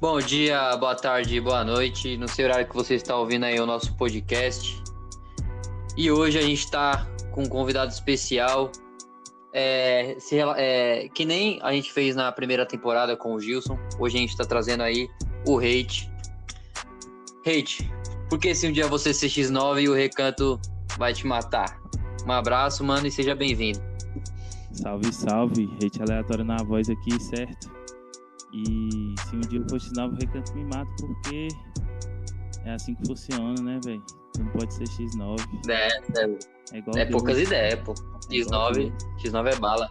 Bom 0.00 0.20
dia, 0.20 0.76
boa 0.76 0.94
tarde, 0.94 1.40
boa 1.40 1.64
noite. 1.64 2.16
Não 2.16 2.28
sei 2.28 2.44
o 2.44 2.48
horário 2.48 2.68
que 2.68 2.74
você 2.74 2.94
está 2.94 3.16
ouvindo 3.16 3.42
aí 3.44 3.58
o 3.58 3.66
nosso 3.66 3.96
podcast. 3.96 4.80
E 5.96 6.08
hoje 6.08 6.38
a 6.38 6.42
gente 6.42 6.60
está 6.60 7.04
com 7.32 7.42
um 7.42 7.48
convidado 7.48 7.90
especial. 7.90 8.70
É, 9.52 10.14
se, 10.20 10.38
é, 10.38 11.08
que 11.08 11.24
nem 11.24 11.58
a 11.62 11.72
gente 11.72 11.92
fez 11.92 12.14
na 12.14 12.30
primeira 12.30 12.64
temporada 12.64 13.16
com 13.16 13.34
o 13.34 13.40
Gilson. 13.40 13.76
Hoje 13.98 14.18
a 14.18 14.20
gente 14.20 14.30
está 14.30 14.44
trazendo 14.44 14.84
aí 14.84 15.08
o 15.44 15.58
Hate. 15.58 16.08
Hate, 17.44 17.90
por 18.30 18.38
que 18.38 18.54
se 18.54 18.68
um 18.68 18.72
dia 18.72 18.86
você 18.86 19.12
ser 19.12 19.26
X9 19.26 19.82
e 19.82 19.88
o 19.88 19.94
recanto 19.94 20.60
vai 20.96 21.12
te 21.12 21.26
matar? 21.26 21.76
Um 22.24 22.30
abraço, 22.30 22.84
mano, 22.84 23.08
e 23.08 23.10
seja 23.10 23.34
bem-vindo. 23.34 23.80
Salve, 24.70 25.12
salve. 25.12 25.68
Hate 25.84 26.00
aleatório 26.00 26.44
na 26.44 26.58
voz 26.58 26.88
aqui, 26.88 27.20
certo? 27.20 27.77
E 28.52 29.14
se 29.20 29.36
um 29.36 29.40
dia 29.40 29.60
eu 29.60 29.68
for 29.68 29.78
X9, 29.78 30.12
o 30.12 30.16
recanto 30.16 30.54
me 30.54 30.64
mata, 30.64 30.90
porque 30.98 31.48
é 32.64 32.72
assim 32.72 32.94
que 32.94 33.06
funciona, 33.06 33.60
né, 33.62 33.78
velho? 33.84 34.02
Não 34.38 34.46
pode 34.48 34.72
ser 34.74 34.84
X9. 34.84 35.38
É, 35.68 35.88
é, 36.20 36.24
é, 36.72 36.78
igual 36.78 36.96
é 36.96 37.04
poucas 37.06 37.38
ideias, 37.38 37.80
pô. 37.80 37.94
X9, 38.30 38.92
é 38.92 39.22
X9 39.22 39.52
é 39.52 39.56
bala. 39.56 39.90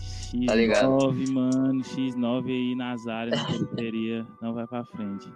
X9, 0.00 0.46
tá 0.46 0.54
ligado? 0.54 1.32
mano, 1.32 1.82
X9 1.82 2.46
aí 2.46 2.74
nas 2.74 3.06
áreas, 3.06 3.40
na 3.40 3.46
periferia, 3.46 4.26
não 4.42 4.54
vai 4.54 4.66
pra 4.66 4.84
frente. 4.84 5.32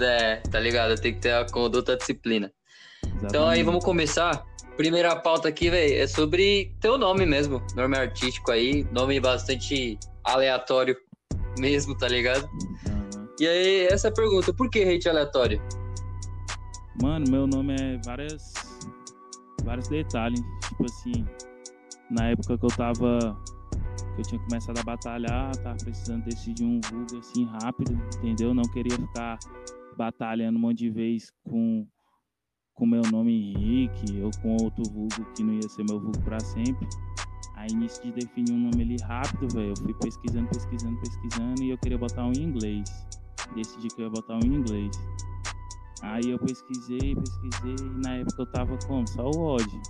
É, 0.00 0.36
tá 0.36 0.60
ligado? 0.60 1.00
Tem 1.00 1.14
que 1.14 1.20
ter 1.20 1.32
a 1.32 1.46
conduta 1.46 1.92
a 1.94 1.96
disciplina. 1.96 2.52
Exatamente. 3.02 3.26
Então 3.26 3.48
aí 3.48 3.62
vamos 3.62 3.84
começar. 3.84 4.44
Primeira 4.76 5.14
pauta 5.16 5.48
aqui, 5.48 5.70
velho, 5.70 6.02
é 6.02 6.06
sobre 6.06 6.74
teu 6.80 6.96
nome 6.96 7.26
mesmo, 7.26 7.62
nome 7.76 7.96
artístico 7.96 8.50
aí, 8.50 8.86
nome 8.90 9.20
bastante 9.20 9.98
aleatório 10.24 10.96
mesmo, 11.58 11.96
tá 11.96 12.08
ligado? 12.08 12.48
E 13.40 13.46
aí, 13.46 13.86
essa 13.86 14.08
é 14.08 14.10
pergunta, 14.10 14.52
por 14.54 14.70
que 14.70 14.82
hate 14.82 15.08
aleatório? 15.08 15.60
Mano, 17.02 17.24
meu 17.30 17.46
nome 17.46 17.74
é 17.74 18.00
várias 18.04 18.52
vários 19.64 19.88
detalhes, 19.88 20.40
tipo 20.68 20.84
assim, 20.84 21.26
na 22.10 22.28
época 22.30 22.58
que 22.58 22.64
eu 22.64 22.76
tava 22.76 23.18
que 24.14 24.20
eu 24.20 24.24
tinha 24.24 24.40
começado 24.42 24.78
a 24.78 24.82
batalhar, 24.82 25.56
tava 25.56 25.76
precisando 25.76 26.24
decidir 26.24 26.64
um 26.64 26.80
vulgo 26.90 27.18
assim 27.18 27.46
rápido, 27.46 27.92
entendeu? 28.18 28.52
Não 28.52 28.64
queria 28.64 28.96
ficar 28.96 29.38
batalhando 29.96 30.58
um 30.58 30.60
monte 30.60 30.78
de 30.78 30.90
vez 30.90 31.32
com 31.44 31.86
com 32.74 32.86
meu 32.86 33.02
nome 33.10 33.52
Henrique 33.52 34.20
ou 34.22 34.30
com 34.40 34.56
outro 34.62 34.82
vulgo 34.90 35.24
que 35.34 35.42
não 35.42 35.54
ia 35.54 35.68
ser 35.68 35.84
meu 35.84 36.00
vulgo 36.00 36.20
para 36.20 36.40
sempre. 36.40 36.86
Aí 37.62 37.72
nisso 37.76 38.02
de 38.02 38.10
definir 38.10 38.52
um 38.54 38.58
nome 38.58 38.82
ali 38.82 38.96
rápido, 39.04 39.46
velho, 39.54 39.68
eu 39.68 39.76
fui 39.76 39.94
pesquisando, 39.94 40.48
pesquisando, 40.48 40.98
pesquisando 40.98 41.62
e 41.62 41.70
eu 41.70 41.78
queria 41.78 41.96
botar 41.96 42.26
um 42.26 42.32
em 42.32 42.42
inglês. 42.42 43.06
Decidi 43.54 43.86
que 43.86 44.02
eu 44.02 44.06
ia 44.06 44.10
botar 44.10 44.34
um 44.34 44.40
em 44.44 44.56
inglês. 44.56 44.90
Aí 46.02 46.28
eu 46.28 46.40
pesquisei, 46.40 47.14
pesquisei, 47.14 47.76
e 47.86 48.02
na 48.02 48.16
época 48.16 48.42
eu 48.42 48.46
tava 48.46 48.76
como? 48.88 49.06
Só 49.06 49.30
o 49.30 49.38
ódio. 49.38 49.80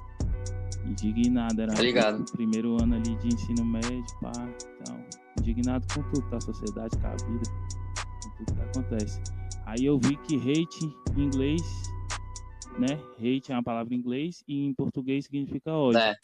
Indignado, 0.85 1.63
era 1.63 1.73
tá 1.73 1.81
ligado. 1.81 2.21
o 2.21 2.33
primeiro 2.33 2.77
ano 2.83 2.97
ali 2.97 3.17
de 3.17 3.29
ensino 3.29 3.65
médio, 3.65 4.05
pá, 4.21 4.33
então, 4.83 5.03
indignado 5.41 5.87
com 5.95 6.03
tudo, 6.11 6.37
a 6.37 6.41
sociedade, 6.43 6.99
com 6.99 7.07
a 7.07 7.11
vida, 7.11 7.51
com 8.23 8.31
tudo 8.37 8.55
que 8.55 8.61
acontece. 8.61 9.23
Aí 9.65 9.87
eu 9.87 9.99
vi 9.99 10.17
que 10.17 10.37
hate 10.37 10.95
em 11.17 11.23
inglês, 11.23 11.63
né? 12.79 13.01
Hate 13.17 13.51
é 13.51 13.55
uma 13.55 13.63
palavra 13.63 13.95
em 13.95 13.97
inglês 13.97 14.45
e 14.47 14.67
em 14.67 14.75
português 14.75 15.25
significa 15.25 15.73
ódio. 15.73 15.99
É. 15.99 16.15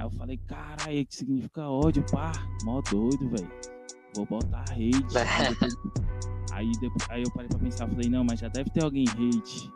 Aí 0.00 0.06
eu 0.06 0.10
falei, 0.12 0.40
caralho, 0.48 1.04
que 1.04 1.14
significa 1.14 1.68
ódio, 1.68 2.02
pá, 2.10 2.32
mó 2.64 2.80
doido, 2.90 3.28
velho. 3.28 3.50
Vou 4.16 4.24
botar 4.24 4.64
hate. 4.70 5.04
aí, 6.52 6.72
depois, 6.80 7.10
aí 7.10 7.22
eu 7.22 7.30
parei 7.32 7.48
pra 7.50 7.58
pensar, 7.58 7.86
falei, 7.86 8.08
não, 8.08 8.24
mas 8.24 8.40
já 8.40 8.48
deve 8.48 8.70
ter 8.70 8.82
alguém 8.82 9.04
hate. 9.06 9.70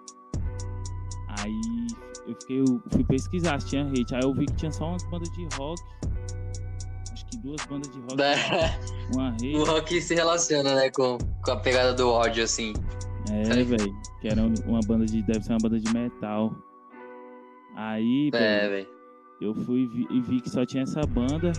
Aí 1.29 1.61
eu 2.27 2.34
fiquei, 2.41 2.61
eu 2.61 2.83
fui 2.91 3.05
pesquisar 3.05 3.61
se 3.61 3.69
tinha 3.69 3.87
hate. 3.87 4.15
Aí 4.15 4.23
eu 4.23 4.33
vi 4.33 4.47
que 4.47 4.55
tinha 4.55 4.73
só 4.73 4.89
umas 4.89 5.05
bandas 5.11 5.31
de 5.33 5.47
rock. 5.57 5.83
Acho 7.13 7.27
que 7.27 7.37
duas 7.37 7.63
bandas 7.67 7.93
de 7.93 8.01
rock. 8.01 8.17
Uma 9.13 9.29
hate. 9.29 9.57
O 9.57 9.65
rock 9.65 10.01
se 10.01 10.15
relaciona, 10.15 10.75
né, 10.75 10.91
com, 10.91 11.19
com 11.19 11.51
a 11.51 11.57
pegada 11.61 11.93
do 11.93 12.09
ódio, 12.09 12.45
assim. 12.45 12.73
É, 13.31 13.63
velho. 13.63 13.95
Que 14.23 14.29
era 14.29 14.41
uma 14.43 14.81
banda 14.87 15.05
de. 15.05 15.23
Deve 15.23 15.45
ser 15.45 15.53
uma 15.53 15.59
banda 15.59 15.79
de 15.79 15.93
metal. 15.93 16.57
Aí. 17.77 18.31
É, 18.33 18.69
velho 18.71 18.94
eu 19.44 19.55
fui 19.55 19.87
vi, 19.87 20.06
e 20.10 20.21
vi 20.21 20.41
que 20.41 20.49
só 20.49 20.65
tinha 20.65 20.82
essa 20.82 21.03
banda 21.03 21.53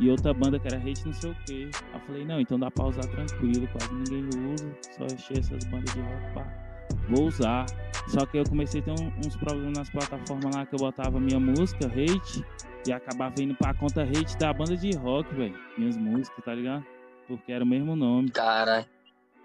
e 0.00 0.10
outra 0.10 0.34
banda 0.34 0.58
que 0.58 0.66
era 0.66 0.76
hate 0.76 1.06
não 1.06 1.12
sei 1.12 1.30
o 1.30 1.34
que. 1.46 1.70
Aí 1.92 2.00
falei, 2.06 2.24
não, 2.24 2.40
então 2.40 2.58
dá 2.58 2.70
pra 2.70 2.86
usar 2.86 3.02
tranquilo, 3.02 3.68
quase 3.68 3.94
ninguém 3.94 4.28
usa, 4.52 4.76
só 4.96 5.04
encher 5.04 5.38
essas 5.38 5.64
bandas 5.64 5.92
de 5.94 6.00
rock, 6.00 6.34
pá. 6.34 6.64
Vou 7.08 7.26
usar. 7.26 7.66
Só 8.08 8.26
que 8.26 8.38
eu 8.38 8.44
comecei 8.44 8.80
a 8.80 8.84
ter 8.84 8.90
um, 8.90 9.12
uns 9.24 9.36
problemas 9.36 9.78
nas 9.78 9.90
plataformas 9.90 10.54
lá 10.54 10.66
que 10.66 10.74
eu 10.74 10.78
botava 10.78 11.20
minha 11.20 11.38
música, 11.38 11.86
hate, 11.86 12.44
e 12.86 12.92
acabava 12.92 13.34
indo 13.42 13.54
pra 13.54 13.74
conta 13.74 14.02
hate 14.02 14.36
da 14.36 14.52
banda 14.52 14.76
de 14.76 14.94
rock, 14.96 15.34
velho. 15.34 15.56
Minhas 15.78 15.96
músicas, 15.96 16.44
tá 16.44 16.54
ligado? 16.54 16.84
Porque 17.26 17.52
era 17.52 17.64
o 17.64 17.66
mesmo 17.66 17.94
nome. 17.96 18.30
Cara. 18.30 18.86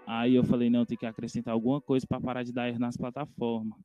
Aí 0.06 0.34
eu 0.34 0.44
falei, 0.44 0.68
não, 0.68 0.84
tem 0.84 0.98
que 0.98 1.06
acrescentar 1.06 1.54
alguma 1.54 1.80
coisa 1.80 2.06
para 2.06 2.20
parar 2.20 2.42
de 2.42 2.52
dar 2.52 2.68
erro 2.68 2.80
nas 2.80 2.96
plataformas. 2.96 3.78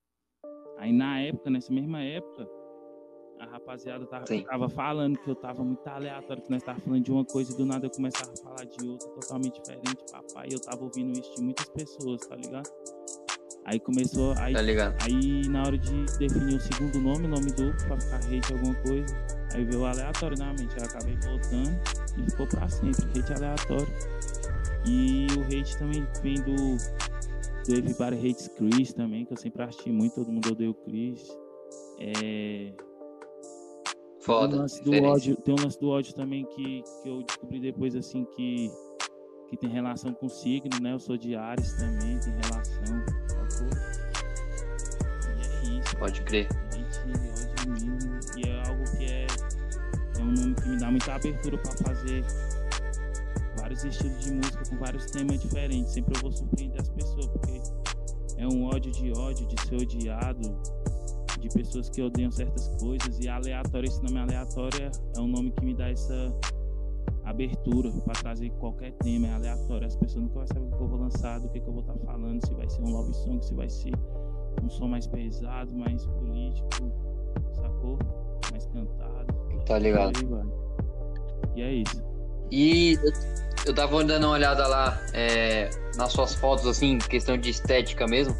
Aí 0.77 0.91
na 0.91 1.19
época, 1.21 1.49
nessa 1.49 1.71
mesma 1.71 2.01
época, 2.01 2.47
a 3.39 3.45
rapaziada 3.45 4.05
tava, 4.05 4.25
tava, 4.25 4.69
falando 4.69 5.17
que 5.19 5.29
eu 5.29 5.35
tava 5.35 5.63
muito 5.63 5.85
aleatório, 5.87 6.41
que 6.41 6.49
nós 6.49 6.63
tava 6.63 6.79
falando 6.79 7.03
de 7.03 7.11
uma 7.11 7.25
coisa 7.25 7.53
e 7.53 7.57
do 7.57 7.65
nada 7.65 7.85
eu 7.85 7.91
começava 7.91 8.31
a 8.31 8.37
falar 8.37 8.65
de 8.65 8.87
outra 8.87 9.09
totalmente 9.09 9.61
diferente, 9.61 10.03
papai. 10.11 10.47
Eu 10.51 10.59
tava 10.59 10.83
ouvindo 10.83 11.11
isso 11.19 11.35
de 11.35 11.43
muitas 11.43 11.67
pessoas, 11.69 12.21
tá 12.25 12.35
ligado? 12.35 12.69
Aí 13.65 13.79
começou. 13.79 14.33
Aí, 14.37 14.53
tá 14.53 14.61
ligado? 14.61 14.95
aí 15.03 15.47
na 15.49 15.63
hora 15.63 15.77
de 15.77 16.05
definir 16.17 16.55
o 16.55 16.59
segundo 16.59 16.99
nome, 17.01 17.25
o 17.25 17.29
nome 17.29 17.47
duplo, 17.47 17.87
pra 17.87 17.99
ficar 17.99 18.17
hate 18.17 18.53
alguma 18.53 18.75
coisa, 18.75 19.15
aí 19.53 19.65
veio 19.65 19.85
aleatório 19.85 20.37
na 20.37 20.53
mente. 20.53 20.77
Eu 20.77 20.85
acabei 20.85 21.15
voltando 21.15 21.79
e 22.17 22.29
ficou 22.29 22.47
pra 22.47 22.69
sempre, 22.69 23.03
hate 23.19 23.33
aleatório. 23.33 23.87
E 24.85 25.27
o 25.35 25.41
hate 25.41 25.77
também 25.77 26.07
vem 26.21 26.35
do, 26.35 26.77
do 27.65 27.75
Everybody 27.75 28.17
Hates 28.17 28.47
Chris 28.49 28.93
também, 28.93 29.25
que 29.25 29.33
eu 29.33 29.37
sempre 29.37 29.63
achei 29.63 29.91
muito, 29.91 30.13
todo 30.13 30.31
mundo 30.31 30.51
odeia 30.51 30.69
o 30.69 30.73
Chris. 30.75 31.27
É, 31.99 32.71
Foda. 34.25 34.47
Tem 34.47 34.57
um 34.57 34.61
lance 34.61 34.83
do 34.83 35.03
ódio, 35.03 35.35
tem 35.37 35.53
um 35.53 35.63
lance 35.63 35.79
do 35.79 35.89
ódio 35.89 36.15
também 36.15 36.45
que, 36.45 36.81
que 37.03 37.09
eu 37.09 37.21
descobri 37.21 37.59
depois, 37.59 37.95
assim, 37.95 38.25
que, 38.35 38.71
que 39.47 39.55
tem 39.55 39.69
relação 39.69 40.13
com 40.15 40.27
signo, 40.27 40.79
né? 40.81 40.93
Eu 40.93 40.99
sou 40.99 41.15
de 41.15 41.35
Ares 41.35 41.73
também, 41.73 42.19
tem 42.19 42.33
relação. 42.33 43.05
E 45.29 45.75
é 45.75 45.79
isso. 45.79 45.97
Pode 45.97 46.21
crer. 46.23 46.47
Gente, 46.73 47.69
ódio 47.69 47.71
mesmo. 47.71 48.19
E 48.35 48.49
é 48.49 48.67
algo 48.67 48.83
que 48.97 49.05
é, 49.05 49.27
é 50.17 50.23
um 50.23 50.31
nome 50.31 50.55
que 50.55 50.69
me 50.69 50.77
dá 50.79 50.89
muita 50.89 51.13
abertura 51.13 51.57
para 51.59 51.71
fazer 51.83 52.25
vários 53.59 53.83
estilos 53.83 54.25
de 54.25 54.33
música 54.33 54.63
com 54.67 54.77
vários 54.77 55.05
temas 55.11 55.39
diferentes. 55.39 55.93
Sempre 55.93 56.17
eu 56.17 56.21
vou 56.23 56.31
surpreender 56.31 56.81
as 56.81 56.89
pessoas, 56.89 57.27
porque 57.27 57.61
é 58.37 58.47
um 58.47 58.65
ódio 58.65 58.91
de 58.91 59.11
ódio, 59.11 59.45
de 59.45 59.61
ser 59.67 59.75
odiado, 59.75 60.59
de 61.47 61.53
pessoas 61.53 61.89
que 61.89 62.01
odeiam 62.01 62.31
certas 62.31 62.67
coisas 62.79 63.19
e 63.19 63.29
aleatório, 63.29 63.87
esse 63.87 64.01
nome 64.03 64.19
aleatório 64.19 64.91
é 65.15 65.19
um 65.19 65.27
nome 65.27 65.51
que 65.51 65.63
me 65.63 65.75
dá 65.75 65.89
essa 65.89 66.33
abertura 67.23 67.91
para 68.03 68.13
trazer 68.13 68.49
qualquer 68.59 68.91
tema, 68.93 69.27
é 69.27 69.33
aleatório. 69.33 69.85
As 69.85 69.95
pessoas 69.95 70.23
nunca 70.23 70.39
vão 70.39 70.47
saber 70.47 70.65
o 70.65 70.69
que 70.69 70.83
eu 70.83 70.87
vou 70.87 70.99
lançar, 70.99 71.39
do 71.39 71.49
que, 71.49 71.59
que 71.59 71.67
eu 71.67 71.73
vou 71.73 71.81
estar 71.81 71.93
tá 71.93 72.05
falando, 72.05 72.45
se 72.45 72.53
vai 72.53 72.69
ser 72.69 72.81
um 72.81 72.89
love 72.89 73.13
song, 73.13 73.45
se 73.45 73.53
vai 73.53 73.69
ser 73.69 73.93
um 74.63 74.69
som 74.69 74.87
mais 74.87 75.05
pesado, 75.05 75.73
mais 75.75 76.05
político, 76.05 76.91
sacou? 77.53 77.99
Mais 78.51 78.65
cantado. 78.67 79.33
Tá 79.65 79.77
ligado. 79.77 80.13
E 81.55 81.61
é 81.61 81.73
isso. 81.73 82.03
E 82.51 82.97
eu 83.65 83.73
tava 83.73 84.03
dando 84.03 84.25
uma 84.25 84.33
olhada 84.33 84.67
lá 84.67 84.99
é, 85.13 85.69
nas 85.95 86.11
suas 86.11 86.35
fotos, 86.35 86.65
assim, 86.67 86.97
questão 86.97 87.37
de 87.37 87.49
estética 87.49 88.07
mesmo. 88.07 88.35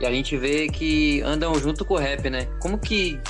E 0.00 0.06
a 0.06 0.10
gente 0.10 0.36
vê 0.36 0.68
que 0.68 1.22
andam 1.22 1.54
junto 1.58 1.84
com 1.84 1.94
o 1.94 1.98
rap, 1.98 2.28
né? 2.28 2.46
Como 2.60 2.78
que, 2.78 3.20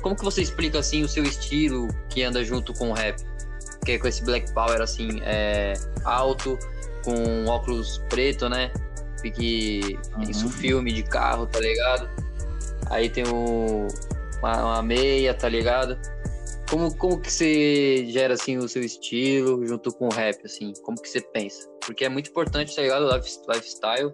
como 0.00 0.16
que 0.16 0.24
você 0.24 0.40
explica 0.40 0.78
assim 0.78 1.02
o 1.02 1.08
seu 1.08 1.24
estilo 1.24 1.88
que 2.08 2.22
anda 2.22 2.42
junto 2.44 2.72
com 2.72 2.90
o 2.90 2.92
rap? 2.92 3.22
Que 3.84 3.92
é 3.92 3.98
com 3.98 4.08
esse 4.08 4.24
black 4.24 4.52
power 4.52 4.80
assim, 4.80 5.20
é, 5.22 5.74
alto, 6.04 6.58
com 7.04 7.44
óculos 7.46 7.98
preto, 8.08 8.48
né? 8.48 8.72
Fique 9.20 9.98
uhum. 10.16 10.22
isso 10.22 10.48
filme 10.48 10.92
de 10.92 11.02
carro, 11.02 11.46
tá 11.46 11.60
ligado? 11.60 12.08
Aí 12.90 13.08
tem 13.08 13.24
o, 13.26 13.86
uma, 14.38 14.64
uma, 14.64 14.82
meia, 14.82 15.34
tá 15.34 15.48
ligado? 15.48 15.98
Como, 16.68 16.94
como 16.96 17.20
que 17.20 17.30
você 17.30 18.06
gera 18.08 18.34
assim 18.34 18.56
o 18.56 18.68
seu 18.68 18.82
estilo 18.82 19.66
junto 19.66 19.92
com 19.92 20.06
o 20.06 20.12
rap, 20.12 20.40
assim? 20.44 20.72
Como 20.82 21.00
que 21.00 21.08
você 21.08 21.20
pensa? 21.20 21.68
Porque 21.84 22.04
é 22.04 22.08
muito 22.08 22.30
importante, 22.30 22.74
tá 22.74 22.82
ligado? 22.82 23.06
Lifestyle 23.14 24.12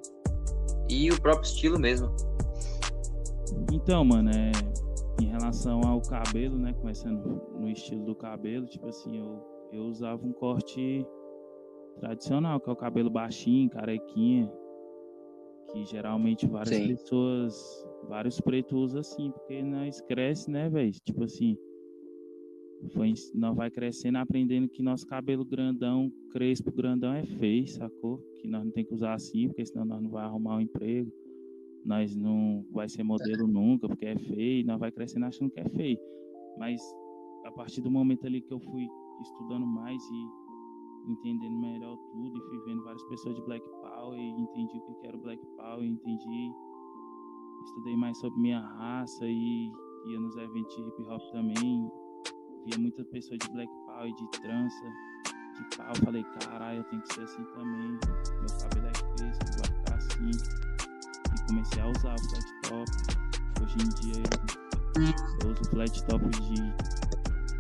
e 0.91 1.09
o 1.11 1.21
próprio 1.21 1.45
estilo 1.45 1.79
mesmo. 1.79 2.11
Então, 3.73 4.05
mano, 4.05 4.31
é, 4.31 4.51
em 5.23 5.27
relação 5.27 5.81
ao 5.87 6.01
cabelo, 6.03 6.59
né? 6.59 6.73
Começando 6.73 7.41
no 7.59 7.69
estilo 7.69 8.05
do 8.05 8.15
cabelo, 8.15 8.67
tipo 8.67 8.89
assim, 8.89 9.19
eu, 9.19 9.41
eu 9.73 9.85
usava 9.85 10.27
um 10.27 10.33
corte 10.33 11.07
tradicional, 12.01 12.59
que 12.59 12.69
é 12.69 12.73
o 12.73 12.77
cabelo 12.77 13.09
baixinho, 13.09 13.71
carequinha. 13.71 14.51
Que 15.73 15.85
geralmente 15.85 16.49
várias 16.49 16.75
Sim. 16.75 16.89
pessoas, 16.89 17.87
vários 18.09 18.41
pretos 18.41 18.77
usam 18.77 19.01
assim, 19.01 19.31
porque 19.31 19.63
nós 19.63 20.01
cresce, 20.01 20.51
né, 20.51 20.69
velho? 20.69 20.91
Tipo 20.91 21.23
assim, 21.23 21.57
foi, 22.89 23.13
nós 23.35 23.57
vai 23.57 23.71
crescendo, 23.71 24.17
aprendendo 24.17 24.69
que 24.69 24.83
nosso 24.83 25.07
cabelo 25.07 25.45
grandão, 25.45 26.11
crespo 26.31 26.73
grandão 26.73 27.13
é 27.13 27.25
feio, 27.25 27.67
sacou? 27.67 28.19
Que 28.41 28.49
nós 28.49 28.65
não 28.65 28.73
tem 28.73 28.85
que 28.85 28.95
usar 28.95 29.15
assim, 29.15 29.49
porque 29.49 29.65
senão 29.67 29.85
nós 29.85 30.03
não 30.03 30.11
vai 30.11 30.25
arrumar 30.25 30.57
um 30.57 30.61
emprego. 30.61 31.13
Nós 31.85 32.15
não 32.15 32.65
vai 32.73 32.89
ser 32.89 33.03
modelo 33.03 33.47
nunca, 33.47 33.89
porque 33.89 34.07
é 34.07 34.17
feio, 34.17 34.67
nós 34.67 34.79
vai 34.79 34.91
crescendo 34.91 35.27
achando 35.27 35.51
que 35.51 35.61
é 35.61 35.69
feio. 35.69 35.99
Mas 36.59 36.81
a 37.45 37.51
partir 37.53 37.81
do 37.81 37.91
momento 37.91 38.27
ali 38.27 38.41
que 38.41 38.53
eu 38.53 38.61
fui 38.61 38.89
estudando 39.23 39.67
mais 39.67 40.03
e 40.03 41.11
entendendo 41.11 41.59
melhor 41.59 41.97
tudo 42.13 42.39
e 42.39 42.41
fui 42.49 42.59
vendo 42.67 42.83
várias 42.85 43.03
pessoas 43.05 43.35
de 43.35 43.43
Black 43.43 43.65
Power 43.81 44.19
e 44.19 44.31
entendi 44.31 44.77
o 44.77 44.95
que 45.01 45.07
era 45.07 45.17
o 45.17 45.21
Black 45.21 45.45
Power, 45.57 45.85
entendi, 45.85 46.53
estudei 47.65 47.97
mais 47.97 48.19
sobre 48.19 48.41
minha 48.41 48.61
raça 48.61 49.27
e 49.27 49.71
ia 50.07 50.21
nos 50.21 50.37
eventos 50.37 50.75
de 50.77 50.83
hip 50.83 51.03
hop 51.09 51.23
também, 51.33 51.91
via 52.67 52.79
muita 52.79 53.05
pessoa 53.05 53.37
de 53.39 53.49
Black 53.51 53.71
Power, 53.87 54.13
de 54.13 54.31
trança, 54.41 54.85
de 55.55 55.77
pau, 55.77 55.93
falei, 56.05 56.25
caralho, 56.41 56.79
eu 56.79 56.85
tenho 56.85 57.03
que 57.03 57.15
ser 57.15 57.23
assim 57.23 57.45
também, 57.55 57.91
meu 57.91 58.59
cabelo 58.61 58.87
é 58.87 58.93
crespo, 59.17 59.45
vai 59.59 59.79
ficar 59.79 59.97
assim, 59.97 60.31
e 60.31 61.47
comecei 61.47 61.83
a 61.83 61.87
usar 61.89 62.15
o 62.15 62.21
flat 62.29 62.47
top, 62.69 62.91
hoje 63.63 63.77
em 63.79 63.89
dia 64.01 64.23
eu, 65.43 65.51
uso 65.51 65.65
flat 65.71 66.05
top 66.05 66.29
de 66.29 66.61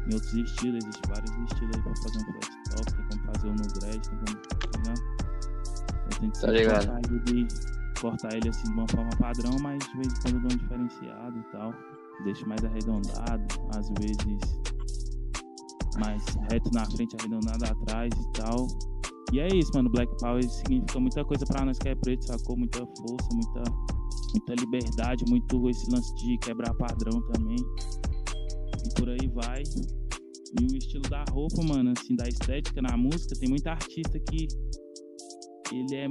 em 0.08 0.14
outros 0.14 0.32
estilos, 0.32 0.82
existem 0.82 1.12
vários 1.14 1.31
estilos 1.31 1.76
aí 1.76 1.82
pra 1.82 1.96
fazer 1.96 2.19
um 2.19 2.25
flat 2.25 2.50
top, 2.70 2.93
tem 2.94 3.05
como 3.08 3.35
fazer 3.35 3.49
um 3.49 3.55
no 3.55 3.67
dread, 3.81 4.08
tem 4.08 4.19
como. 4.19 4.50
Né? 4.87 4.94
Eu 6.05 6.19
tento 6.20 6.41
tá 6.41 8.00
cortar 8.00 8.35
ele 8.35 8.49
assim 8.49 8.64
de 8.64 8.73
uma 8.73 8.88
forma 8.88 9.11
padrão, 9.19 9.56
mas 9.61 9.79
de 9.79 9.96
vez 9.96 10.08
em 10.08 10.20
quando 10.23 10.35
eu 10.35 10.41
dou 10.41 10.53
um 10.53 10.56
diferenciado 10.56 11.38
e 11.38 11.43
tal. 11.53 11.75
Deixo 12.25 12.49
mais 12.49 12.64
arredondado, 12.64 13.44
às 13.76 13.88
vezes 13.91 14.61
mais 15.99 16.25
reto 16.51 16.71
na 16.73 16.85
frente, 16.91 17.17
arredondado 17.19 17.65
atrás 17.65 18.13
e 18.15 18.33
tal. 18.33 18.67
E 19.33 19.41
é 19.41 19.49
isso, 19.55 19.71
mano. 19.75 19.91
Black 19.91 20.13
Power 20.19 20.43
significa 20.43 20.99
muita 20.99 21.25
coisa 21.25 21.45
pra 21.47 21.65
nós 21.65 21.79
que 21.79 21.89
é 21.89 21.95
preto, 21.95 22.27
sacou? 22.27 22.57
Muita 22.57 22.79
força, 22.79 23.29
muita, 23.33 23.63
muita 24.33 24.55
liberdade, 24.61 25.25
muito 25.29 25.69
esse 25.69 25.91
lance 25.91 26.15
de 26.17 26.39
quebrar 26.39 26.75
padrão 26.75 27.21
também 27.33 27.57
e 28.85 28.95
por 28.95 29.09
aí 29.09 29.29
vai. 29.29 29.63
E 30.61 30.65
o 30.65 30.77
estilo 30.77 31.09
da 31.09 31.25
roupa, 31.31 31.63
mano, 31.63 31.93
assim, 31.97 32.17
da 32.17 32.29
estética 32.29 32.83
na 32.83 32.97
música, 32.97 33.39
tem 33.39 33.49
muita 33.49 33.71
artista 33.71 34.19
que 34.19 34.49
ele 35.73 35.95
é 35.95 36.09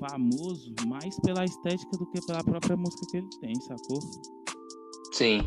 famoso 0.00 0.74
mais 0.86 1.18
pela 1.20 1.44
estética 1.44 1.96
do 1.96 2.06
que 2.10 2.20
pela 2.26 2.42
própria 2.42 2.76
música 2.76 3.06
que 3.10 3.16
ele 3.18 3.28
tem, 3.40 3.54
sacou? 3.60 4.00
Sim. 5.12 5.40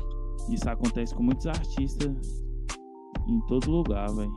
Isso 0.49 0.69
acontece 0.69 1.13
com 1.13 1.23
muitos 1.23 1.45
artistas 1.45 2.43
em 3.27 3.39
todo 3.47 3.71
lugar, 3.71 4.09
velho. 4.13 4.31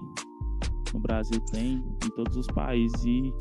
No 0.93 1.01
Brasil 1.01 1.41
tem, 1.51 1.85
em 2.05 2.11
todos 2.15 2.37
os 2.37 2.47
países. 2.49 3.05
E 3.05 3.33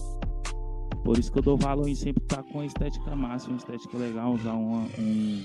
por 1.03 1.17
isso 1.17 1.31
que 1.31 1.39
eu 1.39 1.43
dou 1.43 1.57
valor 1.57 1.87
em 1.87 1.95
sempre 1.95 2.23
estar 2.23 2.41
tá 2.41 2.51
com 2.51 2.61
a 2.61 2.65
estética 2.65 3.15
máxima, 3.15 3.53
uma 3.53 3.57
estética 3.57 3.97
legal, 3.97 4.33
usar 4.33 4.53
uma, 4.53 4.87
um, 4.97 5.43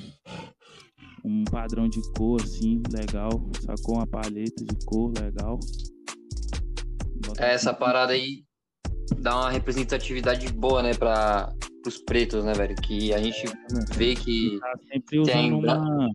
um 1.25 1.45
padrão 1.45 1.89
de 1.89 2.00
cor 2.12 2.41
assim, 2.41 2.83
legal, 2.93 3.31
sacou 3.61 3.97
uma 3.97 4.06
paleta 4.06 4.65
de 4.65 4.87
cor 4.87 5.12
legal. 5.19 5.59
Bota 7.27 7.45
é, 7.45 7.55
essa 7.55 7.75
parada 7.75 8.12
aí 8.12 8.45
dá 9.19 9.37
uma 9.37 9.50
representatividade 9.50 10.53
boa, 10.53 10.83
né, 10.83 10.95
para 10.95 11.53
os 11.87 11.99
pretos, 11.99 12.45
né, 12.45 12.53
velho? 12.53 12.75
Que 12.77 13.12
a 13.12 13.19
gente 13.19 13.45
vê 13.97 14.15
que 14.15 14.59
tá 14.61 14.73
sempre 14.93 15.19
usando 15.19 15.33
tem... 15.33 15.53
uma 15.53 16.11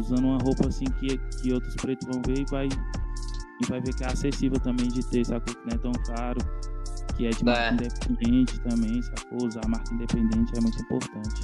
usando 0.00 0.24
uma 0.24 0.38
roupa 0.38 0.68
assim 0.68 0.84
que, 0.84 1.18
que 1.40 1.52
outros 1.52 1.74
pretos 1.76 2.06
vão 2.06 2.22
ver 2.26 2.40
e 2.40 2.44
vai 2.50 2.68
e 3.60 3.66
vai 3.66 3.80
ver 3.80 3.94
que 3.94 4.04
é 4.04 4.06
acessível 4.06 4.60
também 4.60 4.88
de 4.88 5.04
ter, 5.06 5.24
sacou? 5.24 5.54
Que 5.54 5.66
não 5.66 5.74
é 5.74 5.78
tão 5.78 5.92
caro, 6.14 6.40
que 7.16 7.26
é 7.26 7.30
de 7.30 7.44
marca 7.44 7.62
é. 7.62 7.72
independente 7.72 8.60
também, 8.60 9.02
sacou? 9.02 9.46
Usar 9.46 9.66
marca 9.66 9.94
independente 9.94 10.52
é 10.56 10.60
muito 10.60 10.80
importante. 10.80 11.42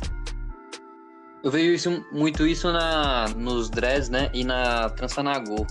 Eu 1.42 1.50
vejo 1.50 1.72
isso, 1.72 2.06
muito 2.12 2.46
isso 2.46 2.70
na, 2.70 3.28
nos 3.30 3.68
dreads, 3.68 4.08
né? 4.08 4.30
E 4.32 4.44
na 4.44 4.90
trança 4.90 5.22
nagô. 5.22 5.66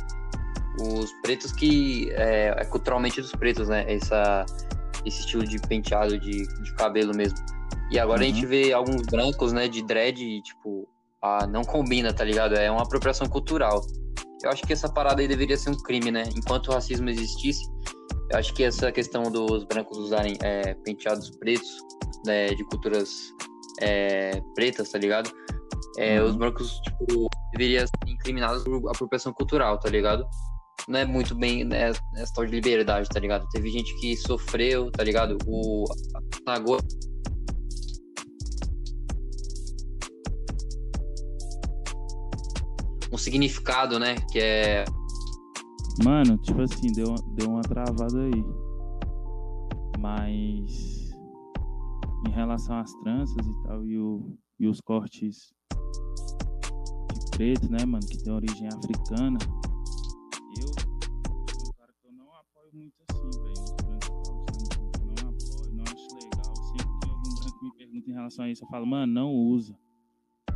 Os 0.82 1.12
pretos 1.22 1.52
que. 1.54 2.12
É, 2.12 2.54
é, 2.58 2.66
culturalmente 2.66 3.22
dos 3.22 3.32
pretos, 3.32 3.70
né? 3.70 3.86
Essa, 3.88 4.46
esse 5.06 5.22
estilo 5.22 5.46
de 5.46 5.60
penteado 5.60 6.18
de, 6.20 6.46
de 6.46 6.74
cabelo 6.74 7.16
mesmo. 7.16 7.38
E 7.90 8.00
agora 8.00 8.22
uhum. 8.22 8.26
a 8.26 8.30
gente 8.30 8.44
uhum. 8.44 8.50
vê 8.50 8.74
alguns 8.74 9.02
brancos, 9.04 9.54
né? 9.54 9.68
De 9.68 9.82
dread, 9.82 10.42
tipo. 10.42 10.88
Ah, 11.24 11.46
não 11.48 11.64
combina, 11.64 12.14
tá 12.14 12.24
ligado? 12.24 12.56
É 12.56 12.70
uma 12.72 12.82
apropriação 12.82 13.28
cultural. 13.28 13.82
Eu 14.44 14.50
acho 14.50 14.64
que 14.64 14.74
essa 14.74 14.90
parada 14.92 15.22
aí 15.22 15.28
deveria 15.28 15.56
ser 15.56 15.70
um 15.70 15.78
crime, 15.78 16.12
né? 16.12 16.24
Enquanto 16.36 16.70
o 16.70 16.72
racismo 16.72 17.10
existisse, 17.10 17.64
eu 18.32 18.40
acho 18.40 18.54
que 18.54 18.64
essa 18.64 18.92
questão 18.92 19.24
dos 19.24 19.64
brancos 19.66 19.98
usarem 19.98 20.36
é, 20.42 20.74
penteados 20.84 21.30
pretos, 21.38 21.78
né, 22.26 22.48
de 22.48 22.64
culturas 22.66 23.34
é, 23.82 24.42
pretas, 24.56 24.90
tá 24.90 24.98
ligado? 24.98 25.32
é, 25.98 26.22
uhum. 26.22 26.30
os 26.30 26.36
brancos, 26.36 26.80
tipo, 26.82 27.28
deveriam 27.54 27.86
ser 27.86 28.10
incriminados 28.10 28.64
por 28.64 28.90
apropriação 28.90 29.34
cultural, 29.34 29.80
tá 29.80 29.90
ligado? 29.90 30.26
Não 30.88 31.00
é 31.00 31.06
muito 31.06 31.36
bem 31.36 31.64
né, 31.64 31.90
essa 31.90 32.34
tal 32.34 32.46
de 32.46 32.52
liberdade, 32.52 33.08
tá 33.10 33.20
ligado? 33.20 33.48
Teve 33.50 33.70
gente 33.70 33.94
que 34.00 34.16
sofreu, 34.16 34.92
tá 34.92 35.04
ligado? 35.04 35.38
O 35.46 35.86
agora 36.46 36.82
um 43.12 43.18
significado, 43.18 44.00
né? 44.00 44.16
Que 44.32 44.40
é. 44.40 44.86
Mano, 46.04 46.38
tipo 46.38 46.62
assim, 46.62 46.92
deu, 46.94 47.14
deu 47.36 47.50
uma 47.50 47.62
travada 47.62 48.22
aí. 48.22 48.46
Mas 50.00 51.12
em 52.28 52.32
relação 52.32 52.78
às 52.80 52.94
tranças 53.04 53.46
e 53.46 53.64
tal, 53.64 53.86
e, 53.86 54.00
o, 54.00 54.38
e 54.60 54.68
os 54.68 54.80
cortes 54.80 55.54
preto, 57.32 57.72
né, 57.72 57.84
mano, 57.86 58.06
que 58.08 58.18
tem 58.24 58.32
origem 58.32 58.68
africana, 58.68 59.38
eu 60.60 60.68
sou 60.68 61.70
um 61.70 61.74
cara 61.74 61.92
que 62.00 62.08
eu 62.08 62.12
não 62.14 62.30
apoio 62.34 62.72
muito 62.74 62.94
assim, 63.10 63.42
velho. 63.42 63.54
Os 63.54 63.74
brancos 63.82 65.02
não 65.04 65.30
apoio, 65.30 65.74
não 65.74 65.84
acho 65.84 66.16
legal. 66.16 66.56
Sempre 66.56 67.00
que 67.02 67.10
algum 67.10 67.34
branco 67.36 67.66
me 67.66 67.72
pergunta 67.78 68.10
em 68.10 68.14
relação 68.14 68.46
a 68.46 68.50
isso, 68.50 68.64
eu 68.64 68.68
falo, 68.68 68.86
mano, 68.86 69.12
não 69.12 69.34
usa. 69.34 69.76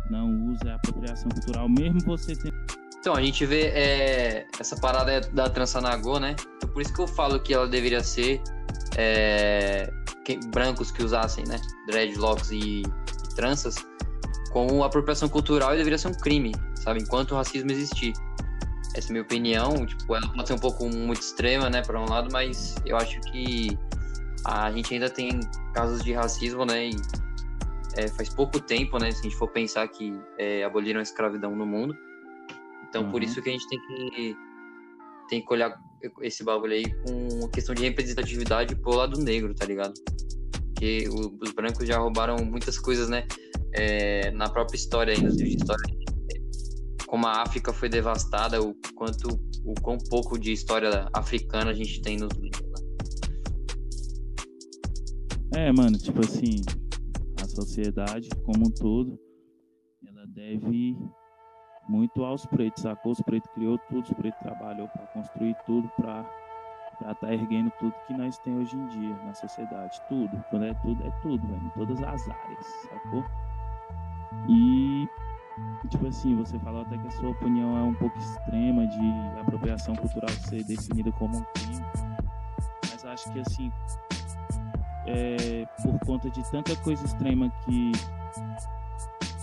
Não 0.10 0.52
usa, 0.52 0.70
é 0.70 0.74
apropriação 0.74 1.30
cultural, 1.30 1.68
mesmo 1.70 2.00
você 2.06 2.36
tendo. 2.36 2.56
Então, 3.00 3.14
a 3.14 3.22
gente 3.22 3.46
vê 3.46 3.68
é, 3.68 4.48
essa 4.60 4.76
parada 4.76 5.22
da 5.32 5.48
trança 5.50 5.80
nagô, 5.80 6.20
né? 6.20 6.36
Então, 6.58 6.70
por 6.70 6.82
isso 6.82 6.94
que 6.94 7.02
eu 7.02 7.08
falo 7.08 7.40
que 7.40 7.54
ela 7.54 7.68
deveria 7.68 8.04
ser 8.04 8.42
é, 8.98 9.92
que, 10.24 10.40
brancos 10.48 10.90
que 10.90 11.04
usassem, 11.04 11.44
né? 11.48 11.60
Dreadlocks 11.88 12.50
e, 12.52 12.82
e 12.82 13.36
tranças 13.36 13.76
como 14.52 14.84
apropriação 14.84 15.28
cultural 15.28 15.74
e 15.74 15.78
deveria 15.78 15.98
ser 15.98 16.08
um 16.08 16.14
crime, 16.14 16.52
sabe? 16.76 17.02
Enquanto 17.02 17.34
o 17.34 17.36
racismo 17.36 17.72
existir. 17.72 18.14
Essa 18.96 19.08
é 19.08 19.10
a 19.10 19.12
minha 19.12 19.24
opinião, 19.24 19.86
tipo, 19.86 20.16
ela 20.16 20.28
pode 20.30 20.48
ser 20.48 20.54
um 20.54 20.60
pouco 20.60 20.88
muito 20.88 21.20
extrema, 21.20 21.70
né, 21.70 21.82
para 21.82 22.00
um 22.00 22.10
lado, 22.10 22.30
mas 22.32 22.76
eu 22.86 22.96
acho 22.96 23.20
que 23.30 23.78
a 24.46 24.72
gente 24.72 24.94
ainda 24.94 25.10
tem 25.10 25.42
casos 25.74 26.02
de 26.02 26.14
racismo, 26.14 26.66
né, 26.66 26.88
e 26.88 26.96
é, 27.98 28.08
faz 28.08 28.30
pouco 28.30 28.60
tempo, 28.60 28.98
né, 28.98 29.12
se 29.12 29.20
a 29.20 29.24
gente 29.24 29.36
for 29.36 29.50
pensar 29.50 29.88
que 29.88 30.14
é, 30.38 30.64
aboliram 30.64 31.00
a 31.00 31.04
escravidão 31.04 31.56
no 31.56 31.66
mundo. 31.66 31.96
Então, 32.90 33.04
uhum. 33.04 33.12
por 33.12 33.24
isso 33.24 33.42
que 33.42 33.50
a 33.50 33.52
gente 33.52 33.68
tem 33.68 33.80
que 33.80 34.36
tem 35.28 35.44
que 35.44 35.52
olhar 35.52 35.76
esse 36.22 36.44
bagulho 36.44 36.74
aí 36.74 36.86
com 37.04 37.50
questão 37.50 37.74
de 37.74 37.82
representatividade 37.82 38.76
pro 38.76 38.96
lado 38.96 39.20
negro, 39.20 39.56
tá 39.56 39.66
ligado? 39.66 39.94
Porque 40.68 41.10
os 41.10 41.52
brancos 41.52 41.88
já 41.88 41.98
roubaram 41.98 42.38
muitas 42.46 42.78
coisas, 42.78 43.10
né? 43.10 43.26
é, 43.76 44.32
na 44.32 44.50
própria 44.50 44.78
história, 44.78 45.14
livros 45.14 45.38
de 45.38 45.56
história, 45.56 45.84
como 47.08 47.28
a 47.28 47.44
África 47.44 47.74
foi 47.74 47.90
devastada, 47.90 48.62
o 48.62 48.74
quanto, 48.96 49.28
o 49.66 49.74
quão 49.82 49.98
pouco 50.10 50.40
de 50.40 50.52
história 50.52 51.08
africana 51.14 51.72
a 51.72 51.74
gente 51.74 52.02
tem 52.02 52.18
nos 52.18 52.34
livros. 52.38 52.62
Né? 55.54 55.68
É, 55.68 55.72
mano, 55.72 55.98
tipo 55.98 56.20
assim, 56.22 56.62
sociedade 57.56 58.30
como 58.44 58.68
um 58.68 58.72
todo, 58.72 59.20
ela 60.08 60.26
deve 60.28 60.98
muito 61.88 62.24
aos 62.24 62.46
pretos, 62.46 62.84
sacou? 62.84 63.12
Os 63.12 63.22
pretos 63.22 63.50
criou 63.54 63.78
tudo, 63.90 64.04
os 64.04 64.14
pretos 64.14 64.40
trabalhou 64.40 64.88
para 64.90 65.06
construir 65.08 65.56
tudo, 65.66 65.88
para 65.96 66.26
estar 66.94 67.16
tá 67.16 67.34
erguendo 67.34 67.72
tudo 67.80 67.94
que 68.08 68.14
nós 68.14 68.38
temos 68.40 68.68
hoje 68.68 68.78
em 68.78 68.88
dia 68.88 69.16
na 69.24 69.34
sociedade. 69.34 70.02
Tudo. 70.10 70.44
Quando 70.50 70.66
é 70.66 70.74
tudo, 70.76 71.04
é 71.04 71.12
tudo, 71.22 71.48
velho. 71.48 71.66
Em 71.66 71.70
todas 71.70 72.02
as 72.04 72.30
áreas, 72.30 72.66
sacou? 72.90 73.24
E, 74.50 75.08
tipo 75.90 76.08
assim, 76.08 76.36
você 76.36 76.58
falou 76.60 76.82
até 76.82 76.98
que 76.98 77.08
a 77.08 77.12
sua 77.12 77.30
opinião 77.30 77.78
é 77.78 77.84
um 77.84 77.94
pouco 77.94 78.18
extrema 78.18 78.88
de 78.88 79.40
apropriação 79.40 79.96
cultural 79.96 80.30
ser 80.30 80.64
definida 80.64 81.12
como 81.14 81.38
um 81.38 81.44
crime. 81.54 81.86
Mas 82.92 83.06
acho 83.06 83.32
que 83.32 83.40
assim, 83.40 83.72
é, 85.08 85.66
por 85.82 86.00
conta 86.06 86.30
de 86.30 86.44
tanta 86.52 86.76
coisa 86.78 87.06
extrema 87.06 87.52
que 87.66 87.92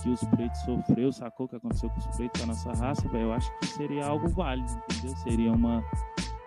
que 0.01 0.09
os 0.09 0.21
pretos 0.25 0.59
sofreu, 0.61 1.13
sacou? 1.13 1.47
Que 1.47 1.55
aconteceu 1.55 1.89
com 1.89 1.97
os 1.97 2.07
pretos, 2.07 2.41
com 2.41 2.43
a 2.43 2.53
nossa 2.53 2.73
raça, 2.73 3.07
velho, 3.07 3.23
eu 3.23 3.33
acho 3.33 3.49
que 3.59 3.67
seria 3.67 4.05
algo 4.05 4.27
válido, 4.27 4.69
entendeu? 4.91 5.15
Seria 5.17 5.53
uma 5.53 5.83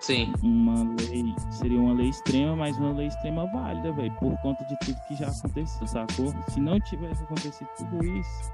Sim. 0.07 0.33
Uma 0.43 0.85
lei, 1.01 1.35
seria 1.51 1.81
uma 1.81 1.93
lei 1.95 2.11
extrema, 2.11 2.55
mas 2.55 2.77
uma 2.77 2.93
lei 2.93 3.09
extrema 3.09 3.47
válida, 3.47 3.91
velho, 3.93 4.13
por 4.13 4.37
conta 4.39 4.65
de 4.67 4.79
tudo 4.79 4.97
que 5.09 5.17
já 5.17 5.27
aconteceu, 5.27 5.87
sacou? 5.87 6.33
Se 6.51 6.61
não 6.61 6.79
tivesse 6.79 7.25
acontecido 7.25 7.69
tudo 7.77 8.05
isso, 8.05 8.53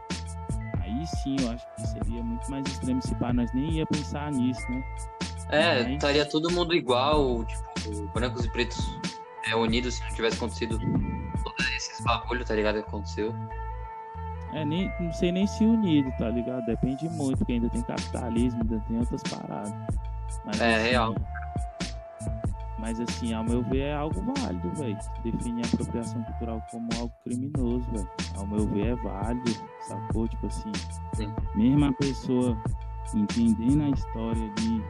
aí 0.81 1.07
sim 1.07 1.37
eu 1.41 1.51
acho 1.51 1.67
que 1.75 1.87
seria 1.89 2.23
muito 2.23 2.51
mais 2.51 2.67
extremo 2.67 3.03
se 3.03 3.15
pá, 3.17 3.33
nós 3.35 3.53
nem 3.53 3.73
ia 3.73 3.87
pensar 3.87 4.33
nisso, 4.33 4.63
né? 4.71 4.83
É, 5.51 5.83
mas... 5.83 5.93
estaria 5.93 6.25
todo 6.25 6.51
mundo 6.53 6.75
igual, 6.75 7.45
tipo, 7.45 8.09
brancos 8.15 8.45
e 8.47 8.51
pretos 8.51 8.99
é, 9.53 9.57
unidos 9.57 9.95
se 9.95 10.03
não 10.03 10.11
tivesse 10.11 10.37
acontecido 10.37 10.79
todos 11.45 11.71
esses 11.77 12.01
bagulho, 12.01 12.45
tá 12.45 12.55
ligado? 12.55 12.83
Que 12.83 12.89
aconteceu. 12.89 13.35
É, 14.53 14.65
nem, 14.65 14.93
não 15.01 15.13
sei 15.13 15.33
nem 15.33 15.47
se 15.47 15.65
unido, 15.65 16.11
tá 16.19 16.29
ligado? 16.29 16.65
Depende 16.67 17.09
muito, 17.11 17.39
porque 17.39 17.53
ainda 17.53 17.71
tem 17.71 17.83
capitalismo, 17.83 18.61
ainda 18.61 18.81
tem 18.87 18.99
outras 18.99 19.23
paradas. 19.23 19.73
Mas, 20.45 20.61
é, 20.61 20.75
assim, 20.75 20.89
real. 20.91 21.15
Mas 22.79 23.01
assim, 23.01 23.33
ao 23.33 23.45
meu 23.45 23.63
ver, 23.63 23.83
é 23.83 23.95
algo 23.95 24.21
válido, 24.35 24.71
velho. 24.75 24.99
Definir 25.23 25.65
a 25.65 25.69
apropriação 25.69 26.23
cultural 26.25 26.67
como 26.71 26.89
algo 26.99 27.13
criminoso, 27.25 27.91
velho. 27.93 28.11
Ao 28.37 28.47
meu 28.47 28.67
ver, 28.67 28.87
é 28.89 28.97
válido, 28.97 29.51
sacou? 29.81 30.29
Tipo 30.29 30.47
assim, 30.47 30.73
Sim. 31.15 31.33
mesmo 31.55 31.85
a 31.85 31.93
pessoa 31.93 32.61
entendendo 33.15 33.85
a 33.85 33.91
história 33.91 34.43
ali 34.43 34.83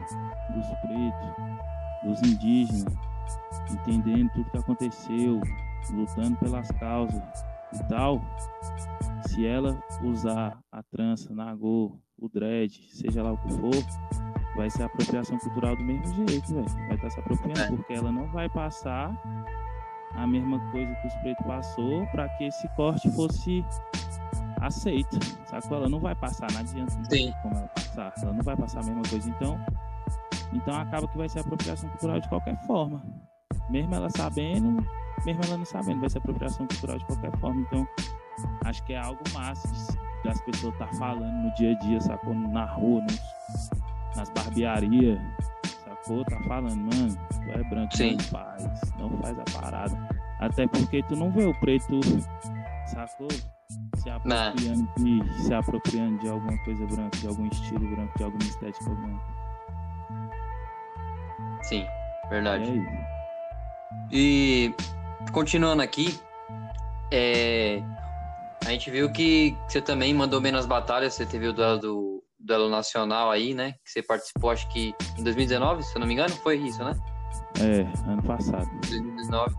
dos 0.53 0.67
pretos, 0.81 1.33
dos 2.03 2.31
indígenas, 2.31 3.12
entendendo 3.71 4.29
tudo 4.33 4.49
que 4.49 4.57
aconteceu, 4.57 5.41
lutando 5.91 6.37
pelas 6.37 6.69
causas 6.71 7.21
e 7.73 7.83
tal, 7.89 8.21
se 9.27 9.45
ela 9.45 9.81
usar 10.03 10.59
a 10.71 10.83
trança, 10.83 11.33
nagô, 11.33 11.97
o 12.17 12.29
dread, 12.29 12.71
seja 12.91 13.23
lá 13.23 13.33
o 13.33 13.37
que 13.37 13.51
for, 13.53 14.55
vai 14.55 14.69
ser 14.69 14.83
apropriação 14.83 15.37
cultural 15.39 15.75
do 15.75 15.83
mesmo 15.83 16.27
jeito, 16.27 16.53
velho. 16.53 16.69
Vai 16.69 16.95
estar 16.95 17.01
tá 17.01 17.09
se 17.09 17.19
apropriando, 17.19 17.61
é. 17.61 17.67
porque 17.75 17.93
ela 17.93 18.11
não 18.11 18.27
vai 18.27 18.49
passar 18.49 19.11
a 20.15 20.27
mesma 20.27 20.59
coisa 20.71 20.93
que 20.95 21.07
os 21.07 21.13
pretos 21.15 21.45
passou 21.45 22.05
para 22.07 22.29
que 22.29 22.45
esse 22.45 22.67
corte 22.75 23.09
fosse 23.11 23.65
aceito, 24.61 25.17
sacou? 25.45 25.77
Ela 25.77 25.89
não 25.89 25.99
vai 25.99 26.15
passar, 26.15 26.51
não 26.51 26.59
adianta 26.59 26.95
não 26.95 27.41
como 27.41 27.55
ela 27.55 27.67
passar, 27.67 28.13
ela 28.21 28.33
não 28.33 28.43
vai 28.43 28.55
passar 28.55 28.79
a 28.81 28.83
mesma 28.83 29.03
coisa, 29.09 29.29
então, 29.29 29.59
então 30.57 30.75
acaba 30.75 31.07
que 31.07 31.17
vai 31.17 31.29
ser 31.29 31.39
apropriação 31.39 31.89
cultural 31.89 32.19
de 32.19 32.29
qualquer 32.29 32.57
forma, 32.65 33.03
mesmo 33.69 33.93
ela 33.95 34.09
sabendo, 34.09 34.85
mesmo 35.25 35.41
ela 35.45 35.57
não 35.57 35.65
sabendo, 35.65 36.01
vai 36.01 36.09
ser 36.09 36.19
apropriação 36.19 36.67
cultural 36.67 36.97
de 36.97 37.05
qualquer 37.05 37.37
forma, 37.37 37.61
então 37.61 37.87
acho 38.65 38.83
que 38.85 38.93
é 38.93 38.97
algo 38.97 39.21
massa 39.33 39.69
das 40.23 40.41
pessoas 40.41 40.73
estar 40.73 40.87
tá 40.87 40.93
falando 40.95 41.43
no 41.43 41.53
dia 41.55 41.71
a 41.71 41.79
dia, 41.79 42.01
sacou? 42.01 42.33
Na 42.33 42.65
rua, 42.65 43.01
nos, 43.01 43.69
nas 44.15 44.29
barbearias, 44.29 45.19
sacou? 45.83 46.23
Tá 46.25 46.39
falando, 46.47 46.77
mano, 46.77 47.17
tu 47.29 47.51
é 47.51 47.63
branco, 47.69 47.95
Sim. 47.95 48.13
não 48.13 48.19
faz, 48.19 48.63
não 48.97 49.09
faz 49.21 49.39
a 49.39 49.61
parada. 49.61 50.09
Até 50.39 50.67
porque 50.67 51.03
tu 51.03 51.15
não 51.15 51.31
vê 51.31 51.45
o 51.45 51.53
preto, 51.59 51.99
sacou? 52.87 53.27
Se 53.95 54.09
apropriando, 54.09 54.87
de, 54.97 55.43
se 55.43 55.53
apropriando 55.53 56.19
de 56.19 56.29
alguma 56.29 56.57
coisa 56.63 56.85
branca, 56.85 57.17
de 57.17 57.27
algum 57.27 57.45
estilo 57.47 57.87
branco, 57.95 58.17
de 58.17 58.23
alguma 58.23 58.43
estética 58.43 58.89
branca. 58.89 59.32
Sim, 61.73 61.87
verdade. 62.29 62.69
É 62.69 63.13
e 64.11 64.73
continuando 65.31 65.81
aqui, 65.81 66.19
é, 67.11 67.81
a 68.63 68.69
gente 68.69 68.91
viu 68.91 69.11
que 69.11 69.57
você 69.67 69.81
também 69.81 70.13
mandou 70.13 70.39
bem 70.39 70.51
nas 70.51 70.67
batalhas, 70.67 71.15
você 71.15 71.25
teve 71.25 71.47
o 71.47 71.53
duelo 71.53 71.79
do 71.79 72.23
duelo 72.39 72.69
nacional 72.69 73.31
aí, 73.31 73.53
né? 73.55 73.73
Que 73.83 73.91
você 73.91 74.03
participou, 74.03 74.51
acho 74.51 74.69
que 74.69 74.93
em 75.17 75.23
2019, 75.23 75.81
se 75.83 75.95
eu 75.95 75.99
não 75.99 76.07
me 76.07 76.13
engano, 76.13 76.35
foi 76.35 76.57
isso, 76.57 76.83
né? 76.83 76.93
É, 77.59 78.11
ano 78.11 78.21
passado. 78.23 78.69
2019. 78.89 79.55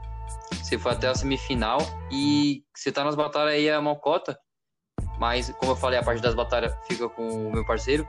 Você 0.53 0.79
foi 0.79 0.93
até 0.93 1.09
a 1.09 1.15
semifinal 1.15 1.79
e 2.11 2.63
você 2.75 2.93
tá 2.93 3.03
nas 3.03 3.15
batalhas 3.15 3.55
aí 3.55 3.69
a 3.69 3.81
Malcota, 3.81 4.39
mas 5.19 5.51
como 5.59 5.73
eu 5.73 5.77
falei, 5.77 5.99
a 5.99 6.03
parte 6.03 6.23
das 6.23 6.35
batalhas 6.35 6.73
fica 6.87 7.09
com 7.09 7.49
o 7.49 7.53
meu 7.53 7.65
parceiro. 7.67 8.07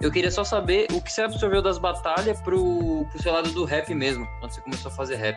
Eu 0.00 0.12
queria 0.12 0.30
só 0.30 0.44
saber 0.44 0.86
o 0.92 1.02
que 1.02 1.12
você 1.12 1.22
absorveu 1.22 1.60
das 1.60 1.76
batalhas 1.76 2.40
pro, 2.40 3.04
pro 3.10 3.22
seu 3.22 3.32
lado 3.32 3.50
do 3.50 3.64
rap 3.64 3.92
mesmo, 3.92 4.24
quando 4.38 4.52
você 4.52 4.60
começou 4.60 4.92
a 4.92 4.94
fazer 4.94 5.16
rap. 5.16 5.36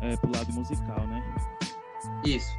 É, 0.00 0.16
pro 0.16 0.32
lado 0.34 0.52
musical, 0.52 1.06
né? 1.06 1.22
Isso. 2.24 2.50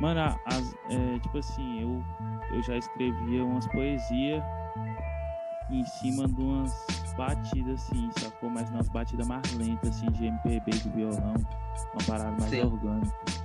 Mano, 0.00 0.20
as, 0.46 0.74
é, 0.90 1.18
tipo 1.20 1.38
assim, 1.38 1.82
eu, 1.82 2.04
eu 2.52 2.62
já 2.62 2.76
escrevia 2.76 3.44
umas 3.44 3.66
poesias 3.68 4.42
em 5.70 5.84
cima 5.84 6.26
de 6.26 6.40
umas 6.40 6.72
batidas 7.16 7.82
assim, 7.82 8.10
sacou? 8.18 8.50
Mas 8.50 8.68
umas 8.70 8.88
batidas 8.88 9.26
mais 9.26 9.52
lentas, 9.54 9.90
assim, 9.90 10.06
de 10.12 10.26
MPB 10.26 10.70
de 10.70 10.88
violão, 10.90 11.34
uma 11.92 12.04
parada 12.06 12.36
mais 12.38 12.50
Sim. 12.50 12.62
orgânica. 12.62 13.37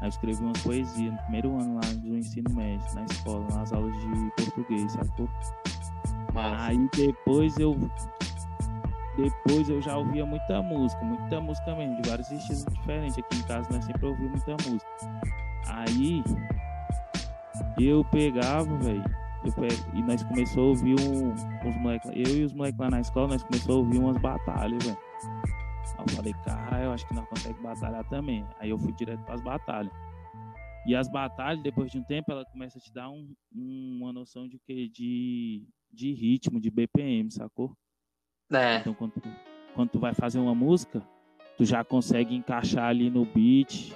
Aí 0.00 0.06
eu 0.06 0.08
escrevi 0.08 0.42
umas 0.42 0.62
poesias 0.62 1.12
no 1.12 1.18
primeiro 1.22 1.60
ano 1.60 1.74
lá 1.74 1.92
do 1.94 2.16
ensino 2.16 2.54
médio, 2.54 2.94
na 2.94 3.04
escola, 3.04 3.46
nas 3.54 3.72
aulas 3.72 3.92
de 3.98 4.30
português, 4.36 4.92
sacou? 4.92 5.28
Massa. 6.32 6.64
Aí 6.66 6.88
depois 6.94 7.58
eu 7.58 7.76
depois 9.16 9.68
eu 9.68 9.82
já 9.82 9.96
ouvia 9.96 10.24
muita 10.24 10.62
música, 10.62 11.04
muita 11.04 11.40
música 11.40 11.74
mesmo, 11.74 12.00
de 12.00 12.08
vários 12.08 12.30
estilos 12.30 12.64
diferentes. 12.66 13.18
Aqui 13.18 13.38
em 13.38 13.42
casa 13.42 13.68
nós 13.72 13.84
sempre 13.84 14.06
ouvimos 14.06 14.44
muita 14.46 14.70
música. 14.70 14.90
Aí 15.66 16.22
eu 17.80 18.04
pegava, 18.04 18.76
velho, 18.78 19.04
e 19.94 20.02
nós 20.02 20.22
começamos 20.22 20.56
a 20.56 20.60
ouvir 20.60 20.96
um, 21.00 21.32
os 21.68 21.76
moleques, 21.76 22.10
eu 22.14 22.38
e 22.38 22.44
os 22.44 22.52
moleques 22.52 22.78
lá 22.78 22.90
na 22.90 23.00
escola, 23.00 23.28
nós 23.28 23.42
começamos 23.42 23.76
a 23.76 23.78
ouvir 23.78 23.98
umas 23.98 24.18
batalhas, 24.18 24.84
velho. 24.84 25.07
Eu 25.98 26.08
falei, 26.14 26.32
cara, 26.44 26.84
eu 26.84 26.92
acho 26.92 27.06
que 27.06 27.14
nós 27.14 27.28
conseguimos 27.28 27.62
batalhar 27.62 28.08
também. 28.08 28.46
Aí 28.58 28.70
eu 28.70 28.78
fui 28.78 28.92
direto 28.92 29.22
para 29.24 29.34
as 29.34 29.40
batalhas. 29.42 29.92
E 30.86 30.94
as 30.94 31.08
batalhas, 31.08 31.62
depois 31.62 31.90
de 31.90 31.98
um 31.98 32.02
tempo, 32.04 32.30
ela 32.30 32.44
começa 32.46 32.78
a 32.78 32.80
te 32.80 32.92
dar 32.92 33.10
um, 33.10 33.34
um, 33.54 33.98
uma 34.00 34.12
noção 34.12 34.48
de 34.48 34.58
que 34.58 34.88
de, 34.88 35.66
de 35.92 36.12
ritmo, 36.14 36.60
de 36.60 36.70
BPM, 36.70 37.30
sacou? 37.30 37.76
É. 38.50 38.76
Então 38.76 38.94
quando 38.94 39.12
tu, 39.12 39.28
quando 39.74 39.90
tu 39.90 39.98
vai 39.98 40.14
fazer 40.14 40.38
uma 40.38 40.54
música, 40.54 41.02
tu 41.56 41.64
já 41.64 41.84
consegue 41.84 42.34
encaixar 42.34 42.86
ali 42.86 43.10
no 43.10 43.26
beat 43.26 43.92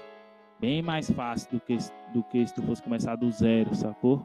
bem 0.60 0.82
mais 0.82 1.10
fácil 1.10 1.50
do 1.50 1.60
que, 1.60 1.76
do 2.12 2.22
que 2.24 2.46
se 2.46 2.54
tu 2.54 2.62
fosse 2.62 2.82
começar 2.82 3.16
do 3.16 3.30
zero, 3.30 3.74
sacou? 3.74 4.24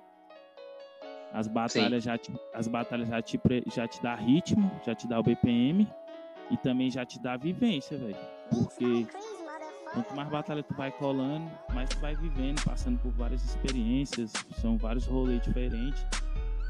As 1.33 1.47
batalhas, 1.47 2.03
já 2.03 2.17
te, 2.17 2.31
as 2.53 2.67
batalhas 2.67 3.07
já 3.09 3.21
te, 3.21 3.39
já 3.73 3.87
te 3.87 4.01
dá 4.01 4.15
ritmo, 4.15 4.69
já 4.85 4.93
te 4.93 5.07
dá 5.07 5.19
o 5.19 5.23
BPM 5.23 5.87
e 6.49 6.57
também 6.57 6.89
já 6.89 7.05
te 7.05 7.19
dá 7.19 7.37
vivência, 7.37 7.97
velho. 7.97 8.17
Porque 8.49 9.07
quanto 9.93 10.15
mais 10.15 10.29
batalha 10.29 10.63
tu 10.63 10.73
vai 10.75 10.91
colando, 10.91 11.49
mais 11.73 11.89
tu 11.89 11.97
vai 11.99 12.15
vivendo, 12.15 12.63
passando 12.63 12.99
por 12.99 13.11
várias 13.11 13.43
experiências, 13.43 14.31
são 14.61 14.77
vários 14.77 15.05
rolês 15.05 15.41
diferentes. 15.41 16.05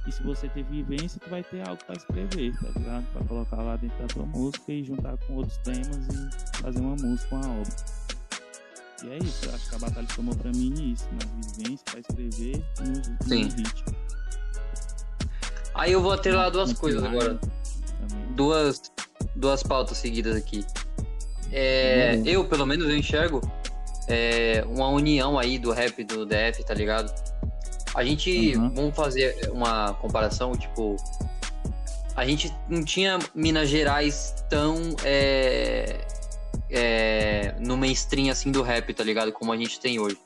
E 0.07 0.11
se 0.11 0.23
você 0.23 0.47
ter 0.47 0.63
vivência, 0.63 1.19
tu 1.19 1.29
vai 1.29 1.43
ter 1.43 1.67
algo 1.67 1.83
para 1.83 1.95
escrever, 1.95 2.57
tá 2.57 2.79
ligado? 2.79 3.05
Para 3.11 3.25
colocar 3.25 3.57
lá 3.57 3.75
dentro 3.75 3.97
da 3.97 4.07
tua 4.07 4.25
música 4.25 4.71
e 4.71 4.83
juntar 4.83 5.17
com 5.17 5.33
outros 5.35 5.57
temas 5.57 6.07
e 6.07 6.57
fazer 6.61 6.79
uma 6.79 6.95
música, 6.95 7.35
uma 7.35 7.59
obra. 7.59 7.75
E 9.03 9.09
é 9.09 9.17
isso, 9.17 9.45
eu 9.45 9.53
acho 9.53 9.69
que 9.69 9.75
a 9.75 9.79
batalha 9.79 10.07
tomou 10.15 10.35
pra 10.35 10.49
mim 10.51 10.93
isso, 10.93 11.07
na 11.11 11.41
vivência, 11.41 11.85
pra 11.91 11.99
escrever 11.99 12.65
no, 12.79 13.35
no 13.35 13.43
ritmo. 13.43 13.95
Aí 15.75 15.91
eu 15.91 16.01
vou 16.01 16.17
ter 16.17 16.31
lá 16.31 16.49
duas 16.49 16.73
coisas 16.73 17.03
agora. 17.03 17.39
Duas, 18.35 18.91
duas 19.37 19.63
pautas 19.63 19.97
seguidas 19.97 20.35
aqui. 20.35 20.65
É, 21.51 22.15
uhum. 22.15 22.23
Eu, 22.25 22.45
pelo 22.45 22.65
menos, 22.65 22.89
eu 22.89 22.97
enxergo 22.97 23.41
é, 24.07 24.63
uma 24.67 24.89
união 24.89 25.37
aí 25.37 25.57
do 25.57 25.71
rap 25.71 26.03
do 26.03 26.25
DF, 26.25 26.63
tá 26.65 26.73
ligado? 26.73 27.13
A 27.95 28.03
gente, 28.03 28.55
uhum. 28.55 28.73
vamos 28.73 28.95
fazer 28.95 29.49
uma 29.51 29.93
comparação, 29.95 30.51
tipo, 30.55 30.97
a 32.15 32.25
gente 32.25 32.53
não 32.69 32.83
tinha 32.83 33.19
Minas 33.33 33.69
Gerais 33.69 34.43
tão 34.49 34.95
é, 35.03 35.99
é, 36.69 37.55
no 37.59 37.77
mainstream 37.77 38.31
assim 38.31 38.51
do 38.51 38.61
rap, 38.61 38.93
tá 38.93 39.03
ligado? 39.03 39.31
Como 39.31 39.51
a 39.51 39.57
gente 39.57 39.79
tem 39.79 39.99
hoje. 39.99 40.17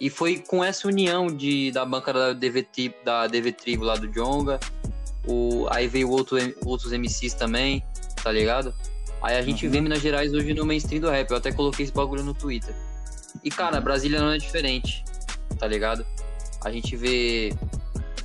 E 0.00 0.10
foi 0.10 0.38
com 0.38 0.62
essa 0.62 0.88
união 0.88 1.28
de, 1.28 1.70
da 1.70 1.84
banca 1.84 2.12
da 2.12 2.32
DV, 2.32 2.66
da 3.04 3.26
DV 3.28 3.52
Tribo 3.52 3.84
lá 3.84 3.94
do 3.94 4.08
Jonga, 4.08 4.58
o, 5.26 5.66
aí 5.70 5.86
veio 5.86 6.10
outro, 6.10 6.36
outros 6.64 6.92
MCs 6.92 7.34
também, 7.34 7.82
tá 8.24 8.32
ligado? 8.32 8.74
Aí 9.22 9.36
a 9.36 9.42
gente 9.42 9.66
uhum. 9.66 9.72
vê 9.72 9.80
Minas 9.80 10.00
Gerais 10.00 10.34
hoje 10.34 10.52
no 10.52 10.66
mainstream 10.66 11.00
do 11.00 11.10
rap. 11.10 11.30
Eu 11.30 11.36
até 11.36 11.52
coloquei 11.52 11.84
esse 11.84 11.92
bagulho 11.92 12.24
no 12.24 12.34
Twitter. 12.34 12.74
E, 13.44 13.50
cara, 13.50 13.80
Brasília 13.80 14.18
não 14.18 14.32
é 14.32 14.38
diferente, 14.38 15.04
tá 15.58 15.66
ligado? 15.66 16.04
A 16.64 16.70
gente 16.70 16.96
vê. 16.96 17.52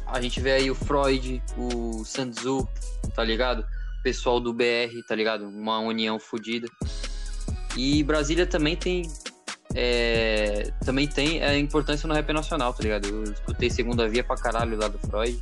A 0.08 0.20
gente 0.20 0.40
vê 0.40 0.54
aí 0.54 0.72
o 0.72 0.76
Freud, 0.76 1.42
o 1.56 2.04
Sanzu, 2.04 2.68
tá 3.14 3.24
ligado? 3.24 3.64
pessoal 4.04 4.40
do 4.40 4.54
BR, 4.54 5.04
tá 5.08 5.16
ligado? 5.16 5.48
Uma 5.48 5.80
união 5.80 6.20
fodida. 6.20 6.68
E 7.76 8.04
Brasília 8.04 8.46
também 8.46 8.76
tem. 8.76 9.04
É, 9.76 10.72
também 10.84 11.08
tem 11.08 11.44
a 11.44 11.56
importância 11.56 12.08
no 12.08 12.14
rap 12.14 12.34
nacional, 12.34 12.74
tá 12.74 12.82
ligado? 12.82 13.08
Eu 13.08 13.24
escutei 13.24 13.70
Segunda 13.70 14.10
Via 14.10 14.24
pra 14.24 14.36
caralho 14.36 14.78
lá 14.78 14.88
do 14.88 14.98
Freud. 14.98 15.40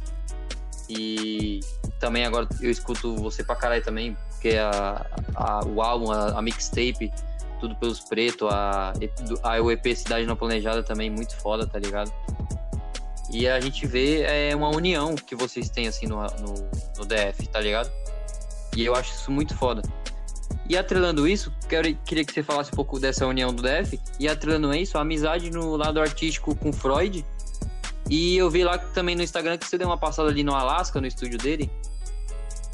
E 0.89 1.60
também 2.00 2.25
agora 2.25 2.48
eu 2.62 2.72
escuto 2.72 3.15
você 3.15 3.44
pra 3.44 3.56
caralho 3.56 3.84
também, 3.84 4.17
porque 4.29 4.58
a, 4.58 5.06
a 5.36 5.65
o 5.65 5.82
álbum, 5.82 6.12
a, 6.12 6.38
a 6.38 6.41
mixtape, 6.41 7.12
tudo 7.60 7.75
pelos 7.75 8.00
pretos, 8.01 8.48
a, 8.51 8.94
a, 9.44 9.62
o 9.62 9.72
EP 9.72 9.86
Cidade 9.96 10.25
Não 10.25 10.36
Planejada 10.36 10.84
também, 10.84 11.10
muito 11.10 11.36
foda, 11.38 11.67
tá 11.67 11.79
ligado? 11.79 12.12
E 13.29 13.48
a 13.48 13.60
gente 13.60 13.86
vê 13.86 14.22
é, 14.22 14.56
uma 14.56 14.70
união 14.70 15.15
que 15.15 15.36
vocês 15.36 15.70
têm 15.70 15.88
assim 15.88 16.08
no, 16.08 16.22
no, 16.22 16.53
no 16.98 17.06
DF, 17.06 17.48
tá 17.51 17.60
ligado? 17.60 17.91
E 18.75 18.86
eu 18.86 18.96
acho 18.96 19.13
isso 19.13 19.32
muito 19.32 19.56
foda. 19.56 19.82
E 20.70 20.77
atrelando 20.77 21.27
isso, 21.27 21.51
quero, 21.67 21.94
queria 22.06 22.24
que 22.25 22.34
você 22.34 22.44
falasse 22.44 22.72
um 22.72 22.75
pouco 22.75 23.00
dessa 23.00 23.25
união 23.25 23.53
do 23.53 23.62
DF. 23.62 24.00
E 24.20 24.27
atrelando 24.27 24.74
isso, 24.74 24.98
a 24.98 25.01
amizade 25.01 25.50
no 25.50 25.75
lado 25.75 26.00
artístico 26.00 26.56
com 26.56 26.72
Freud. 26.72 27.25
E 28.09 28.37
eu 28.37 28.49
vi 28.49 28.63
lá 28.63 28.77
também 28.77 29.15
no 29.15 29.21
Instagram 29.21 29.57
que 29.57 29.65
você 29.65 29.77
deu 29.77 29.87
uma 29.87 29.97
passada 29.97 30.29
ali 30.29 30.43
no 30.43 30.53
Alasca, 30.53 31.01
no 31.01 31.07
estúdio 31.07 31.37
dele. 31.37 31.69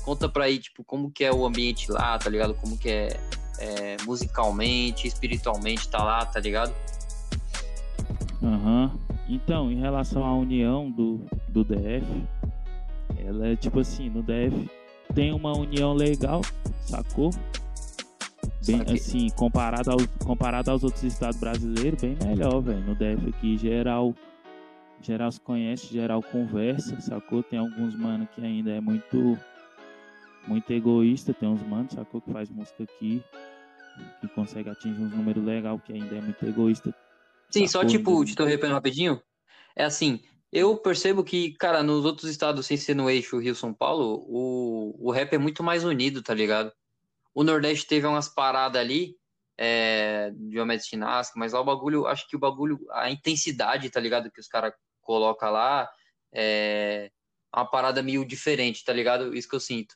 Conta 0.04 0.28
pra 0.28 0.46
aí, 0.46 0.60
tipo, 0.60 0.84
como 0.84 1.10
que 1.10 1.24
é 1.24 1.34
o 1.34 1.46
ambiente 1.46 1.92
lá, 1.92 2.18
tá 2.18 2.30
ligado? 2.30 2.54
Como 2.56 2.78
que 2.78 2.90
é, 2.90 3.20
é 3.60 3.98
musicalmente, 4.06 5.08
espiritualmente, 5.08 5.88
tá 5.88 6.04
lá, 6.04 6.26
tá 6.26 6.40
ligado? 6.40 6.74
Aham. 8.44 8.92
Uhum. 8.94 9.04
Então, 9.30 9.72
em 9.72 9.80
relação 9.80 10.24
à 10.24 10.36
união 10.36 10.92
do, 10.92 11.22
do 11.48 11.64
DF, 11.64 12.06
ela 13.18 13.48
é 13.48 13.56
tipo 13.56 13.80
assim, 13.80 14.10
no 14.10 14.22
DF 14.22 14.70
tem 15.14 15.32
uma 15.32 15.58
união 15.58 15.94
legal, 15.94 16.42
sacou? 16.86 17.32
Bem, 18.66 18.82
assim, 18.94 19.30
comparado, 19.30 19.92
ao, 19.92 19.98
comparado 20.26 20.72
aos 20.72 20.84
outros 20.84 21.04
estados 21.04 21.40
brasileiros, 21.40 22.02
bem 22.02 22.18
melhor, 22.24 22.62
velho. 22.62 22.82
No 22.82 22.96
DF 22.96 23.30
aqui, 23.30 23.58
geral, 23.58 24.14
geral 25.06 25.32
se 25.32 25.40
conhece, 25.40 25.88
geral 25.88 26.22
conversa, 26.22 27.00
sacou? 27.02 27.44
Tem 27.44 27.60
alguns 27.60 27.96
mano 27.96 28.28
que 28.28 28.42
ainda 28.42 28.72
é 28.72 28.80
muito, 28.80 29.38
muito 30.48 30.72
egoísta, 30.72 31.34
tem 31.34 31.48
uns 31.48 31.62
mano, 31.64 31.90
sacou? 31.92 32.22
Que 32.22 32.32
faz 32.32 32.50
música 32.50 32.84
aqui, 32.84 33.24
que 34.22 34.28
consegue 34.30 34.70
atingir 34.70 35.02
um 35.02 35.10
número 35.10 35.44
legal, 35.44 35.80
que 35.80 35.94
ainda 35.94 36.16
é 36.16 36.22
muito 36.22 36.44
egoísta. 36.46 36.96
Sim, 37.50 37.68
sacou? 37.68 37.90
só 37.90 37.98
tipo, 37.98 38.26
te 38.26 38.32
interrompendo 38.32 38.74
rapidinho, 38.74 39.22
é 39.76 39.84
assim, 39.84 40.22
eu 40.52 40.78
percebo 40.78 41.24
que, 41.24 41.54
cara, 41.54 41.82
nos 41.82 42.06
outros 42.06 42.30
estados, 42.30 42.66
sem 42.66 42.78
ser 42.78 42.96
no 42.96 43.10
eixo 43.10 43.40
Rio-São 43.40 43.74
Paulo, 43.74 44.24
o, 44.28 44.96
o 45.08 45.12
rap 45.12 45.34
é 45.34 45.38
muito 45.38 45.64
mais 45.64 45.84
unido, 45.84 46.22
tá 46.22 46.34
ligado? 46.34 46.72
O 47.34 47.44
Nordeste 47.44 47.88
teve 47.88 48.06
umas 48.06 48.30
paradas 48.30 48.80
ali, 48.80 49.18
é, 49.58 50.32
Diomedes 50.36 50.86
Chinasca, 50.86 51.34
mas 51.40 51.54
lá 51.54 51.62
o 51.62 51.66
bagulho, 51.66 52.06
acho 52.06 52.28
que 52.28 52.36
o 52.36 52.40
bagulho, 52.40 52.80
a 52.92 53.10
intensidade, 53.10 53.90
tá 53.90 54.00
ligado? 54.00 54.32
Que 54.32 54.40
os 54.40 54.48
caras 54.48 54.74
colocam 55.04 55.52
lá, 55.52 55.90
é 56.34 57.12
uma 57.56 57.66
parada 57.66 58.02
meio 58.02 58.26
diferente, 58.26 58.84
tá 58.84 58.92
ligado? 58.92 59.36
Isso 59.36 59.48
que 59.48 59.56
eu 59.56 59.60
sinto. 59.60 59.96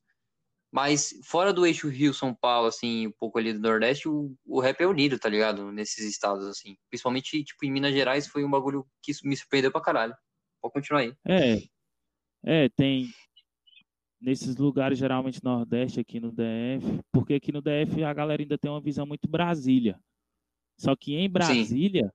Mas 0.71 1.13
fora 1.23 1.53
do 1.53 1.65
eixo 1.65 1.87
Rio-São 1.87 2.35
Paulo, 2.35 2.67
assim, 2.67 3.07
um 3.07 3.11
pouco 3.11 3.39
ali 3.39 3.53
do 3.53 3.59
Nordeste, 3.59 4.07
o, 4.07 4.35
o 4.45 4.59
rap 4.59 4.81
é 4.81 4.85
unido, 4.85 5.17
tá 5.17 5.29
ligado? 5.29 5.71
Nesses 5.71 6.05
estados, 6.05 6.45
assim. 6.45 6.75
Principalmente, 6.89 7.43
tipo, 7.43 7.65
em 7.65 7.71
Minas 7.71 7.93
Gerais 7.93 8.27
foi 8.27 8.43
um 8.43 8.49
bagulho 8.49 8.85
que 9.01 9.13
me 9.23 9.35
surpreendeu 9.35 9.71
pra 9.71 9.81
caralho. 9.81 10.15
Pode 10.61 10.73
continuar 10.73 11.01
aí. 11.01 11.13
É. 11.25 11.61
É, 12.43 12.69
tem 12.69 13.09
nesses 14.21 14.55
lugares, 14.57 14.97
geralmente 14.97 15.43
Nordeste, 15.43 15.99
aqui 15.99 16.19
no 16.19 16.31
DF, 16.31 17.01
porque 17.11 17.35
aqui 17.35 17.51
no 17.51 17.61
DF 17.61 18.03
a 18.03 18.13
galera 18.13 18.41
ainda 18.41 18.57
tem 18.57 18.69
uma 18.69 18.81
visão 18.81 19.05
muito 19.05 19.27
Brasília. 19.27 19.99
Só 20.79 20.95
que 20.95 21.15
em 21.15 21.29
Brasília, 21.29 22.03
Sim. 22.03 22.11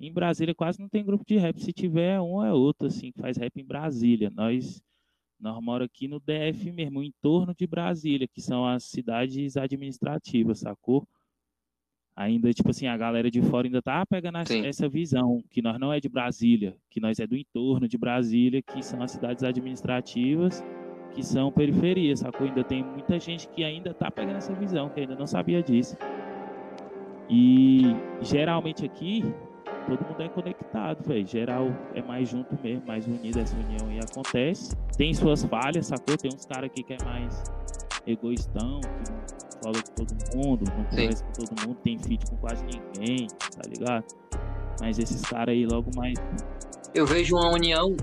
Em 0.00 0.12
Brasília 0.12 0.54
quase 0.54 0.80
não 0.80 0.88
tem 0.88 1.04
grupo 1.04 1.24
de 1.26 1.36
rap. 1.36 1.60
Se 1.60 1.72
tiver 1.72 2.20
um 2.20 2.44
é 2.44 2.52
outro, 2.52 2.86
assim, 2.88 3.12
que 3.12 3.20
faz 3.20 3.36
rap 3.36 3.56
em 3.56 3.64
Brasília. 3.64 4.30
Nós, 4.34 4.82
nós 5.40 5.62
moramos 5.62 5.90
aqui 5.92 6.06
no 6.08 6.20
DF 6.20 6.70
mesmo, 6.72 7.02
em 7.02 7.12
torno 7.20 7.54
de 7.54 7.66
Brasília, 7.66 8.28
que 8.28 8.40
são 8.40 8.66
as 8.66 8.84
cidades 8.84 9.56
administrativas, 9.56 10.60
sacou? 10.60 11.06
ainda, 12.18 12.52
tipo 12.52 12.70
assim, 12.70 12.88
a 12.88 12.96
galera 12.96 13.30
de 13.30 13.40
fora 13.40 13.68
ainda 13.68 13.80
tá 13.80 14.04
pegando 14.04 14.44
Sim. 14.44 14.66
essa 14.66 14.88
visão, 14.88 15.40
que 15.48 15.62
nós 15.62 15.78
não 15.78 15.92
é 15.92 16.00
de 16.00 16.08
Brasília, 16.08 16.74
que 16.90 16.98
nós 16.98 17.20
é 17.20 17.26
do 17.28 17.36
entorno 17.36 17.86
de 17.86 17.96
Brasília, 17.96 18.60
que 18.60 18.82
são 18.82 19.00
as 19.00 19.12
cidades 19.12 19.44
administrativas, 19.44 20.60
que 21.14 21.22
são 21.22 21.52
periferias, 21.52 22.18
sacou? 22.18 22.48
Ainda 22.48 22.64
tem 22.64 22.82
muita 22.82 23.20
gente 23.20 23.48
que 23.48 23.62
ainda 23.62 23.94
tá 23.94 24.10
pegando 24.10 24.38
essa 24.38 24.52
visão, 24.52 24.88
que 24.88 24.98
ainda 24.98 25.14
não 25.14 25.28
sabia 25.28 25.62
disso. 25.62 25.96
E 27.30 27.82
geralmente 28.20 28.84
aqui, 28.84 29.22
todo 29.88 30.06
mundo 30.06 30.22
é 30.22 30.28
conectado, 30.28 31.02
velho. 31.06 31.26
Geral 31.26 31.68
é 31.94 32.02
mais 32.02 32.28
junto 32.28 32.56
mesmo, 32.62 32.86
mais 32.86 33.06
unido 33.06 33.40
essa 33.40 33.56
união 33.56 33.90
e 33.90 33.98
acontece. 33.98 34.76
Tem 34.96 35.14
suas 35.14 35.44
falhas, 35.44 35.86
sacou? 35.86 36.16
Tem 36.16 36.30
uns 36.32 36.44
caras 36.44 36.70
aqui 36.70 36.82
que 36.82 36.92
é 36.92 37.04
mais 37.04 37.42
egoístão, 38.06 38.80
que 38.80 39.10
não 39.10 39.18
fala 39.62 39.82
com 39.82 40.04
todo 40.04 40.36
mundo, 40.36 40.64
não 40.68 40.84
conversa 40.84 41.24
com 41.24 41.32
todo 41.32 41.66
mundo, 41.66 41.78
tem 41.82 41.98
feat 41.98 42.30
com 42.30 42.36
quase 42.36 42.64
ninguém, 42.64 43.26
tá 43.28 43.62
ligado? 43.68 44.04
Mas 44.80 44.98
esses 44.98 45.22
caras 45.22 45.54
aí 45.54 45.66
logo 45.66 45.90
mais. 45.96 46.14
Eu 46.94 47.06
vejo 47.06 47.36
uma 47.36 47.50
união, 47.50 47.96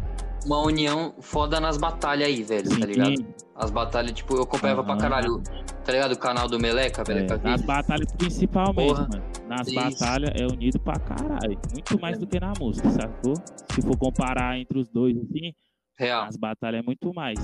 uma 0.45 0.61
união 0.61 1.13
foda 1.19 1.59
nas 1.59 1.77
batalhas 1.77 2.27
aí, 2.27 2.43
velho, 2.43 2.69
tá 2.69 2.75
Sim, 2.75 2.79
tá 2.79 2.85
ligado? 2.85 3.25
As 3.55 3.71
batalhas, 3.71 4.11
tipo, 4.11 4.35
eu 4.35 4.43
acompanhava 4.43 4.81
uhum. 4.81 4.87
pra 4.87 4.97
caralho, 4.97 5.41
tá 5.83 5.91
ligado? 5.91 6.11
O 6.11 6.19
canal 6.19 6.47
do 6.47 6.59
Meleca, 6.59 7.03
Meleca 7.07 7.35
é, 7.35 7.49
Nas 7.49 7.61
batalhas 7.61 8.11
principalmente, 8.13 8.87
Porra. 8.87 9.07
mano. 9.09 9.23
Nas 9.47 9.67
Isso. 9.67 9.75
batalhas 9.75 10.31
é 10.33 10.45
unido 10.45 10.79
pra 10.79 10.99
caralho. 10.99 11.59
Muito 11.71 11.99
mais 12.01 12.17
do 12.17 12.25
que 12.25 12.39
na 12.39 12.53
música, 12.59 12.89
sacou? 12.89 13.35
Se 13.71 13.81
for 13.81 13.97
comparar 13.97 14.57
entre 14.57 14.79
os 14.79 14.89
dois, 14.89 15.15
assim, 15.17 15.53
Real. 15.99 16.25
nas 16.25 16.35
batalhas 16.35 16.81
é 16.81 16.85
muito 16.85 17.13
mais. 17.13 17.37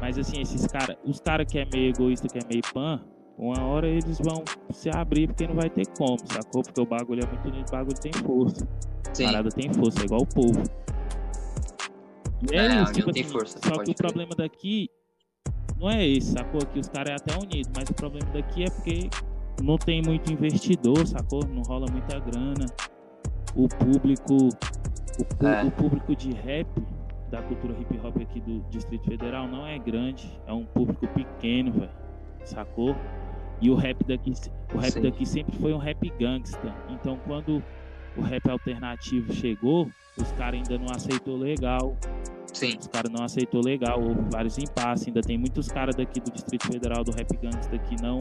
Mas 0.00 0.18
assim, 0.18 0.40
esses 0.40 0.66
caras, 0.66 0.96
os 1.04 1.20
caras 1.20 1.46
que 1.50 1.58
é 1.58 1.64
meio 1.72 1.90
egoísta, 1.90 2.28
que 2.28 2.38
é 2.38 2.42
meio 2.48 2.62
pan, 2.74 3.00
uma 3.38 3.62
hora 3.64 3.86
eles 3.86 4.18
vão 4.18 4.42
se 4.72 4.90
abrir 4.90 5.28
porque 5.28 5.46
não 5.46 5.54
vai 5.54 5.70
ter 5.70 5.86
como, 5.96 6.18
sacou? 6.32 6.62
Porque 6.62 6.80
o 6.80 6.86
bagulho 6.86 7.22
é 7.22 7.26
muito 7.26 7.48
lindo, 7.48 7.68
o 7.68 7.70
bagulho 7.70 7.98
tem 8.00 8.12
força. 8.12 8.66
Sim. 9.12 9.24
A 9.24 9.28
parada 9.28 9.48
tem 9.50 9.72
força, 9.72 10.02
é 10.02 10.04
igual 10.04 10.22
o 10.22 10.26
povo. 10.26 10.62
E 12.50 12.54
é, 12.54 12.66
é 12.66 12.82
isso, 12.82 12.92
tipo 12.92 13.10
assim, 13.10 13.24
força, 13.24 13.58
só 13.64 13.82
que 13.82 13.90
o 13.92 13.94
problema 13.94 14.32
daqui 14.36 14.90
não 15.78 15.88
é 15.90 16.06
esse, 16.06 16.32
sacou? 16.32 16.60
Que 16.66 16.78
os 16.78 16.88
caras 16.88 17.12
é 17.12 17.14
até 17.14 17.38
unidos, 17.38 17.70
mas 17.74 17.88
o 17.88 17.94
problema 17.94 18.30
daqui 18.32 18.64
é 18.64 18.70
porque 18.70 19.08
não 19.62 19.76
tem 19.76 20.02
muito 20.02 20.32
investidor, 20.32 21.06
sacou? 21.06 21.40
Não 21.46 21.62
rola 21.62 21.86
muita 21.90 22.18
grana. 22.20 22.66
O 23.54 23.68
público, 23.68 24.34
o, 24.34 25.46
é. 25.46 25.64
o 25.64 25.70
público 25.70 26.14
de 26.14 26.32
rap 26.32 26.68
da 27.30 27.42
cultura 27.42 27.74
hip 27.80 27.98
hop 28.04 28.16
aqui 28.20 28.40
do 28.40 28.60
Distrito 28.70 29.04
Federal 29.06 29.48
não 29.48 29.66
é 29.66 29.78
grande, 29.78 30.38
é 30.46 30.52
um 30.52 30.64
público 30.64 31.06
pequeno, 31.08 31.72
velho. 31.72 31.90
Sacou? 32.44 32.94
E 33.60 33.70
o 33.70 33.74
rap 33.74 34.04
daqui, 34.04 34.32
o 34.74 34.78
rap 34.78 34.92
Sim. 34.92 35.02
daqui 35.02 35.26
sempre 35.26 35.56
foi 35.56 35.72
um 35.72 35.78
rap 35.78 36.12
gangsta. 36.18 36.74
Então 36.90 37.18
quando 37.26 37.62
o 38.16 38.20
rap 38.20 38.48
alternativo 38.48 39.32
chegou, 39.32 39.88
os 40.18 40.30
caras 40.32 40.60
ainda 40.60 40.78
não 40.78 40.94
aceitou 40.94 41.36
legal. 41.36 41.96
Sim. 42.52 42.76
Os 42.78 42.86
caras 42.86 43.10
não 43.10 43.24
aceitou 43.24 43.60
legal, 43.62 44.00
houve 44.00 44.20
vários 44.30 44.58
impasses. 44.58 45.08
Ainda 45.08 45.20
tem 45.20 45.36
muitos 45.36 45.68
caras 45.68 45.94
daqui 45.96 46.20
do 46.20 46.30
Distrito 46.30 46.66
Federal 46.66 47.02
do 47.02 47.10
rap 47.12 47.36
gangsta 47.36 47.78
que 47.78 48.00
não 48.02 48.18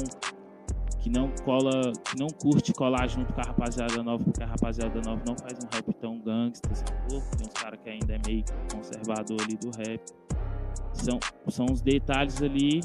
que 1.06 1.10
não 1.12 1.30
cola, 1.44 1.94
que 2.04 2.18
não 2.18 2.26
curte 2.30 2.74
colar 2.74 3.08
junto 3.08 3.32
com 3.32 3.40
a 3.40 3.44
rapaziada 3.44 4.02
nova, 4.02 4.24
porque 4.24 4.42
a 4.42 4.48
rapaziada 4.48 5.00
nova 5.02 5.22
não 5.28 5.38
faz 5.38 5.54
um 5.64 5.68
rap 5.72 5.94
tão 6.02 6.20
gangsta, 6.20 6.74
sacou? 6.74 7.22
Tem 7.38 7.46
uns 7.46 7.54
caras 7.54 7.80
que 7.84 7.90
ainda 7.92 8.16
é 8.16 8.20
meio 8.26 8.44
conservador 8.74 9.40
ali 9.40 9.56
do 9.56 9.70
rap. 9.78 10.02
São, 10.94 11.20
são 11.48 11.68
os 11.72 11.80
detalhes 11.80 12.42
ali 12.42 12.82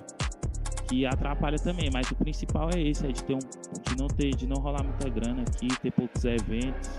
que 0.86 1.06
atrapalha 1.06 1.56
também, 1.56 1.88
mas 1.90 2.10
o 2.10 2.14
principal 2.14 2.68
é 2.74 2.82
esse, 2.82 3.06
é 3.06 3.10
de 3.10 3.24
ter 3.24 3.32
um, 3.32 3.38
de 3.38 3.96
não 3.98 4.06
ter, 4.06 4.36
de 4.36 4.46
não 4.46 4.60
rolar 4.60 4.84
muita 4.84 5.08
grana 5.08 5.40
aqui, 5.40 5.68
ter 5.80 5.90
poucos 5.90 6.22
eventos, 6.26 6.90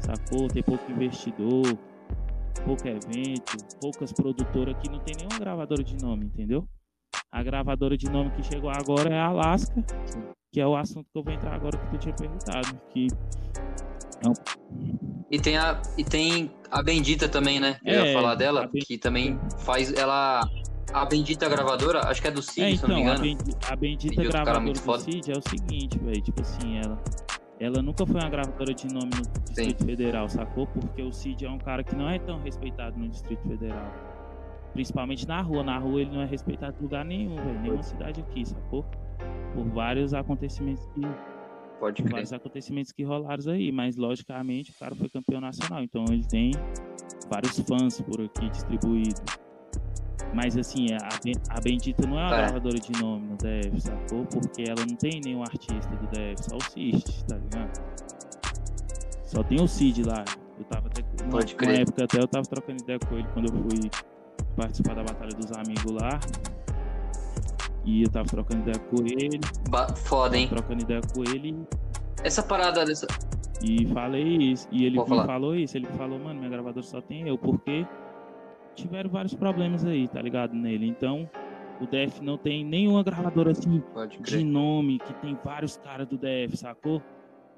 sacou? 0.00 0.48
Ter 0.48 0.62
pouco 0.62 0.90
investidor, 0.90 1.76
pouco 2.64 2.88
evento, 2.88 3.58
poucas 3.82 4.14
produtoras 4.14 4.74
que 4.78 4.88
não 4.88 4.98
tem 5.00 5.14
nenhuma 5.14 5.38
gravadora 5.38 5.84
de 5.84 5.94
nome, 6.02 6.24
entendeu? 6.24 6.66
A 7.30 7.42
gravadora 7.42 7.96
de 7.96 8.10
nome 8.10 8.30
que 8.30 8.42
chegou 8.42 8.70
agora 8.70 9.14
é 9.14 9.18
a 9.18 9.26
Alaska, 9.26 9.84
que 10.50 10.60
é 10.60 10.66
o 10.66 10.74
assunto 10.74 11.06
que 11.12 11.18
eu 11.18 11.22
vou 11.22 11.32
entrar 11.32 11.54
agora 11.54 11.76
que 11.76 11.90
tu 11.90 11.98
tinha 11.98 12.14
perguntado. 12.14 12.80
Que 12.90 13.06
é 14.24 14.32
E 15.30 15.38
tem 15.38 15.58
a, 15.58 15.80
e 15.98 16.04
tem 16.04 16.50
a 16.70 16.82
Bendita 16.82 17.28
também, 17.28 17.60
né? 17.60 17.78
Eu 17.84 18.00
é, 18.00 18.06
ia 18.08 18.12
falar 18.14 18.34
dela, 18.34 18.68
que 18.68 18.96
também 18.96 19.38
faz. 19.58 19.92
Ela. 19.92 20.40
A 20.90 21.04
Bendita 21.04 21.46
gravadora, 21.50 22.08
acho 22.08 22.22
que 22.22 22.28
é 22.28 22.30
do 22.30 22.40
Cid, 22.40 22.62
é, 22.62 22.70
então, 22.70 22.88
se 22.88 22.94
não 22.94 22.96
me 22.96 23.02
então, 23.02 23.14
engano. 23.26 23.38
A 23.38 23.44
Bendita, 23.44 23.72
a 23.72 23.76
Bendita 23.76 24.24
gravadora 24.24 24.72
do 24.72 24.78
foda. 24.78 25.02
Cid 25.02 25.30
é 25.30 25.34
o 25.36 25.48
seguinte, 25.50 25.98
velho. 25.98 26.22
Tipo 26.22 26.40
assim, 26.40 26.78
ela. 26.78 26.98
Ela 27.60 27.82
nunca 27.82 28.06
foi 28.06 28.18
uma 28.18 28.30
gravadora 28.30 28.72
de 28.72 28.86
nome 28.86 29.10
no 29.14 29.42
Distrito 29.44 29.80
Sim. 29.80 29.86
Federal, 29.86 30.28
sacou? 30.30 30.66
Porque 30.68 31.02
o 31.02 31.12
Cid 31.12 31.44
é 31.44 31.50
um 31.50 31.58
cara 31.58 31.84
que 31.84 31.94
não 31.94 32.08
é 32.08 32.18
tão 32.18 32.40
respeitado 32.40 32.98
no 32.98 33.08
Distrito 33.08 33.42
Federal 33.46 34.07
Principalmente 34.78 35.26
na 35.26 35.42
rua. 35.42 35.64
Na 35.64 35.76
rua 35.76 36.02
ele 36.02 36.10
não 36.12 36.22
é 36.22 36.24
respeitado 36.24 36.76
em 36.78 36.82
lugar 36.82 37.04
nenhum, 37.04 37.34
velho. 37.34 37.60
Nenhuma 37.62 37.82
cidade 37.82 38.20
aqui, 38.20 38.46
sacou? 38.46 38.84
Por 39.52 39.64
vários 39.70 40.14
acontecimentos 40.14 40.86
que. 40.94 41.00
Pode 41.80 42.00
por 42.00 42.12
vários 42.12 42.32
acontecimentos 42.32 42.92
que 42.92 43.02
rolaram 43.02 43.52
aí. 43.52 43.72
Mas 43.72 43.96
logicamente 43.96 44.70
o 44.70 44.74
cara 44.78 44.94
foi 44.94 45.08
campeão 45.08 45.40
nacional. 45.40 45.82
Então 45.82 46.04
ele 46.08 46.24
tem 46.24 46.52
vários 47.28 47.58
fãs 47.58 48.00
por 48.02 48.20
aqui 48.20 48.48
distribuídos. 48.50 49.20
Mas 50.32 50.56
assim, 50.56 50.86
a, 50.92 51.56
a 51.56 51.60
Bendita 51.60 52.06
não 52.06 52.16
é 52.16 52.22
uma 52.22 52.34
é. 52.36 52.38
gravadora 52.42 52.78
de 52.78 53.02
nome 53.02 53.26
no 53.26 53.36
DF, 53.36 53.80
sacou? 53.80 54.26
Porque 54.26 54.62
ela 54.62 54.86
não 54.88 54.94
tem 54.94 55.20
nenhum 55.24 55.42
artista 55.42 55.90
do 55.96 56.06
DF, 56.06 56.50
só 56.50 56.56
o 56.56 56.62
Cist, 56.62 57.24
tá 57.24 57.36
ligado? 57.36 57.82
Só 59.24 59.42
tem 59.42 59.60
o 59.60 59.66
Cid 59.66 60.04
lá. 60.04 60.24
Eu 60.56 60.64
tava 60.66 60.86
até. 60.86 61.02
Pode 61.28 61.56
uma, 61.56 61.64
uma 61.64 61.80
época 61.80 62.04
até 62.04 62.20
eu 62.20 62.28
tava 62.28 62.44
trocando 62.44 62.80
ideia 62.80 62.98
com 63.00 63.16
ele 63.16 63.26
quando 63.34 63.52
eu 63.52 63.62
fui 63.62 63.90
participar 64.58 64.94
da 64.94 65.04
Batalha 65.04 65.30
dos 65.30 65.52
Amigos 65.52 65.92
lá. 65.92 66.18
E 67.84 68.02
eu 68.02 68.10
tava 68.10 68.28
trocando 68.28 68.62
ideia 68.62 68.78
com 68.78 68.96
ele. 69.06 69.40
Ba 69.70 69.88
foda, 69.94 70.36
hein? 70.36 70.48
Trocando 70.48 70.82
ideia 70.82 71.00
com 71.14 71.22
ele. 71.22 71.56
Essa 72.24 72.42
parada 72.42 72.84
dessa. 72.84 73.06
E 73.62 73.86
falei 73.86 74.24
isso. 74.24 74.68
E 74.72 74.84
ele 74.84 74.98
falou 75.06 75.54
isso. 75.54 75.76
Ele 75.76 75.86
falou, 75.96 76.18
mano, 76.18 76.40
minha 76.40 76.50
gravadora 76.50 76.84
só 76.84 77.00
tem 77.00 77.28
eu, 77.28 77.38
porque 77.38 77.86
tiveram 78.74 79.08
vários 79.08 79.34
problemas 79.34 79.86
aí, 79.86 80.08
tá 80.08 80.20
ligado? 80.20 80.54
Nele. 80.54 80.88
Então, 80.88 81.30
o 81.80 81.86
DF 81.86 82.22
não 82.22 82.36
tem 82.36 82.64
nenhuma 82.64 83.02
gravadora 83.02 83.52
assim 83.52 83.82
de 84.20 84.44
nome, 84.44 84.98
que 84.98 85.14
tem 85.14 85.38
vários 85.44 85.76
caras 85.76 86.08
do 86.08 86.18
DF, 86.18 86.56
sacou? 86.56 87.00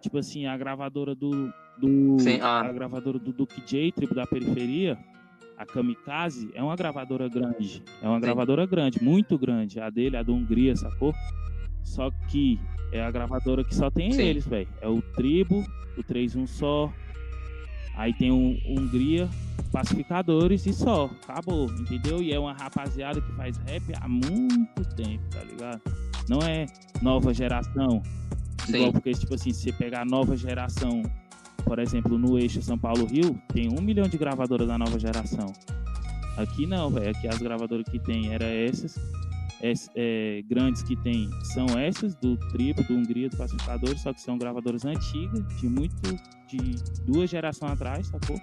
Tipo 0.01 0.19
assim, 0.19 0.47
a 0.47 0.57
gravadora 0.57 1.15
do. 1.15 1.53
do 1.79 2.19
Sim, 2.21 2.41
ah. 2.43 2.61
A 2.61 2.73
gravadora 2.73 3.19
do 3.19 3.33
Duke 3.33 3.63
J, 3.67 3.91
Tribo 3.93 4.15
da 4.15 4.27
Periferia, 4.27 4.99
a 5.61 5.67
Kamikaze, 5.67 6.51
é 6.55 6.63
uma 6.63 6.75
gravadora 6.75 7.29
grande. 7.29 7.83
É 8.01 8.09
uma 8.09 8.15
Sim. 8.15 8.23
gravadora 8.23 8.65
grande, 8.65 9.05
muito 9.05 9.39
grande. 9.39 9.79
A 9.79 9.91
dele, 9.91 10.17
a 10.17 10.23
da 10.23 10.33
Hungria, 10.33 10.75
sacou? 10.75 11.15
Só 11.85 12.11
que 12.29 12.59
é 12.91 13.03
a 13.03 13.11
gravadora 13.11 13.63
que 13.63 13.75
só 13.75 13.91
tem 13.91 14.11
Sim. 14.11 14.23
eles, 14.23 14.47
velho. 14.47 14.69
É 14.81 14.89
o 14.89 15.03
Tribo, 15.03 15.63
o 15.99 16.03
3-1 16.03 16.47
só. 16.47 16.91
Aí 17.95 18.15
tem 18.15 18.31
o 18.31 18.57
Hungria, 18.67 19.29
pacificadores 19.71 20.65
e 20.65 20.73
só, 20.73 21.11
acabou, 21.29 21.71
entendeu? 21.73 22.23
E 22.23 22.33
é 22.33 22.39
uma 22.39 22.55
rapaziada 22.55 23.21
que 23.21 23.33
faz 23.33 23.59
rap 23.59 23.83
há 24.01 24.09
muito 24.09 24.83
tempo, 24.97 25.23
tá 25.31 25.45
ligado? 25.45 25.83
Não 26.27 26.39
é 26.39 26.65
nova 27.03 27.35
geração. 27.35 28.03
Sim. 28.65 28.77
Igual 28.77 28.93
porque, 28.93 29.11
tipo 29.11 29.35
assim, 29.35 29.53
se 29.53 29.65
você 29.65 29.73
pegar 29.75 30.03
a 30.03 30.05
nova 30.07 30.35
geração, 30.39 31.03
por 31.63 31.79
exemplo, 31.79 32.19
no 32.19 32.39
eixo 32.39 32.61
São 32.63 32.79
Paulo-Rio, 32.79 33.41
tem 33.53 33.69
um 33.69 33.81
milhão 33.81 34.09
de 34.09 34.17
gravadoras 34.19 34.67
da 34.67 34.79
nova 34.79 34.99
geração. 34.99 35.53
Aqui 36.37 36.67
não, 36.67 36.91
velho. 36.91 37.11
Aqui 37.11 37.29
as 37.29 37.39
gravadoras 37.39 37.85
que 37.89 37.99
tem 37.99 38.33
eram 38.33 38.47
essas. 38.47 38.97
É, 39.63 39.75
é, 39.95 40.43
grandes 40.49 40.83
que 40.83 40.97
tem 40.97 41.29
são 41.43 41.67
essas, 41.79 42.15
do 42.15 42.35
Tribo, 42.49 42.83
do 42.85 42.95
Hungria, 42.95 43.29
do 43.29 43.37
Pacificador, 43.37 43.95
só 43.99 44.11
que 44.11 44.21
são 44.21 44.39
gravadoras 44.39 44.85
antigas, 44.87 45.47
de 45.59 45.69
muito. 45.69 46.01
de 46.49 46.77
duas 47.05 47.29
gerações 47.29 47.73
atrás, 47.73 48.07
sacou? 48.07 48.41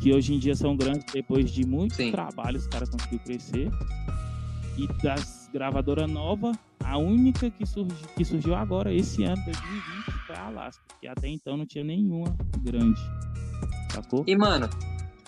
que 0.00 0.14
hoje 0.14 0.34
em 0.34 0.38
dia 0.38 0.54
são 0.54 0.74
grandes 0.74 1.04
depois 1.12 1.50
de 1.50 1.66
muito 1.66 1.94
Sim. 1.94 2.10
trabalho, 2.10 2.56
os 2.56 2.66
caras 2.66 2.88
conseguiram 2.88 3.22
crescer. 3.22 3.70
E 4.76 4.86
das 5.02 5.48
gravadoras 5.52 6.10
novas, 6.10 6.56
a 6.84 6.98
única 6.98 7.50
que, 7.50 7.66
surgi, 7.66 7.94
que 8.16 8.24
surgiu 8.24 8.54
agora, 8.54 8.92
esse 8.92 9.22
ano, 9.24 9.42
2020, 9.44 10.26
foi 10.26 10.36
a 10.36 10.46
Alaska, 10.46 10.82
que 11.00 11.06
até 11.06 11.28
então 11.28 11.56
não 11.56 11.66
tinha 11.66 11.84
nenhuma 11.84 12.36
grande. 12.62 13.00
Sacou? 13.90 14.24
E, 14.26 14.36
mano, 14.36 14.68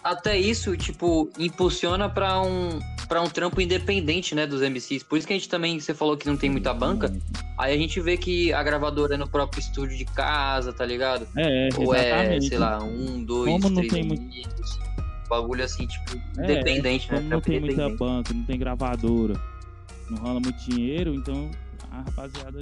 até 0.03 0.39
isso, 0.39 0.77
tipo, 0.77 1.31
impulsiona 1.39 2.09
para 2.09 2.41
um 2.43 2.81
para 3.09 3.21
um 3.21 3.29
trampo 3.29 3.61
independente, 3.61 4.35
né, 4.35 4.47
dos 4.47 4.63
MCs. 4.63 5.03
Por 5.03 5.19
isso 5.19 5.27
que 5.27 5.35
a 5.35 5.37
gente 5.37 5.47
também, 5.47 5.79
você 5.79 5.93
falou 5.93 6.17
que 6.17 6.27
não 6.27 6.35
tem 6.35 6.49
muita 6.49 6.73
banca, 6.73 7.13
aí 7.59 7.75
a 7.75 7.77
gente 7.77 8.01
vê 8.01 8.17
que 8.17 8.51
a 8.55 8.63
gravadora 8.63 9.17
é 9.17 9.17
no 9.19 9.29
próprio 9.29 9.61
estúdio 9.61 9.99
de 9.99 10.07
casa, 10.07 10.73
tá 10.73 10.87
ligado? 10.87 11.29
É, 11.37 11.69
Ou 11.77 11.95
é, 11.95 12.41
sei 12.41 12.57
lá, 12.57 12.83
um, 12.83 13.23
dois, 13.23 13.63
como 13.63 13.75
três 13.75 13.93
tem 13.93 14.05
muito... 14.05 14.25
bagulho 15.29 15.63
assim, 15.63 15.87
tipo, 15.87 16.19
é, 16.39 16.45
independente, 16.45 17.13
né? 17.13 17.19
Como 17.19 17.29
não 17.29 17.41
tem 17.43 17.61
muita 17.61 17.91
banca, 17.91 18.33
não 18.33 18.45
tem 18.45 18.59
gravadora, 18.59 19.39
não 20.11 20.19
rola 20.19 20.41
muito 20.41 20.59
dinheiro, 20.69 21.15
então 21.15 21.51
a 21.91 22.03
rapaziada 22.03 22.61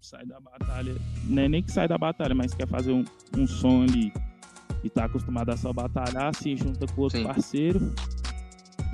sai 0.00 0.26
da 0.26 0.40
batalha, 0.40 0.94
não 1.24 1.42
é 1.42 1.48
nem 1.48 1.62
que 1.62 1.70
sai 1.70 1.86
da 1.86 1.96
batalha, 1.96 2.34
mas 2.34 2.52
quer 2.52 2.66
fazer 2.66 2.92
um, 2.92 3.04
um 3.36 3.46
som 3.46 3.82
ali 3.82 4.12
e 4.82 4.90
tá 4.90 5.04
acostumado 5.04 5.50
a 5.50 5.56
só 5.56 5.72
batalhar, 5.72 6.34
se 6.34 6.56
junta 6.56 6.86
com 6.86 7.02
outro 7.02 7.18
Sim. 7.18 7.24
parceiro, 7.24 7.80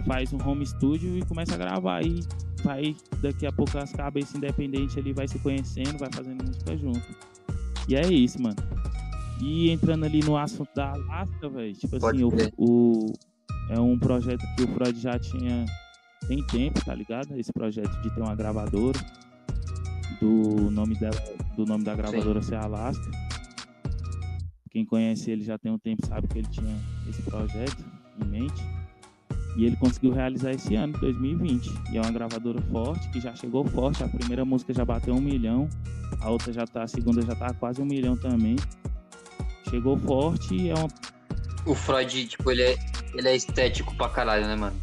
faz 0.07 0.33
um 0.33 0.39
home 0.47 0.67
studio 0.67 1.17
e 1.19 1.25
começa 1.25 1.55
a 1.55 1.59
gravar. 1.59 2.05
E 2.05 2.21
vai, 2.63 2.95
daqui 3.23 3.47
a 3.47 3.53
pouco, 3.53 3.77
as 3.79 3.93
cabeças 3.93 4.35
independentes 4.35 4.97
ali 4.97 5.13
vai 5.13 5.27
se 5.27 5.39
conhecendo, 5.39 5.99
vai 5.99 6.11
fazendo 6.13 6.45
música 6.45 6.77
junto. 6.77 7.15
E 7.89 7.97
é 7.97 8.07
isso, 8.07 8.41
mano. 8.41 8.57
E 9.41 9.71
entrando 9.71 10.05
ali 10.05 10.21
no 10.21 10.37
assunto 10.37 10.69
da 10.75 10.93
Alaska, 10.93 11.49
velho, 11.49 11.73
tipo 11.75 11.99
Pode 11.99 12.25
assim, 12.25 12.53
o, 12.57 13.07
o, 13.07 13.13
é 13.71 13.81
um 13.81 13.99
projeto 13.99 14.45
que 14.57 14.65
o 14.65 14.69
Freud 14.69 14.99
já 15.01 15.19
tinha 15.19 15.65
tem 16.27 16.43
tempo, 16.47 16.85
tá 16.85 16.95
ligado? 16.95 17.37
Esse 17.39 17.53
projeto 17.53 18.01
de 18.03 18.11
ter 18.11 18.21
uma 18.21 18.35
gravadora 18.35 18.99
do 20.21 20.71
nome 20.71 20.95
dela, 20.97 21.17
do 21.57 21.65
nome 21.65 21.85
da 21.85 21.95
gravadora 21.95 22.43
Sim. 22.43 22.49
ser 22.49 22.57
Alaska. 22.57 23.11
Quem 24.71 24.85
conhece 24.85 25.31
ele 25.31 25.45
já 25.45 25.59
tem 25.59 25.73
um 25.73 25.79
tempo 25.79 26.07
sabe 26.07 26.29
que 26.29 26.39
ele 26.39 26.49
tinha 26.49 26.77
esse 27.09 27.23
projeto 27.23 27.85
em 28.21 28.25
mente. 28.27 28.63
E 29.57 29.65
ele 29.65 29.77
conseguiu 29.77 30.13
realizar 30.13 30.53
esse 30.53 30.77
ano, 30.77 30.93
2020. 30.99 31.71
E 31.91 31.99
é 31.99 32.01
uma 32.01 32.13
gravadora 32.13 32.61
forte, 32.63 33.09
que 33.09 33.21
já 33.21 33.35
chegou 33.35 33.65
forte. 33.65 34.05
A 34.05 34.09
primeira 34.09 34.45
música 34.45 34.73
já 34.73 34.85
bateu 34.85 35.15
um 35.15 35.21
milhão, 35.21 35.69
a 36.21 36.31
outra 36.31 36.53
já 36.53 36.65
tá, 36.65 36.85
a 36.85 36.89
segunda 36.89 37.23
já 37.23 37.35
tá 37.35 37.53
quase 37.55 37.83
um 37.83 37.85
milhão 37.85 38.17
também. 38.17 38.57
Chegou 39.69 39.99
forte 39.99 40.55
e 40.55 40.71
é 40.71 40.75
uma. 40.75 40.89
O 41.67 41.75
Freud, 41.75 42.27
tipo, 42.27 42.51
ele 42.51 42.63
é, 42.63 42.77
ele 43.15 43.29
é 43.29 43.37
estético 43.37 43.95
pra 43.97 44.09
caralho, 44.09 44.47
né, 44.47 44.55
mano? 44.55 44.77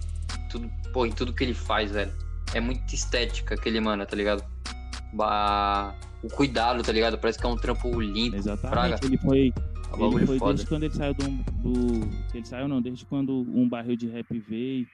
Tudo, 0.50 0.70
pô, 0.96 1.06
em 1.06 1.12
tudo 1.12 1.34
que 1.34 1.44
ele 1.44 1.54
faz, 1.54 1.92
velho. 1.92 2.14
É 2.54 2.62
muito 2.62 2.96
estética 2.96 3.56
aquele 3.56 3.82
mano, 3.82 4.06
tá 4.06 4.16
ligado? 4.16 4.46
Bah, 5.14 5.94
o 6.24 6.30
cuidado, 6.30 6.82
tá 6.84 6.92
ligado? 6.94 7.18
Parece 7.18 7.38
que 7.38 7.46
é 7.46 7.50
um 7.50 7.58
trampo 7.58 8.00
limpo. 8.00 8.38
Exatamente. 8.38 8.72
Praga. 8.72 9.00
Ele 9.04 9.18
foi 9.18 9.54
ele 9.98 10.26
foi 10.26 10.40
foda. 10.40 10.54
desde 10.54 10.68
quando 10.68 10.84
ele 10.84 10.94
saiu 10.94 11.14
do, 11.14 11.26
do, 11.62 12.10
Ele 12.34 12.46
saiu 12.46 12.68
não, 12.70 12.82
desde 12.82 13.06
quando 13.06 13.34
um 13.34 13.68
barril 13.68 13.98
de 13.98 14.08
rap 14.08 14.40
veio 14.40 14.88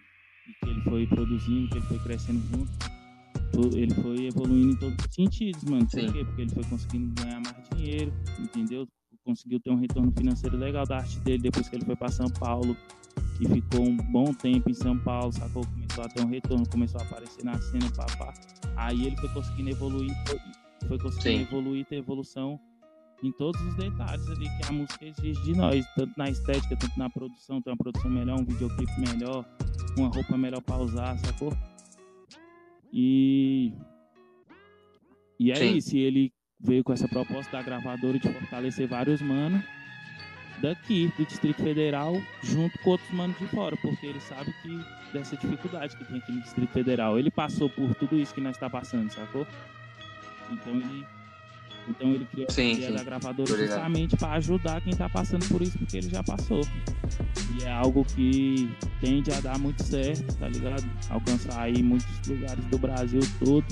e 0.47 0.65
que 0.65 0.69
ele 0.69 0.81
foi 0.81 1.05
produzindo, 1.05 1.69
que 1.69 1.77
ele 1.77 1.85
foi 1.85 1.99
crescendo 1.99 2.41
junto. 2.51 3.77
Ele 3.77 3.93
foi 3.93 4.25
evoluindo 4.25 4.73
em 4.73 4.75
todos 4.77 5.05
os 5.05 5.13
sentidos, 5.13 5.63
mano. 5.65 5.85
Por 5.87 5.99
Sim. 5.99 6.11
quê? 6.11 6.25
Porque 6.25 6.41
ele 6.41 6.51
foi 6.51 6.63
conseguindo 6.63 7.13
ganhar 7.21 7.41
mais 7.41 7.69
dinheiro, 7.75 8.11
entendeu? 8.39 8.87
Conseguiu 9.23 9.59
ter 9.59 9.69
um 9.69 9.79
retorno 9.79 10.11
financeiro 10.17 10.57
legal 10.57 10.85
da 10.85 10.97
arte 10.97 11.19
dele 11.19 11.43
depois 11.43 11.69
que 11.69 11.75
ele 11.75 11.85
foi 11.85 11.95
para 11.95 12.09
São 12.09 12.27
Paulo 12.27 12.75
e 13.39 13.47
ficou 13.47 13.88
um 13.88 13.97
bom 13.97 14.34
tempo 14.34 14.69
em 14.69 14.74
São 14.74 14.97
Paulo, 15.00 15.32
sacou? 15.34 15.65
Começou 15.65 16.04
a 16.04 16.08
ter 16.08 16.24
um 16.24 16.28
retorno, 16.28 16.67
começou 16.69 17.02
a 17.02 17.04
aparecer 17.04 17.43
na 17.43 17.60
cena, 17.60 17.89
papá. 17.95 18.34
Aí 18.76 19.06
ele 19.06 19.17
foi 19.17 19.30
conseguindo 19.30 19.69
evoluir, 19.71 20.12
foi 20.88 21.00
conseguindo 21.00 21.38
Sim. 21.38 21.41
evoluir, 21.41 21.86
ter 21.86 21.95
evolução 21.97 22.60
em 23.24 23.32
todos 23.32 23.60
os 23.62 23.76
detalhes 23.76 24.28
ali 24.30 24.45
que 24.45 24.69
a 24.69 24.71
música 24.71 25.06
exige 25.06 25.41
de 25.43 25.54
nós, 25.54 25.86
tanto 25.95 26.13
na 26.17 26.30
estética, 26.30 26.76
tanto 26.76 26.97
na 26.97 27.10
produção, 27.10 27.62
ter 27.62 27.71
uma 27.71 27.78
produção 27.78 28.10
melhor, 28.10 28.39
um 28.39 28.45
videoclipe 28.45 29.00
melhor, 29.00 29.45
uma 29.97 30.10
roupa 30.10 30.38
melhor 30.38 30.62
pra 30.62 30.78
usar, 30.78 31.17
sacou? 31.19 31.52
E. 32.93 33.74
E 35.39 35.52
é 35.52 35.56
Sim. 35.56 35.78
isso, 35.78 35.97
ele 35.97 36.32
veio 36.60 36.84
com 36.84 36.93
essa 36.93 37.08
proposta 37.08 37.52
da 37.52 37.63
gravadora 37.63 38.19
de 38.19 38.32
fortalecer 38.32 38.88
vários 38.88 39.19
manos 39.21 39.63
daqui, 40.62 41.12
do 41.17 41.26
Distrito 41.26 41.62
Federal, 41.62 42.21
junto 42.43 42.78
com 42.80 42.91
outros 42.91 43.12
manos 43.12 43.38
de 43.38 43.47
fora, 43.47 43.76
porque 43.78 44.06
ele 44.06 44.19
sabe 44.19 44.54
que 44.62 44.80
dessa 45.12 45.36
dificuldade 45.36 45.95
que 45.95 46.06
tem 46.06 46.17
aqui 46.17 46.32
no 46.32 46.41
Distrito 46.41 46.71
Federal. 46.71 47.19
Ele 47.19 47.32
passou 47.32 47.69
por 47.69 47.93
tudo 47.95 48.17
isso 48.17 48.34
que 48.34 48.41
nós 48.41 48.56
está 48.56 48.69
passando, 48.69 49.12
sacou? 49.12 49.45
Então 50.52 50.74
ele 50.74 51.06
então 51.88 52.10
ele 52.13 52.26
criou 52.26 52.50
sim, 52.50 52.71
a 52.71 52.74
ideia 52.74 52.91
da 52.91 53.04
gravadora 53.04 53.58
justamente 53.58 54.15
para 54.15 54.34
ajudar 54.34 54.82
quem 54.82 54.91
está 54.91 55.10
passando 55.10 55.47
por 55.47 55.62
isso, 55.62 55.78
porque 55.78 55.97
ele 55.97 56.10
já 56.10 56.24
passou. 56.24 56.62
E 57.60 57.63
é 57.63 57.71
algo 57.71 58.06
que 58.06 58.69
tende 59.00 59.32
a 59.32 59.39
dar 59.39 59.58
muito 59.58 59.84
certo, 59.84 60.36
tá 60.38 60.47
ligado? 60.47 60.84
Alcançar 61.10 61.60
aí 61.60 61.82
muitos 61.82 62.28
lugares 62.28 62.63
do 62.65 62.78
Brasil 62.78 63.21
todo. 63.43 63.65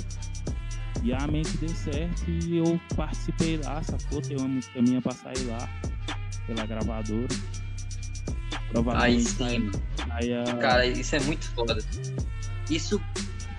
E 1.04 1.14
amém 1.14 1.44
que 1.44 1.58
dê 1.58 1.70
certo 1.70 2.30
e 2.30 2.58
eu 2.58 2.80
participei 2.96 3.58
lá, 3.58 3.82
sacou? 3.84 4.22
Tem 4.22 4.36
uma 4.38 4.48
música 4.48 4.82
minha 4.82 5.02
pra 5.02 5.14
sair 5.14 5.46
lá, 5.46 5.70
pela 6.50 6.66
gravadora. 6.66 7.28
Aí 8.96 9.22
sim. 9.22 9.72
Aí, 10.12 10.34
a... 10.34 10.44
Cara, 10.56 10.86
isso 10.86 11.16
é 11.16 11.20
muito 11.22 11.50
foda. 11.52 11.78
Isso 12.70 13.02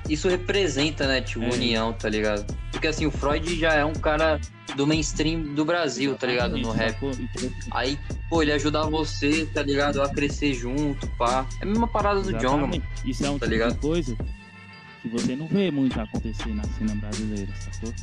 isso 0.08 0.28
representa, 0.28 1.06
né, 1.06 1.20
tipo, 1.20 1.44
é. 1.44 1.52
união, 1.52 1.92
tá 1.92 2.08
ligado? 2.08 2.44
Porque 2.72 2.88
assim, 2.88 3.06
o 3.06 3.12
Freud 3.12 3.56
já 3.56 3.74
é 3.74 3.84
um 3.84 3.92
cara 3.92 4.40
do 4.76 4.84
mainstream 4.84 5.54
do 5.54 5.64
Brasil, 5.64 6.16
tá 6.16 6.26
ligado? 6.26 6.56
No 6.56 6.72
rap. 6.72 6.96
Aí, 7.70 7.96
pô, 8.28 8.42
ele 8.42 8.50
ajuda 8.50 8.82
você, 8.90 9.46
tá 9.46 9.62
ligado? 9.62 10.02
A 10.02 10.08
crescer 10.08 10.52
junto, 10.54 11.06
pá. 11.10 11.46
É 11.60 11.64
a 11.64 11.66
mesma 11.66 11.86
parada 11.86 12.20
do 12.22 12.32
Jonga, 12.38 12.66
mano. 12.66 12.82
Isso 13.04 13.24
é 13.24 13.30
um 13.30 13.38
Tá 13.38 13.46
tipo 13.46 13.52
ligado? 13.52 13.74
de 13.74 13.78
coisa 13.78 14.16
que 15.00 15.08
você 15.08 15.36
não 15.36 15.46
vê 15.46 15.70
muito 15.70 15.98
acontecer 16.00 16.48
na 16.54 16.64
cena 16.64 16.94
brasileira, 16.96 17.52
sacou? 17.54 17.94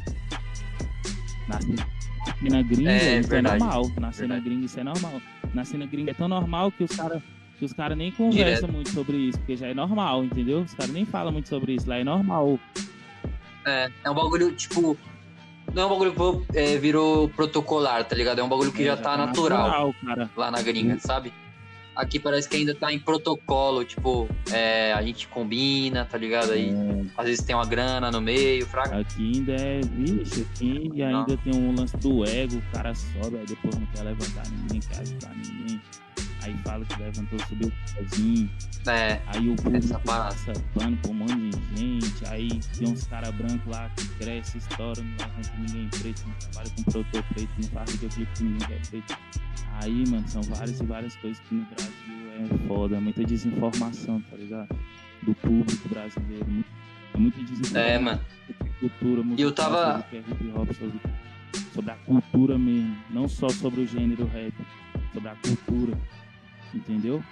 Na 1.47 1.62
cena, 1.62 1.88
na 2.28 2.36
cena 2.50 2.62
gringa, 2.63 2.92
É, 2.92 3.20
isso 3.20 3.30
verdade. 3.30 3.56
é 3.56 3.60
normal. 3.60 3.82
Na 4.00 4.12
cena 4.12 4.28
Verdade. 4.28 4.44
gringa, 4.50 4.66
isso 4.66 4.80
é 4.80 4.84
normal. 4.84 5.22
Na 5.54 5.66
cena 5.66 5.86
gringa 5.86 6.12
é 6.12 6.13
tão 6.13 6.28
normal 6.28 6.72
que 6.72 6.84
os 6.84 6.96
caras 6.96 7.22
que 7.58 7.66
os 7.66 7.74
cara 7.74 7.96
nem 7.96 8.12
conversam 8.12 8.70
muito 8.70 8.90
sobre 8.92 9.18
isso, 9.18 9.40
porque 9.40 9.56
já 9.58 9.66
é 9.66 9.74
normal, 9.74 10.24
entendeu? 10.24 10.60
Os 10.60 10.76
caras 10.76 10.92
nem 10.94 11.06
falam 11.06 11.32
muito 11.34 11.50
sobre 11.50 11.74
isso, 11.74 11.90
lá 11.90 11.98
é 11.98 12.04
normal. 12.04 12.60
É, 13.66 13.90
é 14.04 14.10
um 14.12 14.13
bagulho, 14.13 14.52
tipo. 14.52 14.96
Não 15.74 15.82
é 15.84 15.86
um 15.88 15.90
bagulho 15.90 16.46
que 16.52 16.58
é, 16.58 16.78
virou 16.78 17.28
protocolar, 17.30 18.06
tá 18.06 18.16
ligado? 18.16 18.40
É 18.40 18.44
um 18.44 18.48
bagulho 18.48 18.72
que 18.72 18.84
É, 18.84 18.86
já, 18.86 18.98
tá 18.98 19.18
natural, 19.18 19.94
cara. 20.06 20.30
lá 20.38 20.52
na 20.52 20.62
gringa, 20.62 21.00
sabe? 21.00 21.34
Aqui 21.98 22.20
parece 22.20 22.48
que 22.48 22.56
ainda 22.56 22.76
tá 22.76 22.94
em 22.94 23.00
protocolo, 23.00 23.84
tipo, 23.84 24.30
é, 24.52 24.94
a 24.94 25.02
gente 25.02 25.28
combina, 25.28 26.06
tá 26.06 26.16
ligado? 26.16 26.52
Aí 26.52 26.70
às 27.18 27.26
vezes 27.26 27.44
tem 27.44 27.56
uma 27.56 27.66
grana 27.66 28.12
no 28.12 28.22
meio, 28.22 28.68
fraca. 28.68 29.00
Aqui 29.00 29.34
ainda 29.36 29.54
é, 29.54 29.82
vixe, 29.82 30.42
aqui 30.42 31.02
ainda 31.02 31.36
tem 31.38 31.56
um 31.56 31.74
lance 31.76 31.98
do 31.98 32.24
ego, 32.24 32.58
o 32.58 32.72
cara 32.72 32.94
sobe, 32.94 33.38
aí 33.38 33.46
depois 33.48 33.76
não 33.76 33.86
quer 33.88 34.04
levantar 34.04 34.44
ninguém, 34.48 34.80
quer 34.80 35.00
ajudar 35.02 35.36
ninguém. 35.36 35.82
Aí 36.48 36.54
fala 36.64 36.86
que 36.86 37.02
levantou, 37.02 37.40
subiu 37.48 37.72
sozinho. 37.86 38.50
É, 38.88 39.20
Aí 39.28 39.50
o 39.50 39.56
público 39.58 40.00
passa 40.06 40.54
pano 40.74 40.96
pra 40.98 41.12
um 41.12 41.14
monte 41.14 41.36
de 41.36 41.78
gente. 41.78 42.26
Aí 42.28 42.48
tem 42.78 42.88
uns 42.88 43.04
caras 43.08 43.36
brancos 43.36 43.66
lá 43.68 43.90
que 43.98 44.08
cresce, 44.18 44.58
estoura, 44.60 45.02
não 45.04 45.12
levanta 45.12 45.52
ninguém 45.58 45.90
preto, 45.90 46.24
não 46.26 46.34
trabalha 46.36 46.70
com 46.74 46.84
produtor 46.84 47.24
preto, 47.34 47.50
não 47.62 47.70
faz 47.70 47.92
videoclipe 47.92 48.32
com 48.38 48.44
ninguém 48.46 48.68
que 48.68 48.74
é 48.74 48.80
preto. 48.90 49.18
Aí, 49.82 50.04
mano, 50.10 50.28
são 50.30 50.42
várias 50.44 50.80
e 50.80 50.86
várias 50.86 51.16
coisas 51.18 51.40
que 51.50 51.56
no 51.56 51.66
Brasil 51.66 52.32
é 52.56 52.68
foda, 52.68 52.96
é 52.96 53.00
muita 53.02 53.24
desinformação, 53.26 54.22
tá 54.22 54.38
ligado? 54.38 54.70
Do 55.24 55.36
público 55.36 55.90
brasileiro. 55.90 56.46
muito- 56.48 56.70
É 57.14 57.18
muita 57.18 57.40
desinformação 57.44 57.82
é, 57.82 58.00
mano. 58.00 58.22
cultura 58.80 59.22
E 59.38 59.42
eu 59.42 59.52
tava- 59.52 60.02
sobre 60.02 60.18
é 60.18 60.20
hip 60.22 60.52
hop, 60.56 60.72
sobre, 60.74 61.00
sobre 61.74 61.92
a 61.92 61.96
cultura 61.96 62.58
mesmo. 62.58 62.96
Não 63.10 63.28
só 63.28 63.50
sobre 63.50 63.82
o 63.82 63.88
gênero 63.88 64.26
rap, 64.28 64.54
sobre 65.14 65.30
a 65.30 65.36
cultura. 65.36 65.98
Entendeu? 66.73 67.23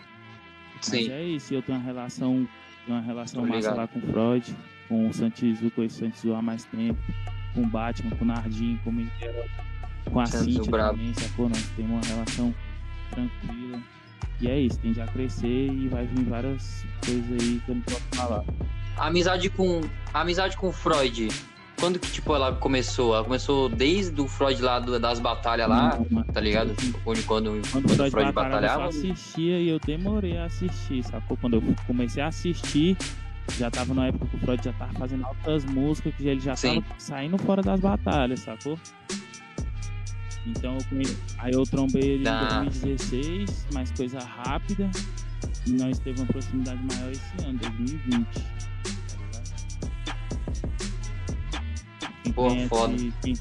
Mas 0.76 0.86
Sim. 0.86 1.12
é 1.12 1.24
isso, 1.24 1.54
eu 1.54 1.62
tenho 1.62 1.78
uma 1.78 1.84
relação, 1.86 2.48
tenho 2.86 2.98
uma 2.98 3.02
relação 3.02 3.46
massa 3.46 3.74
lá 3.74 3.88
com 3.88 4.00
o 4.00 4.02
Freud, 4.02 4.56
com 4.88 5.10
o 5.10 5.14
Santizu, 5.14 5.72
conheço 5.72 5.96
o 5.96 6.00
Santizu 6.00 6.34
há 6.34 6.42
mais 6.42 6.66
tempo, 6.66 7.00
com 7.54 7.62
o 7.62 7.68
Batman, 7.68 8.12
com 8.12 8.24
o 8.24 8.28
Nardinho, 8.28 8.80
com 8.84 8.90
o 8.90 8.94
com 10.12 10.20
a 10.20 10.26
brabo. 10.70 10.98
também, 10.98 11.14
sacou? 11.14 11.50
Nós 11.50 11.70
temos 11.76 11.92
uma 11.92 12.02
relação 12.02 12.54
tranquila. 13.12 13.82
E 14.42 14.48
é 14.48 14.60
isso, 14.60 14.78
tende 14.80 15.02
a 15.02 15.08
crescer 15.08 15.72
e 15.72 15.88
vai 15.88 16.06
vir 16.06 16.26
várias 16.26 16.86
coisas 17.06 17.32
aí 17.32 17.62
que 17.66 17.70
eu 17.70 17.76
não 17.76 17.82
posso 17.82 18.04
falar. 18.14 18.44
Amizade 18.98 19.50
com. 19.50 19.82
Amizade 20.14 20.58
com 20.58 20.70
o 20.70 20.72
Freud. 20.72 21.30
Quando 21.80 22.00
que, 22.00 22.10
tipo, 22.12 22.34
ela 22.34 22.54
começou? 22.54 23.14
Ela 23.14 23.24
começou 23.24 23.68
desde 23.70 24.20
o 24.22 24.28
Freud 24.28 24.62
lá 24.62 24.80
do- 24.80 25.00
das 25.00 25.20
batalhas 25.20 25.68
lá, 25.68 26.00
Não, 26.10 26.24
tá 26.24 26.40
ligado? 26.40 26.74
Quando, 27.04 27.24
quando, 27.26 27.26
Quando 27.26 27.48
o 27.48 27.70
quando 27.72 27.90
Freud, 27.90 28.08
o 28.08 28.12
Freud 28.12 28.32
batalhava, 28.32 28.84
eu 28.84 28.90
assistia 28.90 29.60
e 29.60 29.68
eu 29.70 29.80
demorei 29.80 30.38
a 30.38 30.46
assistir, 30.46 31.04
sacou? 31.04 31.36
Quando 31.38 31.56
eu 31.56 31.64
comecei 31.86 32.24
a 32.24 32.28
assistir, 32.28 32.98
já 33.58 33.70
tava 33.70 33.94
na 33.94 34.08
época 34.08 34.26
que 34.26 34.36
o 34.38 34.40
Freud 34.40 34.64
já 34.64 34.74
tava 34.74 34.94
fazendo 34.94 35.26
altas 35.26 35.66
músicas, 35.66 36.14
que 36.16 36.28
ele 36.28 36.40
já 36.40 36.56
Sim. 36.56 36.82
tava 36.82 36.96
saindo 36.98 37.38
fora 37.38 37.62
das 37.62 37.80
batalhas, 37.80 38.40
sacou? 38.40 38.80
Então 40.48 40.78
aí 41.40 41.52
eu 41.54 41.64
trombei 41.64 42.04
ele 42.04 42.24
Tá. 42.24 42.62
em 42.62 42.66
2016, 42.70 43.68
mais 43.74 43.92
coisa 43.92 44.20
rápida, 44.20 44.90
e 45.68 45.72
nós 45.72 46.00
teve 46.00 46.20
uma 46.22 46.28
proximidade 46.28 46.80
maior 46.84 47.12
esse 47.12 47.46
ano, 47.46 47.60
2020. 47.60 48.28
Pô, 52.34 52.48
conhece- 52.50 52.68
foda. 52.70 52.96
quem- 53.22 53.34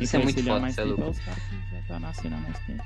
Isso 0.00 0.16
é 0.16 0.22
muito 0.22 0.42
foda, 0.42 0.60
mais 0.60 0.78
é 0.78 0.82
tempo 0.84 0.96
louco. 0.96 1.10
os 1.10 1.18
caras 1.20 1.42
que 1.44 1.56
já 1.76 1.82
tá 1.88 2.00
nascendo 2.00 2.34
há 2.34 2.38
mais 2.38 2.58
tempo. 2.66 2.82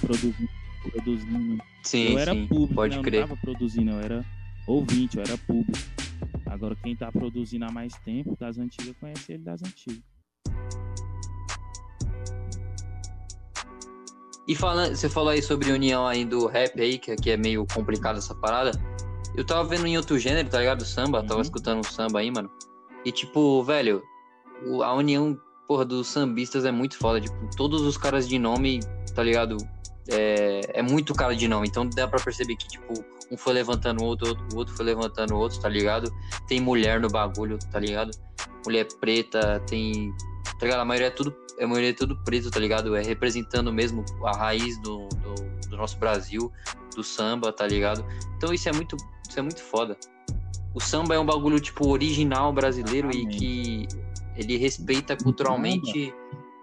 Produzindo, 0.00 0.48
produzindo. 0.90 1.62
Sim, 1.82 2.12
eu 2.12 2.18
era 2.18 2.32
sim. 2.32 2.46
público, 2.46 2.74
pode 2.74 2.94
né? 2.94 2.98
eu 3.00 3.02
crer. 3.04 3.20
não 3.20 3.28
tava 3.28 3.40
produzindo, 3.40 3.90
eu 3.90 4.00
era 4.00 4.24
ouvinte, 4.66 5.16
eu 5.16 5.22
era 5.22 5.36
público. 5.38 5.78
Agora 6.46 6.74
quem 6.82 6.96
tá 6.96 7.12
produzindo 7.12 7.64
há 7.66 7.70
mais 7.70 7.92
tempo, 8.04 8.36
das 8.38 8.58
antigas, 8.58 8.94
conhece 8.98 9.32
ele 9.32 9.42
das 9.44 9.62
antigas. 9.62 10.00
E 14.46 14.54
falando, 14.54 14.96
você 14.96 15.10
falou 15.10 15.28
aí 15.30 15.42
sobre 15.42 15.70
união 15.72 16.06
aí 16.06 16.24
do 16.24 16.46
rap 16.46 16.80
aí, 16.80 16.98
que, 16.98 17.14
que 17.16 17.30
é 17.30 17.36
meio 17.36 17.66
complicado 17.66 18.16
essa 18.16 18.34
parada. 18.34 18.70
Eu 19.36 19.44
tava 19.44 19.68
vendo 19.68 19.86
em 19.86 19.96
outro 19.98 20.18
gênero, 20.18 20.48
tá 20.48 20.58
ligado? 20.58 20.84
Samba, 20.86 21.20
tava 21.22 21.34
Uhum. 21.36 21.40
escutando 21.42 21.80
um 21.80 21.82
samba 21.82 22.20
aí, 22.20 22.30
mano. 22.30 22.50
E 23.04 23.12
tipo, 23.12 23.62
velho, 23.62 24.02
a 24.84 24.92
união, 24.94 25.38
porra, 25.66 25.84
dos 25.84 26.08
sambistas 26.08 26.64
é 26.64 26.70
muito 26.70 26.96
foda. 26.98 27.20
Tipo, 27.20 27.36
todos 27.56 27.82
os 27.82 27.96
caras 27.96 28.28
de 28.28 28.38
nome, 28.38 28.80
tá 29.14 29.22
ligado? 29.22 29.56
É, 30.10 30.60
é 30.78 30.82
muito 30.82 31.14
cara 31.14 31.34
de 31.34 31.46
nome. 31.48 31.68
Então 31.68 31.88
dá 31.88 32.08
pra 32.08 32.18
perceber 32.20 32.56
que, 32.56 32.68
tipo, 32.68 32.94
um 33.30 33.36
foi 33.36 33.52
levantando 33.52 34.02
o 34.02 34.06
outro- 34.06 34.36
o 34.52 34.56
outro 34.56 34.74
foi 34.74 34.84
levantando 34.86 35.34
o 35.34 35.38
outro, 35.38 35.60
tá 35.60 35.68
ligado? 35.68 36.10
Tem 36.46 36.60
mulher 36.60 37.00
no 37.00 37.08
bagulho, 37.08 37.58
tá 37.70 37.78
ligado? 37.78 38.10
Mulher 38.64 38.86
preta, 39.00 39.62
tem. 39.66 40.12
Tá 40.58 40.66
ligado? 40.66 40.80
A 40.80 40.84
maioria 40.84 41.08
é 41.08 41.10
tudo 41.10 41.34
a 41.60 41.66
maioria 41.66 41.90
é 41.90 41.92
tudo 41.92 42.16
preto, 42.24 42.50
tá 42.50 42.60
ligado? 42.60 42.94
É 42.94 43.02
representando 43.02 43.72
mesmo 43.72 44.04
a 44.24 44.36
raiz 44.36 44.80
do, 44.80 45.08
do, 45.08 45.68
do 45.70 45.76
nosso 45.76 45.98
Brasil, 45.98 46.52
do 46.94 47.02
samba, 47.02 47.52
tá 47.52 47.66
ligado? 47.66 48.04
Então 48.36 48.52
isso 48.54 48.68
é 48.68 48.72
muito, 48.72 48.96
isso 49.28 49.38
é 49.38 49.42
muito 49.42 49.60
foda. 49.62 49.96
O 50.74 50.80
samba 50.80 51.14
é 51.14 51.18
um 51.18 51.26
bagulho, 51.26 51.58
tipo, 51.60 51.88
original 51.88 52.52
brasileiro 52.52 53.10
e 53.10 53.26
que 53.26 53.88
ele 54.36 54.56
respeita 54.56 55.16
culturalmente 55.16 56.14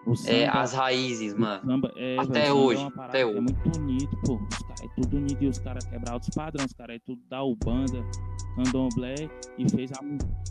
O 0.06 0.13
é, 0.13 0.15
samba- 0.46 0.52
as 0.62 0.74
raízes, 0.74 1.34
mano. 1.34 1.65
samba 1.65 1.91
é, 1.98 2.18
Até 2.20 2.46
samba 2.48 2.60
hoje, 2.60 2.82
é 2.84 3.02
até 3.02 3.26
hoje. 3.26 3.38
É 3.38 3.41
muito 3.41 3.70
bonito, 3.70 4.18
pô. 4.26 4.36
Os 4.36 4.58
caras 4.60 4.82
é 4.82 4.88
tudo 5.02 5.18
unido 5.18 5.44
e 5.44 5.48
os 5.48 5.60
caras 5.60 5.86
quebram 5.86 6.13
altos 6.13 6.30
padrões. 6.30 6.68
Os 6.68 6.74
caras 6.74 6.96
é 6.98 7.00
tudo 7.06 7.22
da 7.30 7.44
Ubanda, 7.44 8.06
Candomblé 8.56 9.15
e 9.58 9.70
fez 9.70 9.91
a, 9.91 10.00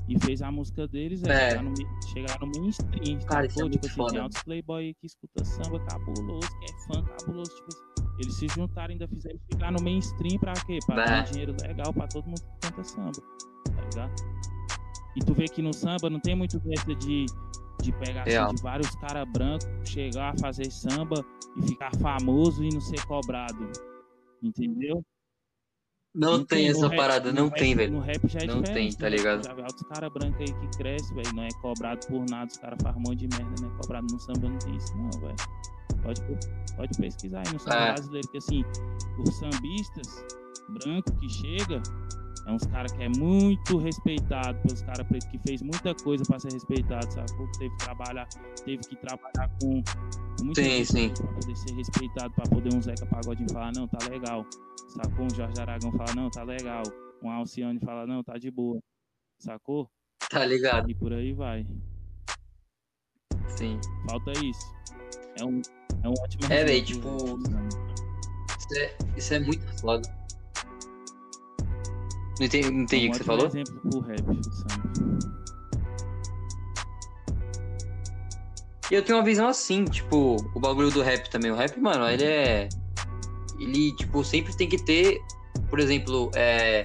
e 0.09 0.19
fez 0.25 0.43
a 0.43 0.51
música 0.53 0.87
deles 0.89 1.23
é, 1.25 1.31
É. 1.33 1.51
chegar, 1.51 1.63
no, 1.63 1.71
mai- 1.71 2.03
chegar 2.13 2.41
no 2.41 2.47
mainstream. 2.61 3.19
Cara, 3.21 3.47
isso 3.47 3.55
é 3.55 3.63
sacou? 3.63 3.63
muito 3.63 3.73
tipo 3.75 3.87
assim, 3.87 3.95
foda. 3.97 4.13
tem 4.13 4.21
altos 4.21 4.43
playboy 4.43 4.95
que 5.01 5.07
escuta 5.07 5.45
samba 5.45 5.81
cabuloso, 5.89 6.49
que 6.59 6.65
é 6.67 6.77
fã 6.95 7.03
cabuloso. 7.05 7.51
Tipo 7.55 7.69
assim, 7.69 7.94
eles 8.19 8.35
se 8.35 8.47
juntaram 8.49 8.93
ainda 8.93 9.09
fizeram 9.09 9.39
chegar 9.53 9.73
no 9.73 9.83
mainstream 9.83 10.39
pra 10.39 10.53
quê? 10.53 10.79
Pra 10.87 11.03
É. 11.03 11.07
dar 11.07 11.21
um 11.23 11.25
dinheiro 11.33 11.57
legal 11.63 11.93
pra 11.93 12.07
todo 12.07 12.25
mundo 12.27 12.41
que 12.41 12.69
canta 12.69 12.85
samba, 12.85 13.13
tá 13.65 13.83
ligado? 13.91 14.13
E 15.17 15.21
tu 15.21 15.33
vê 15.35 15.45
que 15.45 15.63
no 15.63 15.73
samba 15.73 16.11
não 16.11 16.19
tem 16.21 16.35
muito 16.35 16.59
dessa 16.61 16.95
de, 16.95 17.27
de 17.83 17.93
pegar 17.93 18.23
assim, 18.23 18.55
de 18.57 18.63
vários 18.63 18.91
caras 18.97 19.29
brancos, 19.33 19.67
chegar 19.89 20.35
a 20.35 20.39
fazer 20.39 20.71
samba 20.71 21.25
e 21.57 21.63
ficar 21.69 21.95
famoso 21.97 22.65
e 22.65 22.69
não 22.73 22.81
ser 22.81 23.05
cobrado. 23.07 23.71
Entendeu? 24.43 25.03
Não, 26.15 26.45
tem, 26.45 26.67
no 26.67 26.71
essa 26.77 26.87
rap- 26.89 26.97
parada, 26.97 27.33
não 27.33 27.49
rap- 27.49 27.59
tem, 27.59 27.75
velho. 27.75 27.93
No 27.95 28.01
rap 28.01 28.29
já 28.29 28.39
é 28.41 28.47
Não 28.47 28.63
tem, 28.63 28.89
tá 28.93 29.05
né? 29.11 29.17
ligado? 29.17 29.45
Já 29.45 29.53
vê 29.53 29.63
altos 29.63 29.83
caras 29.89 30.13
brancos 30.13 30.41
aí 30.41 30.47
que 30.47 30.77
crescem, 30.79 31.15
velho, 31.17 31.33
não 31.35 31.43
é 31.43 31.49
cobrado 31.61 32.07
por 32.07 32.25
nada, 32.31 32.47
os 32.51 32.57
caras 32.57 32.79
fazem 32.83 33.01
um 33.01 33.03
monte 33.09 33.27
de 33.27 33.37
merda, 33.37 33.55
não 33.63 33.69
é 33.75 33.77
cobrado 33.81 34.07
no 34.13 34.21
samba, 34.21 34.49
não 34.49 34.59
tem 34.59 34.77
isso 34.77 34.97
não, 34.97 35.11
velho. 35.21 35.35
Pode, 36.03 36.21
pode 36.77 36.99
pesquisar 36.99 37.43
aí 37.47 37.53
no 37.53 37.59
samba 37.59 37.77
É. 37.77 37.93
brasileiro, 37.95 38.29
que 38.29 38.39
assim, 38.39 38.65
os 39.19 39.35
sambistas 39.39 40.25
brancos 40.69 41.13
que 41.19 41.29
chega 41.29 41.83
é 42.47 42.53
uns 42.53 42.67
caras 42.67 42.93
que 42.93 43.03
é 43.03 43.09
muito 43.09 43.79
respeitado 43.79 44.59
pelos 44.61 44.83
caras 44.83 45.07
pretos, 45.07 45.27
que 45.29 45.39
fez 45.39 45.63
muita 45.63 45.95
coisa 45.95 46.25
pra 46.27 46.39
ser 46.39 46.53
respeitado, 46.53 47.11
sacou? 47.11 47.51
Teve 47.53 47.71
que 47.71 47.85
trabalhar, 47.85 48.29
teve 48.65 48.83
que 48.83 48.97
trabalhar 48.97 49.49
com, 49.63 49.83
com 50.39 50.45
muita 50.45 50.63
Sim, 50.85 51.11
pra 51.15 51.27
poder 51.27 51.57
ser 51.57 51.75
respeitado, 51.75 52.35
pra 52.35 52.45
poder 52.45 52.75
um 52.75 52.83
Zeca 52.83 53.07
Pagodinho 53.07 53.51
falar, 53.51 53.73
não, 53.75 53.89
tá 53.89 53.99
legal. 54.11 54.45
Sacou? 54.89 55.25
Um 55.25 55.31
Jorge 55.35 55.59
Aragão 55.59 55.91
fala, 55.93 56.15
não, 56.15 56.29
tá 56.31 56.43
legal. 56.43 56.83
Um 57.23 57.31
Alcione 57.31 57.81
fala, 57.81 58.07
não, 58.07 58.23
tá 58.23 58.37
de 58.37 58.51
boa. 58.51 58.79
Sacou? 59.39 59.89
Tá 60.29 60.45
ligado? 60.45 60.91
E 60.91 60.95
por 60.95 61.15
aí 61.15 61.33
vai. 61.33 61.67
Sim. 63.57 63.81
Falta 64.09 64.33
isso. 64.45 64.75
É 65.39 65.45
um, 65.45 65.61
é 66.03 66.09
um 66.09 66.13
ótimo 66.13 66.53
É, 66.53 66.63
exemplo 66.63 66.85
tipo, 66.85 67.19
samba. 67.19 67.69
Isso 68.59 68.79
é, 68.79 68.97
isso 69.17 69.35
é 69.35 69.41
muito 69.41 69.81
foda. 69.81 70.15
Não 72.39 72.47
entendi, 72.47 72.71
não 72.71 72.83
entendi 72.83 73.07
É 73.07 73.09
o 73.09 73.11
um 73.11 73.13
que 73.13 73.19
você 73.19 73.25
falou? 73.25 73.47
exemplo 73.47 73.81
pro 73.81 74.01
rap, 74.01 74.21
o 74.29 74.45
samba. 74.45 74.95
E 78.91 78.95
eu 78.95 79.03
tenho 79.03 79.19
uma 79.19 79.25
visão 79.25 79.49
assim, 79.49 79.85
tipo, 79.85 80.37
o 80.55 80.61
bagulho 80.61 80.91
do 80.91 81.03
rap 81.03 81.29
também. 81.31 81.51
O 81.51 81.55
rap, 81.57 81.79
mano, 81.81 82.09
ele 82.09 82.25
é. 82.25 82.69
Ele, 83.59 83.95
tipo, 83.97 84.23
sempre 84.25 84.55
tem 84.57 84.69
que 84.69 84.77
ter, 84.83 85.21
por 85.71 85.81
exemplo, 85.81 86.31
é, 86.35 86.83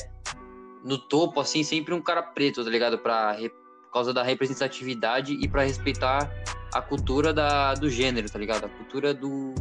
no 0.84 0.98
topo, 0.98 1.40
assim, 1.42 1.64
sempre 1.64 1.94
um 1.94 2.02
cara 2.02 2.22
preto, 2.24 2.64
tá 2.64 2.70
ligado? 2.70 2.98
Pra 3.00 3.36
Por 3.36 3.92
causa 3.92 4.14
da 4.14 4.24
representatividade 4.24 5.34
e 5.34 5.48
para 5.48 5.64
respeitar 5.64 6.32
a 6.74 6.82
cultura 6.82 7.34
da, 7.34 7.74
do 7.74 7.90
gênero, 7.90 8.30
tá 8.30 8.38
ligado? 8.38 8.66
A 8.66 8.70
cultura 8.70 9.14
do, 9.14 9.54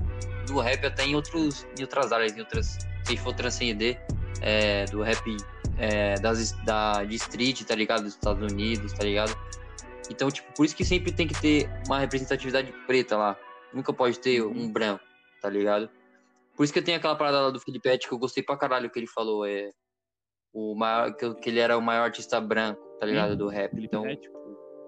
do 0.47 0.59
rap 0.61 0.85
até 0.85 1.05
em, 1.05 1.14
outros, 1.14 1.66
em 1.79 1.83
outras 1.83 2.12
áreas, 2.12 2.37
em 2.37 2.40
outras. 2.40 2.79
Se 3.05 3.16
for 3.16 3.35
transcender 3.35 4.01
é, 4.40 4.85
do 4.87 5.03
rap 5.03 5.37
é, 5.79 6.14
das, 6.21 6.53
da, 6.64 7.05
de 7.05 7.16
street, 7.16 7.62
tá 7.62 7.75
ligado? 7.75 8.03
Dos 8.03 8.14
Estados 8.14 8.53
Unidos, 8.53 8.92
tá 8.92 9.05
ligado? 9.05 9.37
Então, 10.11 10.31
tipo, 10.31 10.53
por 10.55 10.64
isso 10.64 10.77
que 10.77 10.85
sempre 10.85 11.12
tem 11.12 11.27
que 11.27 11.38
ter 11.40 11.71
uma 11.87 11.99
representatividade 11.99 12.73
preta 12.87 13.16
lá. 13.16 13.37
Nunca 13.73 13.92
pode 13.92 14.18
ter 14.18 14.42
um 14.42 14.49
uhum. 14.49 14.73
branco, 14.73 15.05
tá 15.40 15.49
ligado? 15.49 15.90
Por 16.57 16.64
isso 16.64 16.73
que 16.73 16.83
tem 16.83 16.94
aquela 16.94 17.14
parada 17.14 17.40
lá 17.42 17.51
do 17.51 17.61
Felipe 17.61 17.99
que 17.99 18.12
eu 18.12 18.18
gostei 18.18 18.42
pra 18.42 18.57
caralho 18.57 18.90
que 18.90 18.99
ele 18.99 19.07
falou. 19.07 19.47
É, 19.47 19.71
o 20.53 20.75
maior, 20.75 21.14
que, 21.14 21.49
ele 21.49 21.61
era 21.61 21.77
o 21.77 21.83
maior 21.83 22.05
artista 22.05 22.40
branco, 22.40 22.81
tá 22.99 23.07
ligado? 23.07 23.37
Do 23.37 23.49
rap. 23.49 23.73
Então, 23.77 24.03
tipo, 24.16 24.37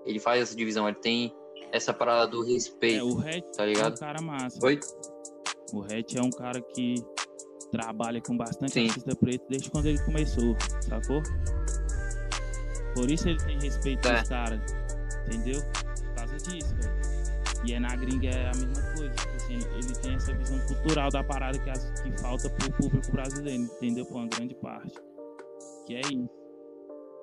ele 0.05 0.19
faz 0.19 0.43
essa 0.43 0.57
divisão, 0.57 0.89
ele 0.89 0.99
tem 0.99 1.33
essa 1.73 1.93
parada 1.93 2.27
do 2.29 2.45
respeito. 2.45 2.99
É, 2.99 3.03
o 3.03 3.19
Hatch 3.19 3.57
tá 3.57 3.67
ligado? 3.67 3.93
é 3.93 3.95
um 3.95 3.99
cara 3.99 4.23
massa. 4.23 4.59
Oi? 4.65 4.81
O 5.73 5.83
Hatch 5.83 6.15
é 6.17 6.23
um 6.23 6.31
cara 6.31 6.61
que 6.61 6.95
trabalha 7.71 8.21
com 8.21 8.37
bastante 8.37 8.73
Sim. 8.73 8.89
artista 8.89 9.15
preto 9.15 9.45
desde 9.49 9.71
quando 9.71 9.87
ele 9.87 10.03
começou, 10.03 10.57
sacou? 10.81 11.23
Por 12.95 13.11
isso 13.11 13.29
ele 13.29 13.39
tem 13.39 13.59
respeito 13.61 14.09
é. 14.09 14.21
dos 14.21 14.29
caras, 14.29 14.61
entendeu? 15.27 15.63
Por 15.63 16.15
causa 16.17 16.37
disso, 16.37 16.75
velho. 16.77 17.01
E 17.65 17.75
é 17.75 17.79
na 17.79 17.95
gringa 17.95 18.29
é 18.29 18.49
a 18.49 18.57
mesma 18.57 18.95
coisa. 18.95 19.15
Tipo 19.15 19.37
assim, 19.37 19.59
ele 19.75 19.95
tem 20.03 20.15
essa 20.15 20.35
visão 20.35 20.59
cultural 20.67 21.11
da 21.11 21.23
parada 21.23 21.59
que, 21.59 21.71
que 21.71 22.21
falta 22.21 22.49
pro 22.51 22.73
público 22.73 23.13
brasileiro, 23.13 23.63
entendeu? 23.63 24.07
Por 24.07 24.17
uma 24.17 24.27
grande 24.27 24.55
parte. 24.57 24.95
Que 25.87 25.97
é 25.97 26.01
isso. 26.01 26.40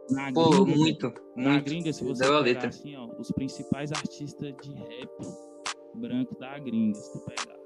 Na 0.10 0.32
Pô, 0.32 0.50
gringa, 0.50 0.78
muito, 0.78 1.14
na 1.36 1.50
muito. 1.52 1.66
gringa, 1.66 1.92
se 1.92 2.04
você 2.04 2.24
pegar 2.44 2.68
assim, 2.68 2.96
ó, 2.96 3.10
os 3.20 3.30
principais 3.32 3.92
artistas 3.92 4.56
de 4.64 4.74
rap 4.74 5.10
branco 5.96 6.40
da 6.40 6.58
gringa, 6.60 6.96
se 6.96 7.12
tu 7.12 7.20
pegar. 7.26 7.58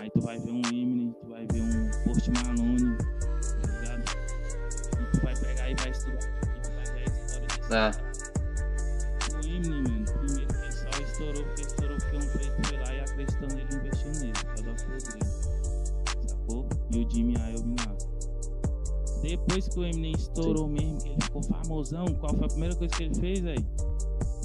Aí 0.00 0.10
tu 0.10 0.20
vai 0.20 0.38
ver 0.40 0.50
um 0.50 0.62
Eminem, 0.68 1.14
tu 1.20 1.28
vai 1.28 1.46
ver 1.52 1.62
um 1.62 1.90
Post 2.04 2.30
Malone, 2.30 2.96
tá 2.98 3.80
ligado? 3.80 4.02
E 5.00 5.16
tu 5.16 5.22
vai 5.22 5.34
pegar 5.36 5.70
e 5.70 5.74
vai 5.76 5.90
estudar, 5.90 6.56
e 6.56 6.60
tu 6.60 6.72
vai 6.74 6.84
ver 6.94 7.00
a 7.00 7.12
história 7.12 7.46
desse 7.46 7.74
é. 7.74 9.36
O 9.36 9.46
Eminem, 9.46 9.82
mano, 9.82 10.04
primeiro 10.04 10.54
ele 10.62 10.72
só 10.72 10.88
estourou 11.00 11.44
porque 11.44 11.62
estourou 11.62 11.98
porque 11.98 12.16
um 12.16 12.32
preto 12.32 12.68
foi 12.68 12.78
lá 12.78 12.94
e 12.94 13.00
acreditando 13.00 13.54
nele 13.54 13.74
investiu 13.76 14.12
nele, 14.20 14.32
que 14.32 14.46
é 14.46 14.50
o 14.50 14.74
Dr. 14.74 14.96
Dre. 15.12 15.20
Sacou? 16.26 16.68
E 16.90 17.04
o 17.04 17.10
Jimmy 17.10 17.34
Iovine 17.34 17.76
lá. 17.86 18.01
Depois 19.22 19.68
que 19.68 19.78
o 19.78 19.84
Eminem 19.84 20.12
estourou 20.12 20.66
Sim. 20.66 20.72
mesmo, 20.72 20.98
que 20.98 21.08
ele 21.10 21.22
ficou 21.22 21.42
famosão, 21.42 22.06
qual 22.20 22.34
foi 22.34 22.44
a 22.44 22.48
primeira 22.48 22.74
coisa 22.74 22.94
que 22.94 23.04
ele 23.04 23.14
fez 23.14 23.46
aí? 23.46 23.64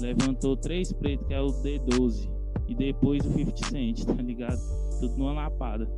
Levantou 0.00 0.56
três 0.56 0.92
pretos, 0.92 1.26
que 1.26 1.34
é 1.34 1.40
o 1.40 1.48
D12. 1.48 2.30
E 2.68 2.74
depois 2.74 3.24
o 3.24 3.32
50 3.32 3.66
Cent, 3.68 4.04
tá 4.06 4.22
ligado? 4.22 4.58
Tudo 5.00 5.16
numa 5.16 5.32
lapada. 5.32 5.88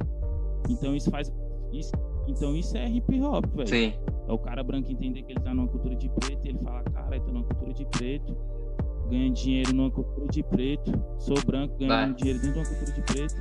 Então 0.68 0.94
isso 0.94 1.10
faz. 1.10 1.32
Isso, 1.72 1.92
então 2.26 2.56
isso 2.56 2.76
é 2.76 2.88
hip 2.88 3.20
hop, 3.20 3.44
velho. 3.54 3.68
Sim. 3.68 3.92
É 4.28 4.32
o 4.32 4.38
cara 4.38 4.62
branco 4.62 4.90
entender 4.90 5.22
que 5.22 5.32
ele 5.32 5.40
tá 5.40 5.52
numa 5.52 5.68
cultura 5.68 5.94
de 5.96 6.08
preto 6.08 6.46
e 6.46 6.50
ele 6.50 6.58
fala, 6.58 6.82
cara, 6.84 7.16
eu 7.16 7.20
tô 7.20 7.32
numa 7.32 7.44
cultura 7.44 7.72
de 7.74 7.84
preto, 7.86 8.36
ganhando 9.10 9.34
dinheiro 9.34 9.74
numa 9.74 9.90
cultura 9.90 10.26
de 10.28 10.42
preto, 10.44 10.92
sou 11.18 11.36
branco 11.44 11.76
Vai. 11.86 12.12
dinheiro 12.14 12.40
dentro 12.40 12.52
de 12.52 12.58
uma 12.60 12.68
cultura 12.68 12.92
de 12.92 13.02
preto, 13.02 13.34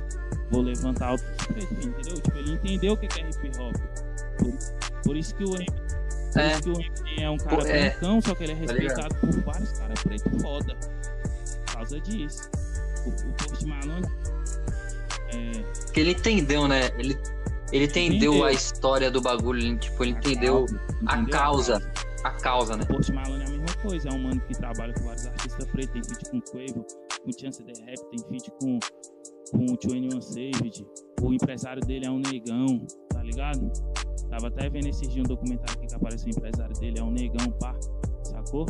vou 0.50 0.62
levantar 0.62 1.12
outros 1.12 1.46
pretos, 1.46 1.86
entendeu? 1.86 2.14
Tipo, 2.20 2.38
ele 2.38 2.52
entendeu 2.52 2.94
o 2.94 2.96
que 2.96 3.06
é 3.06 3.28
hip 3.28 3.58
hop. 3.60 3.76
Por, 4.38 4.79
por 5.04 5.16
isso 5.16 5.34
que 5.34 5.44
o 5.44 5.50
por 5.50 6.40
é. 6.40 6.52
isso 6.52 6.62
que 6.62 6.68
o 6.70 6.72
Eminem 6.72 7.24
é 7.24 7.30
um 7.30 7.36
cara 7.36 7.68
é. 7.68 7.90
brancão, 7.90 8.20
só 8.20 8.34
que 8.34 8.44
ele 8.44 8.52
é 8.52 8.54
tá 8.54 8.60
respeitado 8.60 9.08
tá 9.08 9.20
por 9.20 9.40
vários 9.42 9.72
caras 9.72 10.02
pretos 10.02 10.42
foda. 10.42 10.76
Por 11.66 11.74
causa 11.74 12.00
disso. 12.00 12.50
O, 13.04 13.08
o 13.08 13.32
Post 13.32 13.66
Malone 13.66 14.06
é... 15.32 15.92
Que 15.92 16.00
ele 16.00 16.12
entendeu, 16.12 16.68
né? 16.68 16.90
Ele, 16.98 17.18
ele 17.72 17.84
entendeu, 17.84 18.32
entendeu, 18.32 18.44
a 18.44 18.52
história 18.52 19.10
do 19.10 19.20
bagulho, 19.20 19.60
ele, 19.60 19.78
tipo, 19.78 20.04
ele 20.04 20.12
entendeu, 20.12 20.66
a, 21.06 21.16
entendeu? 21.16 21.38
a 21.38 21.38
causa. 21.38 21.92
A 22.24 22.30
causa, 22.30 22.76
né? 22.76 22.84
O 22.84 22.86
Post 22.86 23.12
Malone 23.12 23.42
é 23.42 23.46
a 23.46 23.50
mesma 23.50 23.76
coisa, 23.82 24.08
é 24.08 24.12
um 24.12 24.18
mano 24.18 24.40
que 24.42 24.54
trabalha 24.54 24.92
com 24.94 25.04
vários 25.04 25.26
artistas 25.26 25.66
pretos, 25.66 25.92
tem 25.92 26.02
feat 26.04 26.30
com 26.30 26.40
Quavo, 26.42 26.86
com 27.24 27.32
Chance 27.32 27.64
the 27.64 27.72
Rap, 27.84 27.98
tem 28.10 28.28
feat 28.28 28.50
com, 28.60 28.78
com 29.50 29.64
o 29.64 29.78
21 29.90 30.20
Savage, 30.20 30.86
o 31.22 31.32
empresário 31.32 31.82
dele 31.82 32.06
é 32.06 32.10
um 32.10 32.20
negão, 32.20 32.86
tá 33.08 33.22
ligado? 33.22 33.72
Tava 34.40 34.54
até 34.54 34.70
vendo 34.70 34.86
esses 34.88 35.06
dias 35.06 35.26
um 35.26 35.28
documentário 35.28 35.78
que 35.78 35.94
apareceu 35.94 36.28
o 36.28 36.30
empresário 36.30 36.74
dele, 36.80 36.98
é 36.98 37.02
um 37.02 37.10
negão, 37.10 37.52
pá, 37.60 37.78
sacou? 38.24 38.64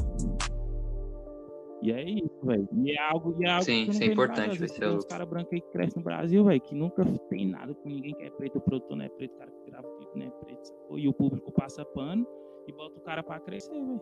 E 1.81 1.93
é 1.93 2.11
isso, 2.11 2.41
velho. 2.43 2.69
E 2.85 2.91
é 2.91 3.01
algo, 3.01 3.37
e 3.41 3.47
é 3.47 3.51
algo 3.51 3.65
Sim, 3.65 3.85
que 3.85 3.91
isso 3.93 4.03
é 4.03 4.07
importante. 4.07 4.59
Vai 4.59 4.69
ser 4.69 4.87
os 4.87 5.05
caras 5.05 5.29
brancos 5.29 5.53
aí 5.53 5.61
que 5.61 5.71
crescem 5.71 5.99
no 5.99 6.03
Brasil, 6.03 6.45
velho, 6.45 6.61
que 6.61 6.75
nunca 6.75 7.05
tem 7.29 7.47
nada 7.47 7.73
com 7.73 7.89
ninguém 7.89 8.13
que 8.17 8.25
é 8.25 8.31
preto, 8.31 8.59
o 8.59 8.61
produtor 8.61 8.97
não 8.97 9.05
é 9.05 9.09
preto, 9.11 9.33
o 9.33 9.39
cara 9.39 9.51
que 9.53 9.71
grava 9.71 9.87
o 9.87 9.97
clipe 9.97 10.19
não 10.19 10.27
é 10.27 10.31
preto, 10.31 10.65
sacou? 10.65 10.99
E 10.99 11.09
o 11.09 11.13
público 11.15 11.53
passa 11.53 11.85
pano 11.85 12.27
e 12.67 12.73
bota 12.73 12.99
o 12.99 13.03
cara 13.03 13.23
pra 13.23 13.39
crescer, 13.39 13.73
velho. 13.73 14.01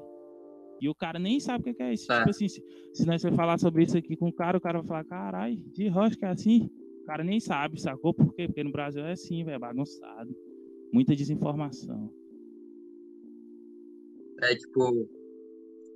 E 0.81 0.89
o 0.89 0.95
cara 0.95 1.19
nem 1.19 1.39
sabe 1.39 1.71
o 1.71 1.75
que 1.75 1.83
é 1.83 1.93
isso. 1.93 2.11
É. 2.11 2.19
Tipo 2.19 2.31
assim, 2.31 2.49
se, 2.49 2.65
se 2.95 3.07
nós 3.07 3.21
for 3.21 3.35
falar 3.35 3.59
sobre 3.59 3.85
isso 3.85 3.99
aqui 3.99 4.17
com 4.17 4.29
o 4.29 4.33
cara, 4.33 4.57
o 4.57 4.61
cara 4.61 4.79
vai 4.79 4.87
falar, 4.87 5.05
carai, 5.05 5.57
de 5.57 5.87
rocha 5.89 6.17
que 6.17 6.25
é 6.25 6.29
assim. 6.29 6.71
O 7.03 7.05
cara 7.05 7.23
nem 7.23 7.39
sabe, 7.41 7.79
sacou? 7.79 8.15
Por 8.15 8.33
quê? 8.35 8.47
Porque 8.47 8.65
no 8.65 8.73
Brasil 8.73 9.05
é 9.05 9.13
assim, 9.13 9.45
velho, 9.45 9.61
bagunçado. 9.61 10.35
Muita 10.93 11.15
desinformação. 11.15 12.13
É 14.41 14.55
tipo, 14.55 15.09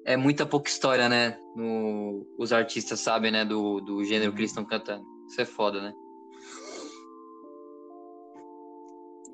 é 0.04 0.16
muita 0.16 0.44
pouca 0.44 0.68
história, 0.68 1.08
né? 1.08 1.38
No, 1.56 2.26
os 2.38 2.52
artistas 2.52 3.00
sabem, 3.00 3.30
né? 3.30 3.44
Do, 3.44 3.80
do 3.80 4.04
gênero 4.04 4.32
que 4.32 4.40
eles 4.40 4.50
estão 4.50 4.64
cantando. 4.64 5.04
Isso 5.28 5.40
é 5.40 5.44
foda, 5.44 5.80
né? 5.80 5.92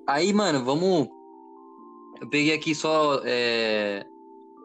Aí, 0.07 0.33
mano, 0.33 0.65
vamos. 0.65 1.09
Eu 2.21 2.29
peguei 2.29 2.55
aqui 2.55 2.75
só 2.75 3.21
é... 3.25 4.05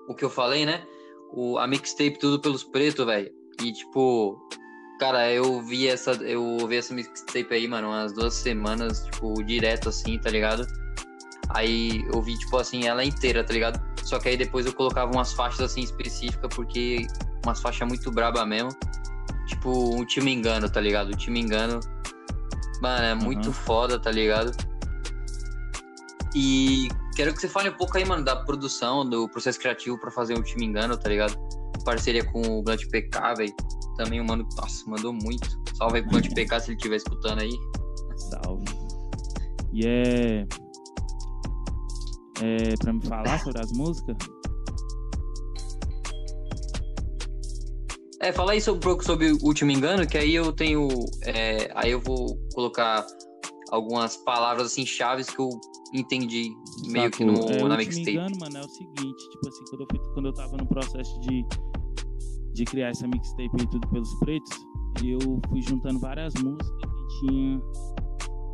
o 0.07 0.15
que 0.15 0.25
eu 0.25 0.29
falei, 0.29 0.65
né? 0.65 0.85
O, 1.31 1.57
a 1.57 1.67
mixtape 1.67 2.19
Tudo 2.19 2.39
pelos 2.41 2.63
Pretos, 2.63 3.05
velho. 3.05 3.31
E, 3.63 3.71
tipo, 3.71 4.37
cara, 4.99 5.31
eu 5.31 5.61
vi 5.61 5.87
essa. 5.87 6.11
Eu 6.23 6.43
ouvi 6.61 6.77
essa 6.77 6.93
mixtape 6.93 7.53
aí, 7.53 7.67
mano, 7.67 7.87
umas 7.87 8.13
duas 8.13 8.33
semanas, 8.33 9.05
tipo, 9.05 9.41
direto 9.43 9.89
assim, 9.89 10.19
tá 10.19 10.29
ligado? 10.29 10.65
Aí 11.49 12.05
eu 12.13 12.21
vi, 12.21 12.37
tipo 12.37 12.57
assim, 12.57 12.87
ela 12.87 13.03
inteira, 13.03 13.43
tá 13.43 13.53
ligado? 13.53 13.81
Só 14.03 14.19
que 14.19 14.29
aí 14.29 14.37
depois 14.37 14.65
eu 14.65 14.73
colocava 14.73 15.11
umas 15.11 15.33
faixas 15.33 15.61
assim 15.61 15.81
específicas, 15.81 16.53
porque 16.53 17.07
umas 17.45 17.61
faixas 17.61 17.87
muito 17.87 18.11
braba 18.11 18.45
mesmo. 18.45 18.69
Tipo, 19.47 19.95
um 19.95 20.05
time 20.05 20.33
engano, 20.33 20.69
tá 20.69 20.79
ligado? 20.79 21.09
O 21.09 21.17
time 21.17 21.39
engano. 21.41 21.79
Mano, 22.81 23.03
é 23.03 23.15
muito 23.15 23.47
uhum. 23.47 23.53
foda, 23.53 23.99
tá 23.99 24.11
ligado? 24.11 24.51
E 26.35 26.87
quero 27.15 27.33
que 27.33 27.41
você 27.41 27.47
fale 27.47 27.69
um 27.69 27.73
pouco 27.73 27.97
aí, 27.97 28.05
mano, 28.05 28.23
da 28.23 28.35
produção, 28.35 29.07
do 29.07 29.29
processo 29.29 29.59
criativo 29.59 29.99
para 29.99 30.11
fazer 30.11 30.33
o 30.33 30.41
time 30.41 30.65
engano, 30.65 30.97
tá 30.97 31.09
ligado? 31.09 31.37
Parceria 31.85 32.23
com 32.25 32.41
o 32.41 32.63
Blunt 32.63 32.87
PK, 32.89 33.35
velho. 33.35 33.53
Também 33.97 34.19
o 34.19 34.25
mano, 34.25 34.47
nossa, 34.57 34.89
mandou 34.89 35.13
muito. 35.13 35.61
Salve 35.75 35.97
aí 35.97 36.01
pro 36.01 36.11
Blunt 36.11 36.33
PK 36.33 36.59
se 36.59 36.71
ele 36.71 36.77
estiver 36.77 36.95
escutando 36.95 37.41
aí. 37.41 37.51
Salve. 38.15 38.65
E 39.71 39.85
é 39.85 40.47
é, 42.41 42.75
para 42.77 42.93
me 42.93 43.05
falar 43.05 43.39
sobre 43.39 43.61
as 43.61 43.71
músicas? 43.71 44.17
É, 48.23 48.31
fala 48.31 48.53
aí 48.53 48.61
sobre, 48.61 48.77
um 48.77 48.81
pouco 48.81 49.03
sobre 49.03 49.33
o 49.33 49.37
último 49.43 49.69
engano, 49.71 50.07
que 50.07 50.17
aí 50.17 50.33
eu 50.33 50.53
tenho. 50.53 50.87
É, 51.23 51.69
aí 51.75 51.91
eu 51.91 51.99
vou 51.99 52.39
colocar 52.53 53.05
algumas 53.69 54.15
palavras 54.15 54.67
assim 54.67 54.85
chaves 54.85 55.29
que 55.29 55.41
eu 55.41 55.49
entendi 55.93 56.55
meio 56.85 57.11
que 57.11 57.25
no, 57.25 57.33
é, 57.51 57.63
na 57.63 57.75
mixtape. 57.75 58.11
engano, 58.11 58.37
mano, 58.39 58.57
é 58.57 58.61
o 58.61 58.69
seguinte, 58.69 59.29
tipo 59.29 59.49
assim, 59.49 59.63
quando 59.69 59.81
eu, 59.81 59.87
quando 60.13 60.25
eu 60.27 60.33
tava 60.33 60.55
no 60.55 60.65
processo 60.65 61.19
de, 61.19 61.45
de 62.53 62.65
criar 62.65 62.89
essa 62.89 63.05
mixtape 63.07 63.49
e 63.61 63.67
tudo 63.67 63.87
pelos 63.89 64.13
pretos, 64.19 64.57
eu 65.03 65.19
fui 65.49 65.61
juntando 65.61 65.99
várias 65.99 66.33
músicas 66.35 66.69
que 66.69 67.27
tinham 67.27 67.61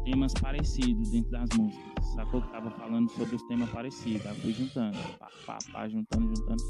temas 0.03 0.33
parecidos 0.33 1.11
dentro 1.11 1.31
das 1.31 1.49
músicas 1.57 1.88
sacou? 2.01 2.41
Que 2.41 2.51
tava 2.51 2.71
falando 2.71 3.09
sobre 3.11 3.35
os 3.35 3.43
temas 3.43 3.69
parecidos. 3.69 4.25
Aí 4.25 4.35
fui 4.35 4.53
juntando, 4.53 4.97
pá, 5.17 5.27
pá, 5.45 5.57
pá, 5.71 5.89
juntando, 5.89 6.27
juntando. 6.35 6.63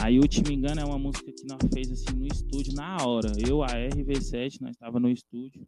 Aí 0.00 0.18
o 0.18 0.28
Te 0.28 0.42
Me 0.42 0.54
Engano 0.54 0.80
é 0.80 0.84
uma 0.84 0.98
música 0.98 1.30
que 1.32 1.46
nós 1.46 1.58
fez 1.72 1.90
assim 1.90 2.16
no 2.16 2.26
estúdio 2.26 2.74
na 2.74 2.96
hora. 3.06 3.32
Eu, 3.46 3.62
a 3.62 3.68
RV7, 3.68 4.60
nós 4.60 4.76
tava 4.76 4.98
no 5.00 5.08
estúdio. 5.08 5.66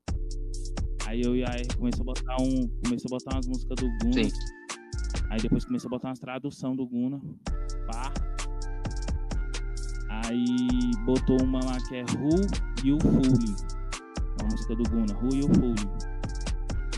Aí 1.07 1.23
eu 1.23 1.37
e 1.37 1.45
a 1.45 1.51
R 1.51 1.69
começou 1.77 2.03
a 2.03 2.07
botar 2.07 2.37
um. 2.41 2.69
Começou 2.85 3.09
a 3.09 3.19
botar 3.19 3.37
umas 3.37 3.47
músicas 3.47 3.77
do 3.77 3.89
Guna. 4.03 4.25
Sim. 4.25 4.31
Aí 5.31 5.41
depois 5.41 5.65
começou 5.65 5.89
a 5.89 5.91
botar 5.91 6.09
umas 6.09 6.19
tradução 6.19 6.75
do 6.75 6.87
Guna. 6.87 7.21
Pá. 7.87 8.13
Aí 10.11 10.91
botou 11.05 11.41
uma 11.43 11.61
lá 11.65 11.79
que 11.89 11.97
é 11.97 12.03
Who 12.03 12.41
e 12.85 12.93
o 12.93 13.01
Fooling. 13.01 13.57
Uma 14.41 14.51
música 14.51 14.75
do 14.75 14.83
Guna, 14.91 15.17
Who 15.19 15.35
e 15.35 15.45
o 15.45 15.55
Fooling. 15.55 16.16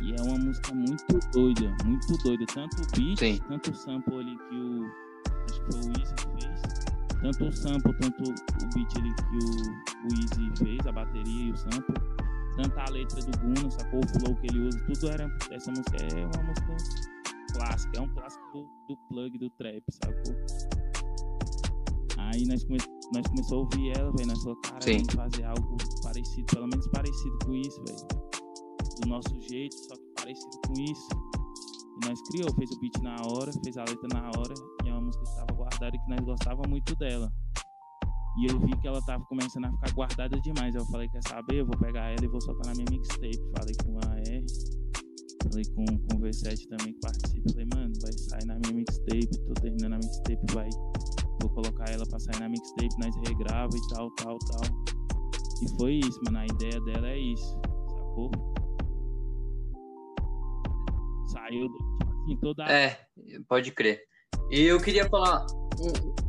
E 0.09 0.15
é 0.15 0.23
uma 0.23 0.39
música 0.39 0.75
muito 0.75 1.05
doida, 1.33 1.77
muito 1.85 2.17
doida. 2.25 2.47
Tanto 2.47 2.77
o 2.83 2.87
beat, 2.97 3.19
Sim. 3.19 3.39
tanto 3.47 3.71
o 3.71 3.75
sample 3.75 4.15
ali 4.15 4.39
que 4.39 4.57
o. 4.57 4.87
Acho 5.45 5.61
que 5.61 5.73
foi 5.73 5.81
o 5.81 6.01
Easy 6.01 6.15
que 6.15 6.47
fez. 6.47 6.63
tanto 7.21 7.45
o 7.45 7.53
sample, 7.53 7.95
tanto 8.01 8.23
o 8.23 8.69
beat 8.75 8.97
ali 8.97 9.15
que 9.15 9.37
o, 9.37 10.07
o 10.07 10.19
Easy 10.19 10.65
fez, 10.65 10.87
a 10.87 10.93
bateria 10.93 11.49
e 11.49 11.53
o 11.53 11.57
sample, 11.59 11.95
tanto 12.57 12.79
a 12.81 12.91
letra 12.91 13.21
do 13.21 13.39
Guno, 13.39 13.71
sacou? 13.71 14.01
O 14.01 14.09
flow 14.19 14.35
que 14.37 14.47
ele 14.47 14.69
usa, 14.69 14.79
tudo 14.87 15.09
era. 15.11 15.37
Essa 15.51 15.71
música 15.71 15.97
é 15.97 16.25
uma 16.25 16.43
música 16.43 16.77
clássica, 17.53 17.99
é 17.99 18.01
um 18.01 18.09
clássico 18.09 18.45
do, 18.55 18.69
do 18.89 18.97
plug 19.11 19.39
do 19.39 19.51
trap, 19.51 19.83
sacou? 19.91 20.35
Aí 22.17 22.47
nós, 22.47 22.65
come, 22.65 22.79
nós 23.13 23.27
começamos 23.27 23.53
a 23.53 23.57
ouvir 23.57 23.99
ela, 23.99 24.11
velho. 24.13 24.29
Nós 24.29 24.43
falamos, 24.43 24.71
cara, 24.71 24.81
vamos 24.87 25.15
fazer 25.15 25.45
algo 25.45 25.77
parecido, 26.03 26.47
pelo 26.47 26.67
menos 26.67 26.89
parecido 26.89 27.39
com 27.45 27.55
isso, 27.55 27.85
velho. 27.85 28.28
Do 29.01 29.09
nosso 29.09 29.41
jeito, 29.49 29.75
só 29.77 29.95
que 29.95 30.03
parecido 30.17 30.59
com 30.67 30.73
isso. 30.81 31.09
E 32.03 32.09
nós 32.09 32.21
criou, 32.23 32.53
fez 32.55 32.71
o 32.73 32.81
beat 32.81 32.99
na 33.03 33.17
hora, 33.27 33.53
fez 33.65 33.77
a 33.77 33.85
letra 33.85 34.09
na 34.13 34.27
hora, 34.29 34.55
e 34.85 34.89
é 34.89 34.93
uma 34.93 35.03
música 35.03 35.23
que 35.23 35.31
estava 35.31 35.53
guardada 35.53 35.97
e 35.97 35.99
que 35.99 36.09
nós 36.09 36.21
gostava 36.21 36.63
muito 36.69 36.97
dela. 36.97 37.33
E 38.39 38.47
eu 38.47 38.61
vi 38.61 38.71
que 38.77 38.87
ela 38.87 39.03
tava 39.03 39.25
começando 39.25 39.65
a 39.65 39.73
ficar 39.73 39.93
guardada 39.93 40.41
demais. 40.41 40.75
Eu 40.75 40.85
falei, 40.87 41.09
quer 41.09 41.23
saber? 41.27 41.61
Eu 41.61 41.67
vou 41.67 41.77
pegar 41.79 42.05
ela 42.11 42.25
e 42.25 42.29
vou 42.29 42.41
soltar 42.41 42.67
na 42.67 42.73
minha 42.75 42.87
mixtape. 42.91 43.39
Falei 43.57 43.75
com 43.85 43.99
a 43.99 44.17
R, 44.31 44.47
falei 45.43 45.65
com, 45.75 45.85
com 45.85 46.17
o 46.17 46.21
V7 46.21 46.69
também 46.69 46.95
que 46.95 47.01
participa. 47.01 47.51
Falei, 47.51 47.67
mano, 47.75 47.93
vai 48.01 48.13
sair 48.13 48.47
na 48.47 48.59
minha 48.61 48.75
mixtape, 48.75 49.29
tô 49.47 49.55
terminando 49.55 49.95
a 49.95 49.97
mixtape, 49.97 50.55
vai. 50.55 50.71
Vou 51.41 51.51
colocar 51.51 51.91
ela 51.91 52.07
pra 52.07 52.19
sair 52.21 52.39
na 52.39 52.49
mixtape, 52.49 52.95
nós 53.01 53.15
regrava 53.29 53.77
e 53.77 53.95
tal, 53.95 54.11
tal, 54.13 54.39
tal. 54.39 54.63
E 55.63 55.77
foi 55.77 55.95
isso, 55.95 56.21
mano. 56.25 56.39
A 56.39 56.47
ideia 56.47 56.81
dela 56.83 57.09
é 57.09 57.19
isso, 57.19 57.61
sacou? 57.97 58.31
Saiu, 61.29 61.69
tipo 61.69 62.15
assim, 62.25 62.37
toda. 62.41 62.65
É, 62.65 62.99
pode 63.49 63.73
crer. 63.73 64.03
E 64.51 64.63
eu 64.63 64.81
queria 64.81 65.09
falar. 65.09 65.45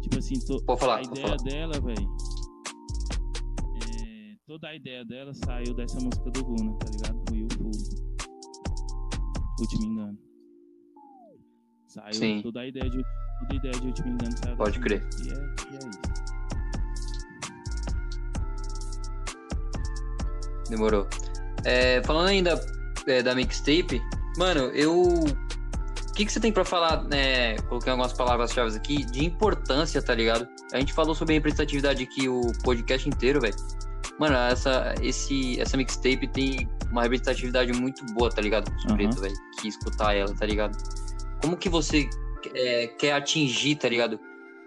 Tipo 0.02 0.20
assim, 0.20 0.40
to... 0.46 0.64
pode 0.66 0.80
falar, 0.80 0.98
a 0.98 1.02
ideia 1.02 1.28
falar. 1.28 1.38
dela, 1.38 1.80
velho. 1.80 2.10
É... 3.84 4.36
Toda 4.46 4.68
a 4.68 4.76
ideia 4.76 5.06
dela 5.06 5.34
saiu 5.34 5.74
dessa 5.74 5.98
música 6.02 6.30
do 6.32 6.44
Guna, 6.44 6.78
tá 6.78 6.88
ligado? 6.92 7.24
Foi 7.30 7.44
o 7.44 7.48
Full. 7.54 7.72
Último 9.60 9.86
engano. 9.86 10.18
Saiu 11.88 12.14
Sim. 12.14 12.42
toda 12.42 12.62
a 12.62 12.68
ideia 12.68 12.90
de. 12.90 13.02
Toda 13.40 13.54
a 13.54 13.56
ideia 13.56 13.72
de 13.72 13.88
último 13.88 14.10
engano 14.10 14.38
saiu 14.38 14.58
Pode 14.58 14.80
crer. 14.80 15.02
E 15.24 15.30
é, 15.30 15.34
e 15.34 15.76
é 15.76 15.90
isso. 15.90 16.20
Demorou. 20.70 21.08
É, 21.66 22.04
falando 22.04 22.28
ainda 22.28 22.60
é, 23.08 23.24
da 23.24 23.34
mixtape, 23.34 24.02
mano, 24.38 24.62
eu. 24.74 25.02
O 25.02 26.14
que, 26.20 26.26
que 26.26 26.32
você 26.34 26.40
tem 26.40 26.52
pra 26.52 26.66
falar, 26.66 27.04
né? 27.06 27.56
Coloquei 27.70 27.92
algumas 27.92 28.12
palavras-chave 28.12 28.76
aqui, 28.76 29.06
de 29.06 29.24
importância, 29.24 30.02
tá 30.02 30.14
ligado? 30.14 30.46
A 30.74 30.80
gente 30.80 30.92
falou 30.92 31.16
sobre 31.16 31.34
a 31.34 31.38
representatividade 31.38 32.04
aqui 32.04 32.28
o 32.28 32.42
podcast 32.64 33.08
inteiro, 33.08 33.40
velho. 33.40 33.56
Mano, 34.20 34.36
essa, 34.36 34.94
esse, 35.02 35.58
essa 35.62 35.78
mixtape 35.78 36.28
tem 36.28 36.68
uma 36.92 37.04
representatividade 37.04 37.72
muito 37.72 38.06
boa, 38.14 38.30
tá 38.30 38.42
ligado? 38.42 38.70
Os 38.80 38.86
Aham. 38.88 38.96
pretos, 38.98 39.22
velho, 39.22 39.34
que 39.62 39.70
escutar 39.70 40.14
ela, 40.14 40.34
tá 40.36 40.46
ligado? 40.46 40.78
Como 41.42 41.56
que 41.56 41.70
você 41.70 42.10
é, 42.54 42.88
quer 42.88 43.14
atingir, 43.14 43.76
tá 43.78 43.88
ligado? 43.88 44.20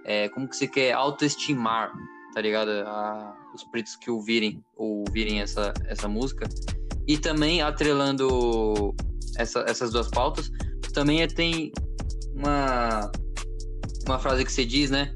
É, 0.07 0.31
como 0.31 0.49
que 0.49 0.57
você 0.57 0.67
quer 0.67 0.93
autoestimar, 0.93 1.93
tá 2.33 2.41
ligado? 2.41 2.71
A- 2.87 3.37
os 3.55 3.63
pretos 3.65 3.95
que 3.95 4.11
ouvirem, 4.11 4.65
ouvirem 4.75 5.43
essa, 5.43 5.75
essa 5.85 6.09
música. 6.09 6.49
E 7.07 7.19
também, 7.19 7.61
atrelando 7.61 8.95
essa- 9.37 9.65
essas 9.69 9.91
duas 9.91 10.09
pautas, 10.09 10.51
também 10.93 11.23
é- 11.23 11.27
tem 11.27 11.73
uma, 12.35 13.11
uma 14.07 14.19
frase 14.19 14.45
que 14.45 14.53
você 14.53 14.65
diz, 14.65 14.91
né? 14.91 15.15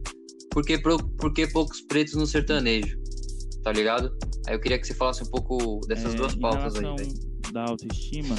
Por 0.51 0.65
que, 0.65 0.79
por 0.79 1.33
que 1.35 1.47
poucos 1.47 1.81
pretos 1.83 2.15
no 2.15 2.27
sertanejo? 2.27 2.99
Tá 3.63 3.73
ligado? 3.73 4.17
Aí 4.47 4.55
eu 4.55 4.61
queria 4.61 4.79
que 4.79 4.87
você 4.87 4.95
falasse 4.95 5.23
um 5.23 5.31
pouco 5.31 5.81
dessas 5.87 6.15
É, 6.15 6.17
duas 6.17 6.35
pautas 6.37 6.77
aí, 6.77 6.83
velho. 6.83 7.53
da 7.53 7.65
autoestima, 7.65 8.37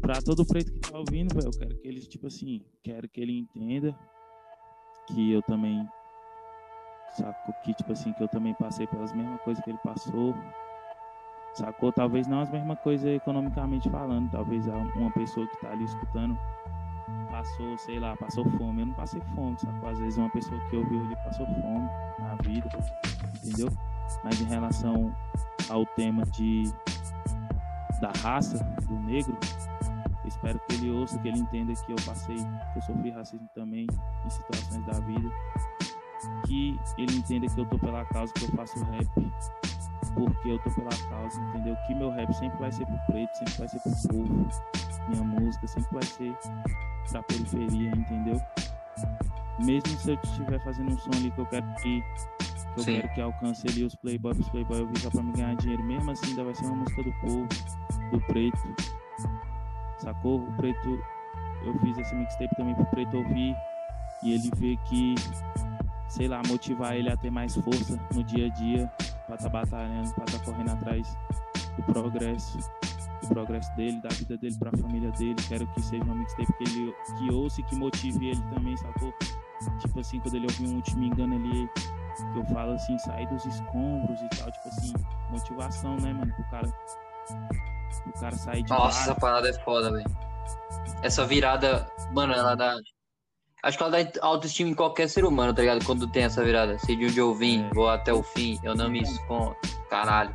pra 0.00 0.20
todo 0.22 0.44
preto 0.46 0.72
que 0.72 0.80
tá 0.80 0.98
ouvindo, 0.98 1.34
velho, 1.34 1.48
eu 1.48 1.58
quero 1.58 1.76
que 1.78 1.88
ele, 1.88 2.00
tipo 2.00 2.26
assim, 2.26 2.60
quero 2.82 3.08
que 3.08 3.20
ele 3.20 3.38
entenda 3.40 3.96
que 5.08 5.32
eu 5.32 5.42
também, 5.42 5.84
sacou? 7.16 7.54
Que, 7.64 7.74
tipo 7.74 7.92
assim, 7.92 8.12
que 8.12 8.22
eu 8.22 8.28
também 8.28 8.54
passei 8.54 8.86
pelas 8.86 9.12
mesmas 9.12 9.40
coisas 9.42 9.62
que 9.62 9.70
ele 9.70 9.78
passou, 9.84 10.34
sacou? 11.56 11.92
Talvez 11.92 12.26
não 12.26 12.40
as 12.40 12.50
mesmas 12.50 12.78
coisas 12.80 13.06
economicamente 13.06 13.88
falando, 13.90 14.30
talvez 14.30 14.66
uma 14.66 15.10
pessoa 15.12 15.46
que 15.46 15.56
tá 15.60 15.70
ali 15.70 15.84
escutando 15.84 16.38
passou, 17.30 17.76
sei 17.78 17.98
lá, 17.98 18.16
passou 18.16 18.48
fome. 18.52 18.82
Eu 18.82 18.86
não 18.86 18.94
passei 18.94 19.20
fome, 19.34 19.58
sacou? 19.58 19.88
Às 19.88 19.98
vezes 19.98 20.18
uma 20.18 20.30
pessoa 20.30 20.58
que 20.68 20.76
ouviu 20.76 21.00
ali 21.00 21.16
passou 21.16 21.46
fome 21.46 21.88
na 22.18 22.34
vida, 22.42 22.68
entendeu? 23.44 23.68
Mas 24.24 24.40
em 24.40 24.44
relação 24.44 25.14
ao 25.68 25.84
tema 25.86 26.24
de 26.26 26.64
da 28.00 28.12
raça 28.22 28.58
do 28.86 28.94
negro, 29.00 29.38
espero 30.26 30.60
que 30.68 30.74
ele 30.74 30.90
ouça, 30.90 31.18
que 31.18 31.28
ele 31.28 31.38
entenda 31.38 31.72
que 31.72 31.92
eu 31.92 31.96
passei, 32.04 32.36
que 32.36 32.78
eu 32.78 32.82
sofri 32.82 33.10
racismo 33.10 33.48
também 33.54 33.86
em 34.24 34.30
situações 34.30 34.84
da 34.84 35.00
vida, 35.00 35.30
que 36.46 36.78
ele 36.98 37.16
entenda 37.16 37.46
que 37.46 37.58
eu 37.58 37.66
tô 37.66 37.78
pela 37.78 38.04
causa, 38.04 38.32
que 38.34 38.44
eu 38.44 38.50
faço 38.50 38.84
rap 38.84 39.32
porque 40.16 40.48
eu 40.50 40.58
tô 40.60 40.70
pela 40.70 40.90
causa, 41.10 41.40
entendeu? 41.40 41.76
Que 41.86 41.94
meu 41.94 42.10
rap 42.10 42.32
sempre 42.32 42.58
vai 42.58 42.72
ser 42.72 42.86
pro 42.86 42.98
preto, 43.06 43.36
sempre 43.36 43.58
vai 43.58 43.68
ser 43.68 43.80
pro 43.80 43.92
povo, 44.08 44.48
minha 45.08 45.22
música 45.22 45.66
sempre 45.66 45.92
vai 45.92 46.02
ser 46.02 46.36
pra 47.10 47.22
periferia, 47.22 47.90
entendeu? 47.90 48.40
Mesmo 49.60 49.88
se 49.98 50.10
eu 50.10 50.18
estiver 50.24 50.58
fazendo 50.64 50.92
um 50.92 50.98
som 50.98 51.10
ali 51.14 51.30
que 51.30 51.38
eu 51.38 51.46
quero 51.46 51.66
que, 51.74 52.00
que 52.00 52.80
eu 52.80 52.82
Sim. 52.82 53.00
quero 53.00 53.14
que 53.14 53.20
alcance 53.20 53.68
ali 53.68 53.84
os 53.84 53.94
playboy, 53.94 54.32
os 54.32 54.48
playboy 54.48 54.80
ouvir 54.80 54.98
só 54.98 55.10
pra 55.10 55.22
me 55.22 55.32
ganhar 55.32 55.54
dinheiro, 55.56 55.84
mesmo 55.84 56.10
assim 56.10 56.30
ainda 56.30 56.44
vai 56.44 56.54
ser 56.54 56.64
uma 56.64 56.76
música 56.76 57.02
do 57.02 57.12
povo, 57.20 57.46
do 58.10 58.20
preto, 58.22 58.74
sacou? 59.98 60.40
O 60.40 60.52
preto, 60.56 60.98
eu 61.62 61.78
fiz 61.80 61.98
esse 61.98 62.14
mixtape 62.14 62.56
também 62.56 62.74
pro 62.74 62.86
preto 62.86 63.18
ouvir 63.18 63.54
e 64.22 64.32
ele 64.32 64.50
ver 64.56 64.76
que, 64.88 65.14
sei 66.08 66.26
lá, 66.26 66.40
motivar 66.46 66.96
ele 66.96 67.10
a 67.10 67.16
ter 67.16 67.30
mais 67.30 67.54
força 67.54 68.00
no 68.14 68.24
dia 68.24 68.46
a 68.46 68.48
dia 68.48 68.90
pra 69.26 69.36
tá 69.36 69.48
batalhando, 69.48 70.12
pra 70.14 70.24
tá 70.24 70.38
correndo 70.44 70.70
atrás 70.70 71.16
do 71.76 71.82
progresso, 71.84 72.58
do 73.22 73.28
progresso 73.28 73.74
dele, 73.76 74.00
da 74.00 74.08
vida 74.10 74.36
dele 74.36 74.56
pra 74.58 74.70
família 74.72 75.10
dele. 75.12 75.36
Quero 75.48 75.66
que 75.68 75.82
seja 75.82 76.04
uma 76.04 76.14
mixtape 76.14 76.52
que 76.52 76.64
ele 76.64 76.94
que 77.18 77.34
ouça 77.34 77.60
e 77.60 77.64
que 77.64 77.76
motive 77.76 78.28
ele 78.28 78.42
também, 78.54 78.76
sacou? 78.76 79.12
Tipo 79.80 80.00
assim, 80.00 80.20
quando 80.20 80.34
ele 80.34 80.46
ouvir 80.46 80.68
um 80.68 80.76
último 80.76 81.04
engano 81.04 81.34
ali, 81.34 81.68
que 82.32 82.38
eu 82.38 82.44
falo 82.46 82.72
assim, 82.72 82.98
sair 82.98 83.26
dos 83.28 83.44
escombros 83.44 84.20
e 84.20 84.28
tal, 84.38 84.50
tipo 84.50 84.68
assim, 84.68 84.92
motivação, 85.30 85.96
né, 85.96 86.12
mano, 86.12 86.32
pro 86.34 86.44
cara. 86.50 86.68
Pro 88.02 88.12
cara 88.20 88.36
sair 88.36 88.62
de 88.62 88.70
Nossa, 88.70 89.00
essa 89.00 89.14
parada 89.14 89.48
é 89.48 89.52
foda, 89.52 89.90
velho. 89.90 90.04
Essa 91.02 91.26
virada, 91.26 91.86
mano, 92.12 92.32
ela 92.32 92.54
dá. 92.54 92.76
Acho 93.66 93.76
que 93.78 93.82
ela 93.82 94.04
dá 94.04 94.10
autoestima 94.22 94.70
em 94.70 94.74
qualquer 94.74 95.08
ser 95.08 95.24
humano, 95.24 95.52
tá 95.52 95.60
ligado? 95.60 95.84
Quando 95.84 96.06
tem 96.06 96.22
essa 96.22 96.44
virada. 96.44 96.78
Sei 96.78 96.94
de 96.94 97.06
onde 97.06 97.18
eu 97.18 97.34
vim, 97.34 97.64
É. 97.64 97.70
vou 97.74 97.88
até 97.88 98.12
o 98.12 98.22
fim, 98.22 98.58
eu 98.62 98.76
não 98.76 98.88
me 98.88 99.02
escondo. 99.02 99.56
Caralho. 99.90 100.32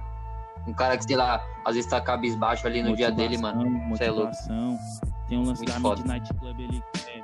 Um 0.68 0.74
cara 0.74 0.98
que, 0.98 1.06
sei 1.06 1.16
lá, 1.16 1.42
às 1.66 1.76
vezes 1.76 1.90
tá 1.90 2.02
cabisbaixo 2.02 2.68
ali 2.68 2.84
no 2.84 2.96
dia 2.96 3.10
dele, 3.10 3.38
mano. 3.38 3.64
Motivação, 3.70 3.96
Cê 3.98 4.04
é 4.04 4.12
louco. 4.12 4.26
Motivação. 4.28 4.80
Tem 5.30 5.38
um 5.38 5.44
lance 5.46 5.62
Muito 5.62 5.74
da 5.74 5.80
foda. 5.80 6.02
Midnight 6.02 6.34
Club 6.34 6.56
ali, 6.60 6.84
que 6.94 7.10
é. 7.10 7.24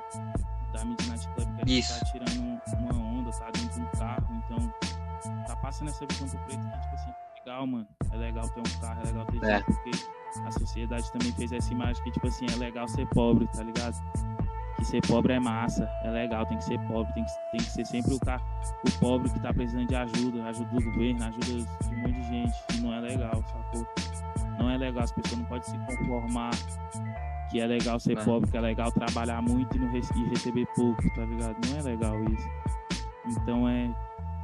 Da 0.72 0.84
Midnight 0.84 1.28
Club 1.34 1.48
que 1.66 1.78
Isso. 1.78 2.00
tá 2.00 2.06
tirando 2.06 2.40
um- 2.40 2.58
uma 2.90 3.18
onda, 3.20 3.30
tá 3.30 3.50
dentro 3.52 3.68
de 3.68 3.80
um 3.82 3.90
carro. 3.98 4.42
Então, 4.46 4.74
tá 5.46 5.56
passando 5.56 5.88
essa 5.88 6.06
visão 6.06 6.26
pro 6.26 6.38
preto 6.46 6.58
que, 6.70 6.80
tipo 6.80 6.94
assim, 6.94 7.10
é 7.10 7.38
legal, 7.50 7.66
mano. 7.66 7.86
É 8.10 8.16
legal 8.16 8.48
ter 8.48 8.60
um 8.60 8.80
carro, 8.80 9.00
é 9.02 9.06
legal 9.08 9.26
ter 9.26 9.36
É. 9.36 9.40
dinheiro, 9.40 9.64
porque 9.66 9.90
a 10.46 10.50
sociedade 10.52 11.12
também 11.12 11.32
fez 11.32 11.52
essa 11.52 11.70
imagem 11.72 12.02
que, 12.02 12.10
tipo 12.12 12.26
assim, 12.26 12.46
é 12.50 12.56
legal 12.56 12.88
ser 12.88 13.06
pobre, 13.08 13.46
tá 13.48 13.62
ligado? 13.62 13.94
Que 14.78 14.84
ser 14.84 15.00
pobre 15.08 15.32
é 15.32 15.40
massa, 15.40 15.90
é 16.04 16.10
legal, 16.10 16.46
tem 16.46 16.56
que 16.56 16.64
ser 16.64 16.78
pobre, 16.86 17.12
tem 17.12 17.24
que, 17.24 17.30
tem 17.50 17.58
que 17.60 17.64
ser 17.70 17.84
sempre 17.84 18.14
o, 18.14 18.16
o 18.16 18.98
pobre 19.00 19.28
que 19.28 19.40
tá 19.40 19.52
precisando 19.52 19.88
de 19.88 19.96
ajuda, 19.96 20.44
ajuda 20.44 20.70
do 20.70 20.84
governo, 20.84 21.24
ajuda 21.24 21.46
de 21.46 21.94
um 21.94 21.98
monte 21.98 22.12
de 22.12 22.22
gente, 22.22 22.54
e 22.74 22.80
não 22.80 22.94
é 22.94 23.00
legal, 23.00 23.42
sacou? 23.44 23.86
Não 24.58 24.70
é 24.70 24.76
legal, 24.76 25.02
as 25.02 25.10
pessoas 25.12 25.38
não 25.40 25.46
podem 25.46 25.62
se 25.64 25.78
conformar 25.78 26.50
que 27.50 27.60
é 27.60 27.66
legal 27.66 27.98
ser 27.98 28.16
É. 28.18 28.24
pobre, 28.24 28.50
que 28.50 28.56
é 28.56 28.60
legal 28.60 28.92
trabalhar 28.92 29.42
muito 29.42 29.76
e, 29.76 29.80
não 29.80 29.90
rece- 29.90 30.12
e 30.16 30.28
receber 30.28 30.66
pouco, 30.76 31.02
tá 31.14 31.24
ligado? 31.24 31.56
Não 31.68 31.78
é 31.78 31.82
legal 31.82 32.14
isso. 32.24 32.48
Então 33.26 33.68
é 33.68 33.90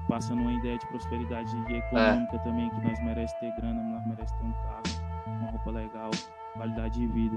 passando 0.08 0.40
uma 0.42 0.52
ideia 0.52 0.78
de 0.78 0.86
prosperidade 0.88 1.50
econômica 1.72 2.38
também, 2.40 2.68
que 2.70 2.80
nós 2.80 2.98
merecemos 3.04 3.32
ter 3.40 3.54
grana, 3.56 3.82
nós 3.82 4.04
merecemos 4.06 4.32
ter 4.32 4.44
um 4.44 4.52
carro, 4.52 5.32
uma 5.38 5.50
roupa 5.50 5.70
legal, 5.70 6.10
qualidade 6.54 6.98
de 6.98 7.06
vida. 7.06 7.36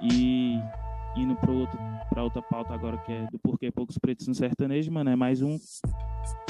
E 0.00 0.62
indo 1.20 1.36
para 1.36 2.22
outra 2.22 2.42
pauta 2.42 2.74
agora, 2.74 2.98
que 2.98 3.12
é 3.12 3.26
do 3.30 3.38
porquê 3.38 3.70
poucos 3.70 3.98
pretos 3.98 4.26
no 4.26 4.34
sertanejo, 4.34 4.92
mano, 4.92 5.10
é 5.10 5.16
mais 5.16 5.42
um. 5.42 5.58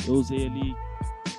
Eu 0.07 0.15
usei 0.15 0.47
ali 0.47 0.75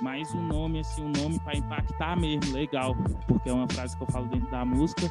mais 0.01 0.33
um 0.33 0.41
nome, 0.41 0.79
assim, 0.79 1.03
um 1.03 1.11
nome 1.11 1.39
para 1.39 1.57
impactar 1.57 2.15
mesmo, 2.19 2.53
legal. 2.53 2.95
Porque 3.27 3.49
é 3.49 3.53
uma 3.53 3.67
frase 3.67 3.97
que 3.97 4.03
eu 4.03 4.07
falo 4.07 4.27
dentro 4.27 4.49
da 4.49 4.63
música. 4.63 5.07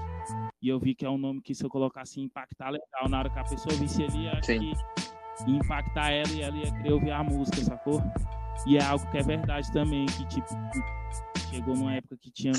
E 0.63 0.69
eu 0.69 0.79
vi 0.79 0.95
que 0.95 1.05
é 1.05 1.11
um 1.11 1.19
nome 1.19 1.41
que 1.41 1.55
se 1.55 1.65
eu 1.65 1.71
colocasse 1.71 2.21
impactar 2.21 2.71
legal, 2.71 3.09
na 3.09 3.19
hora 3.19 3.31
que 3.31 3.39
a 3.39 3.45
pessoa 3.45 3.75
visse 3.77 4.05
ali, 4.05 4.29
acho 4.29 4.45
Sim. 4.45 4.59
que 4.61 5.51
impactar 5.51 6.11
ela 6.11 6.33
e 6.33 6.43
ela 6.43 6.57
ia 6.57 6.73
querer 6.73 6.93
ouvir 6.93 7.11
a 7.11 7.23
música, 7.23 7.59
sacou? 7.63 8.03
E 8.67 8.77
é 8.79 8.83
algo 8.83 9.07
que 9.11 9.19
é 9.19 9.23
verdade 9.23 9.71
também, 9.73 10.07
que 10.07 10.25
tipo, 10.27 10.49
chegou 11.51 11.77
numa 11.77 11.95
época 11.95 12.17
que 12.17 12.31
tinha 12.31 12.53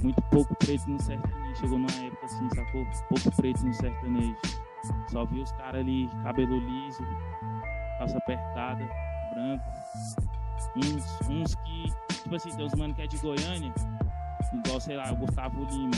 muito 0.00 0.22
pouco 0.30 0.54
preto 0.56 0.88
no 0.88 1.00
sertanejo. 1.00 1.56
Chegou 1.56 1.78
numa 1.78 2.04
época 2.04 2.26
assim, 2.26 2.48
sacou? 2.50 2.86
Pouco 3.08 3.36
preto 3.36 3.66
no 3.66 3.74
sertanejo. 3.74 4.36
Só 5.08 5.24
vi 5.24 5.40
os 5.40 5.52
caras 5.52 5.80
ali, 5.80 6.08
cabelo 6.22 6.58
liso, 6.58 7.02
calça 7.98 8.18
apertada, 8.18 8.88
branco. 9.32 9.64
Uns, 10.76 11.28
uns 11.28 11.54
que, 11.54 11.84
tipo 12.22 12.34
assim, 12.34 12.50
tem 12.50 12.66
uns 12.66 12.74
mano 12.74 12.94
que 12.94 13.02
é 13.02 13.06
de 13.06 13.16
Goiânia, 13.18 13.72
igual, 14.52 14.80
sei 14.80 14.96
lá, 14.96 15.10
o 15.12 15.16
Gustavo 15.16 15.64
Lima. 15.64 15.90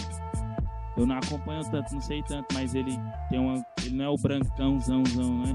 Eu 0.97 1.07
não 1.07 1.16
acompanho 1.16 1.62
tanto, 1.70 1.95
não 1.95 2.01
sei 2.01 2.22
tanto, 2.24 2.47
mas 2.55 2.74
ele 2.74 2.99
tem 3.30 3.39
uma. 3.39 3.64
Ele 3.84 3.97
não 3.97 4.05
é 4.05 4.09
o 4.09 4.16
brancãozãozão, 4.16 5.39
né? 5.45 5.55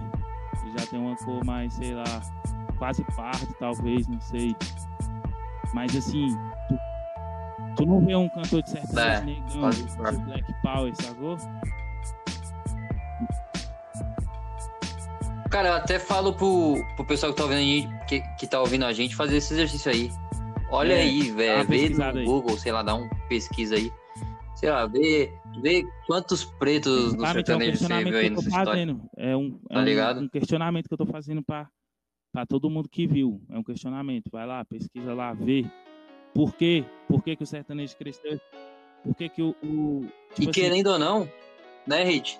Ele 0.61 0.79
já 0.79 0.87
tem 0.87 0.99
uma 0.99 1.15
cor 1.17 1.43
mais, 1.43 1.73
sei 1.73 1.93
lá, 1.93 2.03
quase 2.77 3.03
pardo, 3.15 3.53
talvez, 3.59 4.07
não 4.07 4.21
sei. 4.21 4.55
Mas 5.73 5.95
assim, 5.95 6.27
tu, 6.69 6.77
tu 7.75 7.85
não 7.85 7.99
vê 8.05 8.15
um 8.15 8.29
cantor 8.29 8.61
de 8.61 8.69
sertanejo 8.69 8.99
É, 8.99 9.21
negão, 9.25 9.69
de. 9.69 10.21
Black 10.25 10.53
Power, 10.61 10.95
sacou? 10.95 11.37
Cara, 15.53 15.67
eu 15.69 15.73
até 15.75 15.99
falo 15.99 16.33
pro, 16.33 16.83
pro 16.95 17.05
pessoal 17.05 17.31
que 17.31 17.37
tá 17.37 17.43
ouvindo 17.43 17.59
a 17.59 17.61
gente, 17.61 18.05
que, 18.07 18.21
que 18.39 18.47
tá 18.47 18.59
ouvindo 18.59 18.85
a 18.85 18.91
gente 18.91 19.15
fazer 19.15 19.37
esse 19.37 19.53
exercício 19.53 19.91
aí. 19.91 20.09
Olha 20.71 20.93
É, 20.93 21.01
aí, 21.01 21.29
velho. 21.29 21.67
Vê 21.67 21.89
no 21.89 22.03
aí. 22.03 22.25
Google, 22.25 22.57
sei 22.57 22.71
lá, 22.71 22.81
dá 22.81 22.95
um 22.95 23.07
pesquisa 23.29 23.75
aí. 23.75 23.91
Sei 24.55 24.71
lá, 24.71 24.87
vê, 24.87 25.31
vê 25.61 25.83
quantos 26.07 26.43
pretos 26.43 27.13
no 27.13 27.23
é 27.23 27.29
um 27.29 27.33
sertanejo 27.33 27.77
você 27.77 28.03
viu 28.03 28.17
aí 28.17 28.29
nessa 28.31 28.49
história. 28.49 28.97
É 29.15 29.35
um, 29.37 29.59
é 29.69 29.73
Tá 29.75 29.79
um- 29.79 29.83
ligado? 29.83 30.21
um 30.21 30.27
questionamento 30.27 30.87
que 30.87 30.93
eu 30.95 30.97
tô 30.97 31.05
fazendo 31.05 31.43
pra, 31.43 31.67
pra 32.31 32.47
todo 32.47 32.67
mundo 32.67 32.89
que 32.89 33.05
viu. 33.05 33.39
É 33.51 33.55
um 33.57 33.63
questionamento. 33.63 34.31
Vai 34.31 34.47
lá, 34.47 34.65
pesquisa 34.65 35.13
lá, 35.13 35.33
vê. 35.33 35.65
Por 36.33 36.55
quê? 36.55 36.83
Por 37.07 37.21
que, 37.23 37.35
que 37.35 37.43
o 37.43 37.47
sertanejo 37.47 37.95
cresceu? 37.95 38.39
Por 39.03 39.13
que, 39.13 39.29
que 39.29 39.41
o. 39.43 39.55
o- 39.63 40.03
E 40.31 40.33
tipo 40.33 40.49
assim, 40.49 40.51
querendo 40.51 40.87
ou 40.87 40.97
não, 40.97 41.29
né, 41.85 42.03
Hit? 42.05 42.39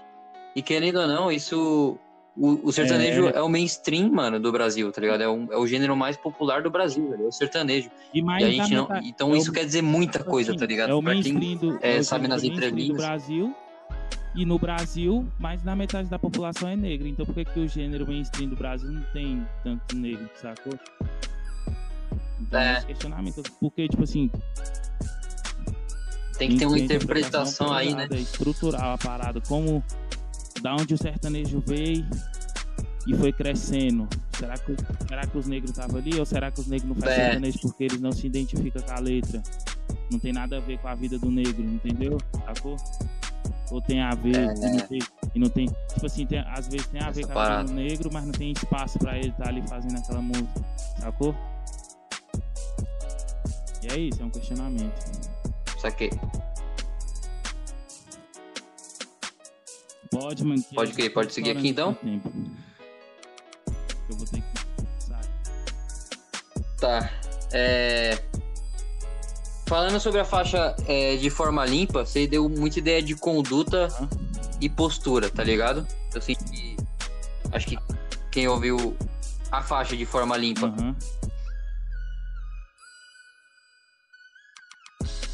E 0.56 0.64
querendo 0.64 1.00
ou 1.02 1.08
não, 1.08 1.32
isso. 1.32 2.00
O, 2.36 2.68
o 2.70 2.72
sertanejo 2.72 3.28
é... 3.28 3.40
o 3.44 3.48
mainstream, 3.48 4.10
mano, 4.12 4.40
do 4.40 4.52
Brasil, 4.52 4.92
tá 4.92 5.00
ligado? 5.00 5.22
É 5.22 5.28
o, 5.30 5.54
é 5.54 5.58
o 5.58 5.68
gênero 5.68 5.96
mais 5.96 6.18
popular 6.18 6.64
do 6.64 6.70
Brasil, 6.72 7.08
velho. 7.12 7.26
É 7.26 7.28
o 7.28 7.32
sertanejo. 7.32 7.92
e 8.14 8.22
mais 8.24 8.42
E 8.44 8.46
a 8.48 8.50
gente 8.50 8.74
não. 8.74 8.84
metade- 8.88 9.08
Então 9.08 9.36
é 9.36 9.38
isso 9.38 9.52
o- 9.52 9.54
quer 9.54 9.66
dizer 9.66 9.84
muita 9.84 10.18
tipo 10.20 10.32
coisa, 10.32 10.50
assim, 10.52 10.60
tá 10.60 10.66
ligado? 10.66 10.90
É 10.90 10.94
o 10.96 11.04
Pra 11.04 11.14
quem- 11.14 11.34
mainstream 11.34 11.58
do, 11.58 11.80
é, 11.86 11.98
é 11.98 12.04
sabe 12.04 12.28
nas 12.28 12.42
mainstream 12.42 12.88
do. 12.88 12.94
Brasil. 12.96 13.56
E 14.36 14.46
no 14.48 14.58
Brasil, 14.58 15.28
mais 15.40 15.62
da 15.62 15.76
metade 15.76 16.10
da 16.10 16.18
população 16.18 16.68
é 16.68 16.76
negra. 16.76 17.08
Então 17.08 17.24
por 17.24 17.36
que, 17.36 17.46
que 17.46 17.60
o 17.60 17.68
gênero 17.68 18.08
mainstream 18.08 18.50
do 18.50 18.56
Brasil 18.56 18.90
não 18.92 19.04
tem 19.14 19.46
tanto 19.64 19.96
negro, 19.96 20.28
sacou? 20.42 20.74
Então, 22.42 22.60
É. 22.60 22.78
esse 22.80 22.88
questionamento. 22.88 23.44
Porque, 23.60 23.88
tipo 23.88 24.02
assim, 24.04 24.32
Tem 26.38 26.50
que 26.50 26.58
ter 26.58 26.66
uma 26.66 26.80
interpretação 26.80 27.72
aí, 27.72 27.94
né? 27.94 28.08
Estrutural 28.12 28.94
a 28.94 28.98
parada, 28.98 29.40
como 29.48 29.84
da 30.64 30.74
onde 30.74 30.94
o 30.94 30.98
sertanejo 30.98 31.62
veio 31.68 32.06
e 33.06 33.14
foi 33.16 33.32
crescendo. 33.34 34.08
Será 34.38 34.58
que, 34.58 34.76
será 35.08 35.28
que 35.28 35.38
os 35.38 35.46
negros 35.46 35.72
estavam 35.72 35.98
ali 35.98 36.18
ou 36.20 36.26
será 36.26 36.50
que 36.50 36.60
os 36.62 36.68
negros 36.68 36.90
não 36.90 36.96
fazem 36.96 37.20
É. 37.20 37.26
sertanejo 37.26 37.60
porque 37.62 37.84
eles 37.84 38.00
não 38.02 38.12
se 38.12 38.26
identificam 38.26 38.82
com 38.82 38.92
a 38.92 39.00
letra? 39.00 39.44
Não 40.12 40.20
tem 40.20 40.32
nada 40.34 40.58
a 40.58 40.60
ver 40.62 40.78
com 40.80 40.88
a 40.88 40.96
vida 40.96 41.20
do 41.20 41.30
negro, 41.30 41.62
entendeu? 41.64 42.18
Sacou? 42.46 42.78
Ou 43.72 43.82
tem 43.82 44.02
a 44.02 44.12
ver 44.16 44.36
É. 44.36 44.54
e, 44.54 44.72
não 44.72 44.80
tem, 44.88 45.00
e 45.36 45.40
não 45.40 45.50
tem. 45.50 45.66
Tipo 45.94 46.06
assim, 46.06 46.26
tem- 46.26 46.40
às 46.48 46.68
vezes 46.68 46.88
tem 46.88 47.02
a 47.02 47.12
ver 47.12 47.28
com 47.28 47.38
a 47.40 47.58
vida 47.62 47.64
do 47.66 47.74
negro, 47.74 48.10
mas 48.14 48.24
não 48.26 48.32
tem 48.32 48.52
espaço 48.52 48.98
pra 49.00 49.18
ele 49.18 49.30
estar 49.30 49.50
ali 49.50 49.68
fazendo 49.68 49.98
aquela 49.98 50.22
música. 50.22 50.66
Sacou? 51.00 51.36
E 53.84 53.88
é 53.94 53.98
isso, 54.00 54.22
é 54.22 54.26
um 54.26 54.30
questionamento. 54.30 54.94
Saquei. 55.80 56.10
Pode, 60.14 60.44
mano. 60.44 60.62
que 60.62 60.76
Pode 60.76 60.96
tô 60.96 61.10
pode 61.12 61.34
seguir 61.34 61.52
aqui, 61.52 61.70
então? 61.70 61.98
Eu 64.08 64.16
vou 64.16 64.28
ter 64.28 64.42
que. 64.42 65.06
Sabe? 65.08 65.28
Tá. 66.80 67.10
É... 67.52 68.24
Falando 69.66 70.00
sobre 70.00 70.20
a 70.20 70.26
faixa 70.26 70.76
é, 70.88 71.16
de 71.16 71.30
forma 71.32 71.66
limpa, 71.66 72.06
você 72.06 72.28
deu 72.28 72.48
muita 72.48 72.78
ideia 72.78 73.02
de 73.02 73.16
conduta 73.16 73.88
Hã? 73.88 74.08
e 74.62 74.70
postura, 74.70 75.32
tá 75.32 75.44
ligado? 75.44 75.88
Eu 76.14 76.22
senti. 76.22 76.78
Acho 77.52 77.68
que 77.68 77.78
quem 78.30 78.48
ouviu 78.48 78.96
a 79.52 79.64
faixa 79.64 79.98
de 79.98 80.06
forma 80.06 80.38
limpa. 80.38 80.68
Aham. 80.68 80.96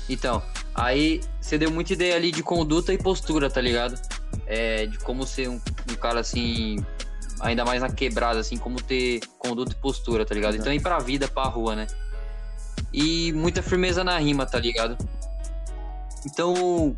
Então, 0.09 0.41
aí 0.73 1.21
você 1.41 1.57
deu 1.57 1.69
muita 1.69 1.93
ideia 1.93 2.15
ali 2.15 2.31
de 2.31 2.41
conduta 2.41 2.93
e 2.93 2.97
postura, 2.97 3.49
tá 3.49 3.59
ligado? 3.59 3.99
É, 4.49 4.87
de 4.87 4.97
como 4.97 5.27
ser 5.27 5.47
um, 5.47 5.61
um 5.89 5.95
cara 5.95 6.19
assim, 6.19 6.83
ainda 7.39 7.63
mais 7.63 7.81
na 7.81 7.89
quebrada, 7.89 8.39
assim, 8.39 8.57
como 8.57 8.81
ter 8.81 9.21
conduta 9.37 9.71
e 9.71 9.75
postura, 9.75 10.25
tá 10.25 10.33
ligado? 10.33 10.55
Então 10.55 10.73
ir 10.73 10.81
pra 10.81 10.99
vida, 10.99 11.27
pra 11.27 11.43
rua, 11.43 11.75
né? 11.75 11.87
E 12.91 13.31
muita 13.33 13.61
firmeza 13.61 14.03
na 14.03 14.17
rima, 14.17 14.45
tá 14.45 14.59
ligado? 14.59 14.97
Então, 16.25 16.95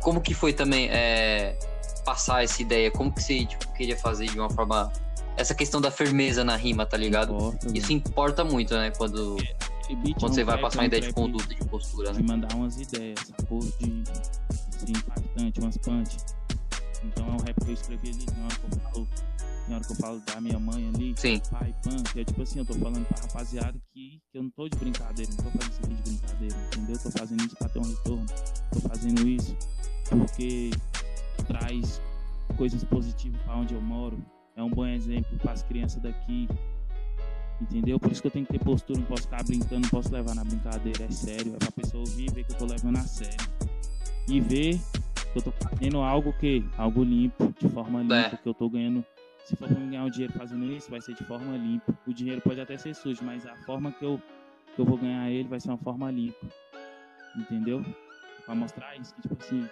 como 0.00 0.20
que 0.20 0.34
foi 0.34 0.52
também 0.52 0.88
é, 0.90 1.58
passar 2.04 2.42
essa 2.42 2.60
ideia? 2.62 2.90
Como 2.90 3.12
que 3.12 3.22
você 3.22 3.44
tipo, 3.44 3.72
queria 3.74 3.96
fazer 3.96 4.26
de 4.26 4.38
uma 4.38 4.50
forma. 4.50 4.92
Essa 5.36 5.54
questão 5.54 5.80
da 5.80 5.90
firmeza 5.90 6.42
na 6.42 6.56
rima, 6.56 6.84
tá 6.84 6.96
ligado? 6.96 7.32
Importa, 7.32 7.68
Isso 7.72 7.92
importa 7.92 8.44
muito, 8.44 8.74
né? 8.74 8.90
Quando, 8.96 9.36
é 9.40 10.12
quando 10.18 10.34
você 10.34 10.42
vai 10.42 10.58
passar 10.58 10.78
uma 10.78 10.82
um 10.82 10.86
ideia 10.86 11.02
de 11.02 11.12
conduta, 11.12 11.54
de 11.54 11.64
postura, 11.66 12.12
né? 12.12 12.18
De 12.18 12.24
mandar 12.24 12.52
umas 12.56 12.76
ideias? 12.80 13.20
De 13.20 14.78
ser 14.78 14.90
impactante, 14.90 15.60
umas 15.60 15.76
punch. 15.76 16.16
Então 17.04 17.28
é 17.28 17.32
um 17.32 17.38
rap 17.38 17.54
que 17.64 17.70
eu 17.70 17.74
escrevi 17.74 18.10
ali, 18.10 18.26
tem 18.26 18.44
hora 18.44 18.54
que 18.54 18.64
eu 18.64 18.80
falo, 18.80 19.08
tem 19.66 19.74
hora 19.74 19.84
que 19.84 19.92
eu 19.92 19.96
falo 19.96 20.20
da 20.20 20.40
minha 20.40 20.58
mãe 20.58 20.88
ali, 20.94 21.14
Sim. 21.16 21.40
pai, 21.50 21.74
pan, 21.82 22.02
que 22.02 22.20
é 22.20 22.24
tipo 22.24 22.42
assim, 22.42 22.58
eu 22.58 22.66
tô 22.66 22.74
falando 22.74 23.06
pra 23.06 23.20
rapaziada 23.20 23.78
que, 23.92 24.20
que 24.30 24.38
eu 24.38 24.42
não 24.42 24.50
tô 24.50 24.68
de 24.68 24.76
brincadeira, 24.78 25.30
não 25.30 25.44
tô 25.44 25.50
fazendo 25.50 25.72
isso 25.72 25.80
aqui 25.84 25.94
de 25.94 26.02
brincadeira, 26.02 26.56
entendeu? 26.66 26.98
Tô 26.98 27.10
fazendo 27.10 27.44
isso 27.44 27.56
pra 27.56 27.68
ter 27.68 27.78
um 27.78 27.82
retorno, 27.82 28.26
tô 28.72 28.80
fazendo 28.88 29.28
isso 29.28 29.56
porque 30.08 30.70
traz 31.46 32.00
coisas 32.56 32.82
positivas 32.84 33.40
pra 33.42 33.56
onde 33.56 33.74
eu 33.74 33.80
moro, 33.80 34.18
é 34.56 34.62
um 34.62 34.70
bom 34.70 34.86
exemplo 34.86 35.38
para 35.38 35.52
as 35.52 35.62
crianças 35.62 36.02
daqui, 36.02 36.48
entendeu? 37.60 38.00
Por 38.00 38.10
isso 38.10 38.20
que 38.20 38.26
eu 38.26 38.32
tenho 38.32 38.46
que 38.46 38.52
ter 38.52 38.64
postura, 38.64 38.98
não 38.98 39.06
posso 39.06 39.22
ficar 39.22 39.44
brincando, 39.44 39.82
não 39.82 39.88
posso 39.88 40.12
levar 40.12 40.34
na 40.34 40.44
brincadeira, 40.44 41.04
é 41.04 41.10
sério, 41.10 41.54
é 41.54 41.58
pra 41.58 41.70
pessoa 41.70 42.00
ouvir 42.00 42.28
e 42.28 42.32
ver 42.32 42.44
que 42.44 42.52
eu 42.52 42.56
tô 42.58 42.64
levando 42.64 42.96
a 42.96 43.02
sério. 43.02 43.36
E 44.26 44.40
ver 44.40 44.80
eu 45.38 45.42
tô 45.42 45.52
fazendo 45.52 45.98
algo 45.98 46.32
que 46.32 46.64
algo 46.76 47.04
limpo, 47.04 47.52
de 47.60 47.68
forma 47.68 48.00
limpa, 48.02 48.14
É. 48.14 48.36
que 48.36 48.48
eu 48.48 48.54
tô 48.54 48.68
ganhando. 48.68 49.04
Se 49.44 49.56
for 49.56 49.68
pra 49.68 49.78
ganhar 49.78 50.04
um 50.04 50.10
dinheiro 50.10 50.32
fazendo 50.32 50.64
isso, 50.72 50.90
vai 50.90 51.00
ser 51.00 51.14
de 51.14 51.24
forma 51.24 51.56
limpa. 51.56 51.96
O 52.06 52.12
dinheiro 52.12 52.42
pode 52.42 52.60
até 52.60 52.76
ser 52.76 52.94
sujo, 52.94 53.24
mas 53.24 53.46
a 53.46 53.56
forma 53.58 53.92
que 53.92 54.04
eu, 54.04 54.20
que 54.74 54.80
eu 54.80 54.84
vou 54.84 54.98
ganhar 54.98 55.30
ele 55.30 55.48
vai 55.48 55.60
ser 55.60 55.68
uma 55.70 55.78
forma 55.78 56.10
limpa. 56.10 56.46
Entendeu? 57.36 57.82
Pra 58.44 58.54
mostrar 58.54 58.96
isso, 58.96 59.14
que 59.14 59.22
tipo 59.22 59.36
assim, 59.38 59.62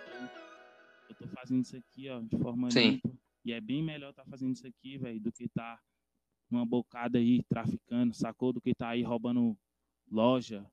eu 1.08 1.14
tô 1.16 1.26
fazendo 1.28 1.62
isso 1.62 1.76
aqui, 1.76 2.08
ó, 2.08 2.20
de 2.20 2.38
forma 2.38 2.70
Sim. 2.70 2.90
limpa. 2.92 3.10
E 3.44 3.52
é 3.52 3.60
bem 3.60 3.82
melhor 3.82 4.12
tá 4.14 4.24
fazendo 4.24 4.52
isso 4.52 4.66
aqui, 4.66 4.98
velho, 4.98 5.20
do 5.20 5.32
que 5.32 5.48
tá 5.48 5.78
numa 6.48 6.64
bocada 6.64 7.18
aí 7.18 7.42
traficando, 7.48 8.14
sacou? 8.14 8.52
Do 8.52 8.60
que 8.60 8.72
tá 8.74 8.90
aí 8.90 9.02
roubando 9.02 9.56
loja, 10.10 10.64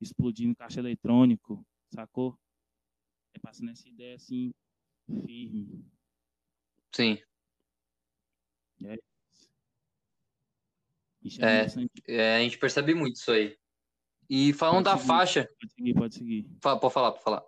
explodindo 0.00 0.54
caixa 0.54 0.78
eletrônico, 0.80 1.66
sacou? 1.92 2.38
É 3.36 3.38
passando 3.38 3.70
essa 3.70 3.86
ideia 3.86 4.16
assim, 4.16 4.50
firme. 5.26 5.84
Sim. 6.94 7.22
Chama 11.28 11.50
É. 11.50 11.62
bastante- 11.64 12.02
É, 12.08 12.36
a 12.36 12.40
gente 12.40 12.56
percebe 12.58 12.94
muito 12.94 13.16
isso 13.16 13.30
aí. 13.30 13.58
E 14.30 14.52
falando 14.54 14.84
Pode 14.84 14.84
da 14.84 14.96
seguir. 14.96 15.06
faixa. 15.06 15.48
Pode 15.60 15.72
seguir, 15.74 15.94
pode 15.94 16.14
seguir. 16.14 16.50
Fala, 16.62 16.80
pode 16.80 16.94
falar, 16.94 17.12
pode 17.12 17.24
falar. 17.24 17.44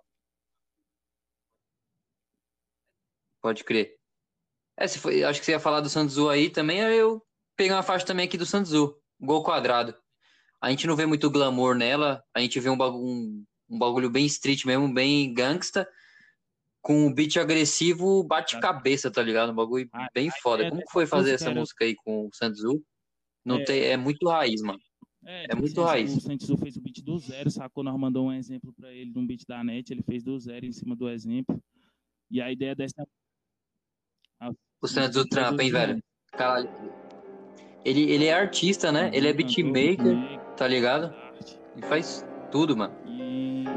Pode 3.40 3.64
crer. 3.64 3.96
É, 4.76 4.86
se 4.86 4.98
foi, 4.98 5.24
acho 5.24 5.40
que 5.40 5.46
você 5.46 5.52
ia 5.52 5.60
falar 5.60 5.80
do 5.80 5.88
Santos 5.88 6.18
aí 6.28 6.50
também, 6.50 6.80
eu 6.80 7.24
peguei 7.56 7.72
uma 7.72 7.82
faixa 7.82 8.04
também 8.04 8.26
aqui 8.26 8.36
do 8.36 8.44
Santos 8.46 8.72
gol 9.20 9.42
quadrado. 9.42 9.96
A 10.60 10.70
gente 10.70 10.86
não 10.86 10.94
vê 10.96 11.06
muito 11.06 11.30
glamour 11.30 11.74
nela, 11.76 12.22
a 12.34 12.40
gente 12.40 12.58
vê 12.60 12.68
um 12.68 12.76
bagulho, 12.76 13.04
um, 13.04 13.44
um 13.68 13.78
bagulho 13.78 14.10
bem 14.10 14.24
street 14.26 14.64
mesmo, 14.64 14.92
bem 14.92 15.32
gangsta, 15.32 15.88
com 16.80 17.06
um 17.06 17.12
beat 17.12 17.36
agressivo, 17.36 18.22
bate-cabeça, 18.24 19.10
tá 19.10 19.22
ligado? 19.22 19.52
Um 19.52 19.54
bagulho 19.54 19.88
Ah, 19.92 20.08
bem 20.14 20.28
a 20.28 20.32
foda. 20.42 20.62
ideia 20.62 20.70
Como 20.70 20.82
foi 20.90 21.06
fazer 21.06 21.32
essa 21.34 21.50
era- 21.50 21.60
música 21.60 21.84
aí 21.84 21.94
com 21.94 22.26
o 22.26 22.30
Santos 22.32 22.62
Não 23.44 23.56
É. 23.56 23.64
tem, 23.64 23.82
é 23.82 23.96
muito 23.96 24.28
raiz, 24.28 24.60
mano. 24.62 24.78
É, 25.24 25.46
É 25.50 25.54
muito 25.54 25.82
raiz. 25.82 26.16
O 26.16 26.20
Santos 26.20 26.48
fez 26.60 26.76
o 26.76 26.80
beat 26.80 27.02
do 27.02 27.18
zero, 27.18 27.50
sacou? 27.50 27.82
Nós 27.82 27.98
mandou 27.98 28.26
um 28.26 28.32
exemplo 28.32 28.72
pra 28.72 28.92
ele 28.92 29.10
de 29.10 29.18
um 29.18 29.26
beat 29.26 29.44
da 29.46 29.62
net, 29.64 29.90
ele 29.92 30.02
fez 30.02 30.22
do 30.22 30.38
zero 30.38 30.64
em 30.64 30.72
cima 30.72 30.94
do 30.96 31.08
exemplo. 31.08 31.60
E 32.30 32.40
a 32.40 32.50
ideia 32.52 32.74
dessa. 32.74 33.06
O 34.80 34.86
Santos 34.86 35.24
trampa, 35.28 35.62
hein, 35.62 35.70
velho? 35.72 36.02
Caralho. 36.30 36.68
Ele, 37.84 38.10
ele 38.10 38.26
é 38.26 38.32
artista, 38.34 38.92
né? 38.92 39.10
Ele 39.12 39.28
é 39.28 39.32
beatmaker, 39.32 40.16
tá 40.56 40.68
ligado? 40.68 41.12
Ele 41.74 41.86
faz 41.86 42.24
tudo, 42.52 42.76
mano. 42.76 42.94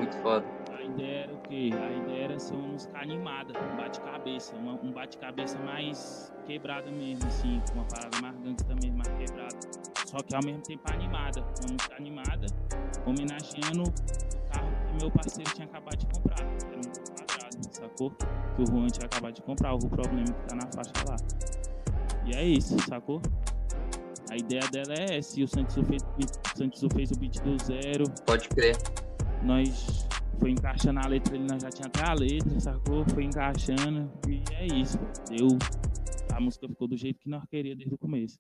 Muito 0.02 0.18
foda. 0.18 0.44
a 0.76 0.82
ideia 0.82 1.24
era 1.26 1.34
o 1.34 1.38
quê? 1.42 1.70
A 1.72 1.92
ideia 1.92 2.24
era 2.24 2.40
ser 2.40 2.56
uma 2.56 2.70
música 2.70 2.98
animada, 2.98 3.54
um 3.54 3.78
bate-cabeça, 3.78 4.56
um 4.56 4.92
bate-cabeça 4.92 5.60
mais 5.60 6.34
quebrada 6.48 6.90
mesmo, 6.90 7.28
assim, 7.28 7.62
com 7.68 7.76
uma 7.76 7.86
parada 7.86 8.20
mais 8.20 8.36
gangsta 8.40 8.74
mesmo, 8.82 8.98
mais 8.98 9.10
quebrada. 9.10 9.60
Só 10.08 10.18
que 10.18 10.36
ao 10.36 10.44
mesmo 10.44 10.64
tempo 10.64 10.82
animada, 10.92 11.42
uma 11.42 11.74
música 11.74 11.96
animada, 11.96 12.48
homenageando 13.06 13.84
o 13.84 14.52
carro 14.52 14.72
que 14.88 15.04
meu 15.04 15.12
parceiro 15.12 15.52
tinha 15.54 15.68
acabado 15.68 15.98
de 15.98 16.08
comprar. 16.08 16.40
Era 16.40 16.78
um 16.78 17.16
quadrado, 17.16 17.76
sacou? 17.76 18.12
Que 18.56 18.62
o 18.64 18.66
Juan 18.66 18.88
tinha 18.88 19.06
acabado 19.06 19.34
de 19.36 19.42
comprar, 19.44 19.76
o 19.76 19.88
problema 19.88 20.26
que 20.26 20.48
tá 20.48 20.56
na 20.56 20.68
faixa 20.74 20.94
lá. 21.08 21.16
E 22.26 22.36
é 22.36 22.44
isso, 22.44 22.76
sacou? 22.90 23.22
A 24.32 24.36
ideia 24.36 24.64
dela 24.72 24.96
é 24.98 25.18
essa, 25.20 25.40
e 25.40 25.44
o 25.44 25.48
Santos 25.48 25.76
fez, 25.88 26.02
o 26.02 26.58
Santos 26.58 26.82
fez 26.92 27.12
o 27.12 27.20
beat 27.20 27.40
do 27.42 27.56
zero, 27.64 28.06
Pode 28.26 28.50
crer. 28.50 28.76
Nós 29.44 30.08
foi 30.40 30.52
encaixando 30.52 31.00
a 31.00 31.08
letra 31.08 31.36
ali, 31.36 31.46
nós 31.50 31.62
já 31.62 31.70
tinha 31.70 31.88
até 31.88 32.04
a 32.04 32.14
letra, 32.14 32.60
sacou? 32.60 33.06
Foi 33.10 33.24
encaixando 33.24 34.12
e 34.28 34.44
é 34.54 34.66
isso. 34.66 34.98
Deu. 35.30 35.58
A 36.34 36.40
música 36.40 36.68
ficou 36.68 36.88
do 36.88 36.98
jeito 36.98 37.20
que 37.20 37.30
nós 37.30 37.44
queríamos 37.50 37.80
desde 37.80 37.94
o 37.94 37.98
começo. 37.98 38.40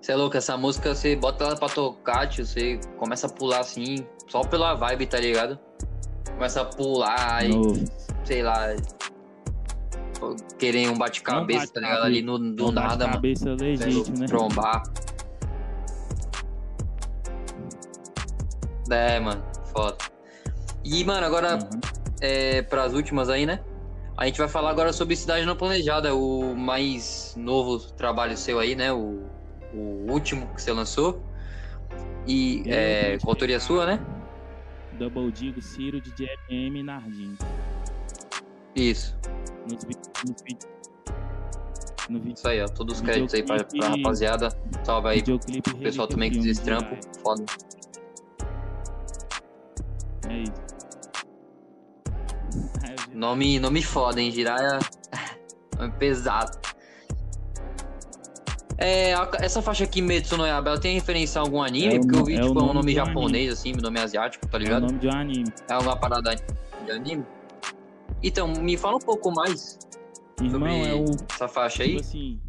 Você 0.00 0.10
é 0.10 0.16
louco, 0.16 0.36
essa 0.36 0.56
música 0.56 0.94
você 0.94 1.14
bota 1.14 1.44
ela 1.44 1.56
pra 1.56 1.68
tocar, 1.68 2.28
tio, 2.28 2.44
você 2.44 2.80
começa 2.98 3.28
a 3.28 3.30
pular 3.30 3.60
assim, 3.60 4.04
só 4.26 4.40
pela 4.40 4.74
vibe, 4.74 5.06
tá 5.06 5.20
ligado? 5.20 5.58
Começa 6.34 6.62
a 6.62 6.64
pular 6.64 7.48
e, 7.48 7.52
sei 8.24 8.42
lá, 8.42 8.74
querer 10.58 10.88
um 10.88 10.98
bate-cabeça, 10.98 11.72
tá 11.72 11.80
ligado? 11.80 12.02
Ali 12.02 12.20
no, 12.20 12.36
do 12.36 12.72
nada, 12.72 13.06
mano. 13.06 13.36
Cê 13.36 13.48
é 13.48 13.52
legítimo, 13.54 14.18
né? 14.18 14.26
Trombar. 14.26 14.82
É, 18.94 19.18
mano, 19.20 19.42
foda. 19.74 19.96
E, 20.84 21.04
mano, 21.04 21.24
agora 21.26 21.54
Uhum. 21.56 21.80
é, 22.20 22.62
para 22.62 22.84
as 22.84 22.92
últimas 22.92 23.28
aí, 23.28 23.46
né? 23.46 23.60
A 24.16 24.26
gente 24.26 24.38
vai 24.38 24.48
falar 24.48 24.70
agora 24.70 24.92
sobre 24.92 25.16
Cidade 25.16 25.44
Não 25.46 25.56
Planejada, 25.56 26.14
o 26.14 26.54
mais 26.54 27.34
novo 27.36 27.78
trabalho 27.94 28.36
seu 28.36 28.58
aí, 28.58 28.74
né? 28.74 28.92
O, 28.92 29.22
o 29.72 30.06
último 30.10 30.46
que 30.54 30.60
você 30.62 30.72
lançou. 30.72 31.22
E 32.26 32.62
Eu 32.66 32.72
é, 32.74 33.18
com 33.18 33.30
autoria 33.30 33.58
sua, 33.58 33.86
né? 33.86 34.00
Double 34.98 35.32
Digo, 35.32 35.60
Ciro, 35.62 36.00
de 36.00 36.10
JM 36.12 36.76
e 36.78 36.82
Nardim. 36.82 37.36
Isso. 38.76 39.16
Nos 39.70 39.84
nos 39.84 40.44
No 42.08 42.20
vi- 42.20 42.32
Isso 42.32 42.46
aí, 42.46 42.60
ó. 42.62 42.66
Todos 42.68 42.96
os 42.96 43.00
créditos 43.00 43.32
aí 43.34 43.42
pra, 43.42 43.64
pra 43.64 43.88
rapaziada. 43.88 44.48
Salve 44.84 45.08
aí. 45.08 45.24
O 45.74 45.78
pessoal 45.78 46.06
também 46.06 46.30
que 46.30 46.42
fez 46.42 46.58
trampo. 46.58 46.96
Foda. 47.22 47.44
É 50.32 50.42
isso. 50.42 50.52
Nome, 53.14 53.58
nome 53.60 53.82
foda, 53.82 54.20
hein? 54.20 54.30
Jiraya. 54.30 54.78
nome 55.78 55.92
pesado. 55.98 56.58
É, 58.78 59.12
essa 59.40 59.62
faixa 59.62 59.84
aqui, 59.84 60.02
Metsu 60.02 60.36
no 60.36 60.44
Yaba, 60.46 60.70
ela 60.70 60.80
tem 60.80 60.94
referência 60.94 61.40
a 61.40 61.44
algum 61.44 61.62
anime? 61.62 61.94
É 61.96 61.98
Porque 62.00 62.16
eu 62.18 62.24
vi, 62.24 62.34
é 62.34 62.40
o 62.42 62.48
tipo, 62.48 62.58
é 62.58 62.62
um 62.64 62.72
nome 62.74 62.92
japonês, 62.94 63.52
assim, 63.52 63.72
nome 63.74 64.00
asiático, 64.00 64.46
tá 64.48 64.56
É 64.58 64.60
o 64.60 64.64
ligado? 64.64 64.82
nome 64.86 64.98
de 64.98 65.06
um 65.06 65.12
anime. 65.12 65.52
É 65.68 65.72
alguma 65.74 65.96
parada 65.96 66.34
de 66.34 66.90
anime? 66.90 67.24
Então, 68.22 68.48
me 68.48 68.76
fala 68.76 68.96
um 68.96 69.00
pouco 69.00 69.30
mais 69.30 69.78
Irmão, 70.40 70.68
sobre 70.82 70.88
é 70.88 70.94
o. 70.94 71.04
essa 71.32 71.46
faixa 71.48 71.84
Tipo 71.84 71.96
aí. 71.96 72.00
assim, 72.00 72.40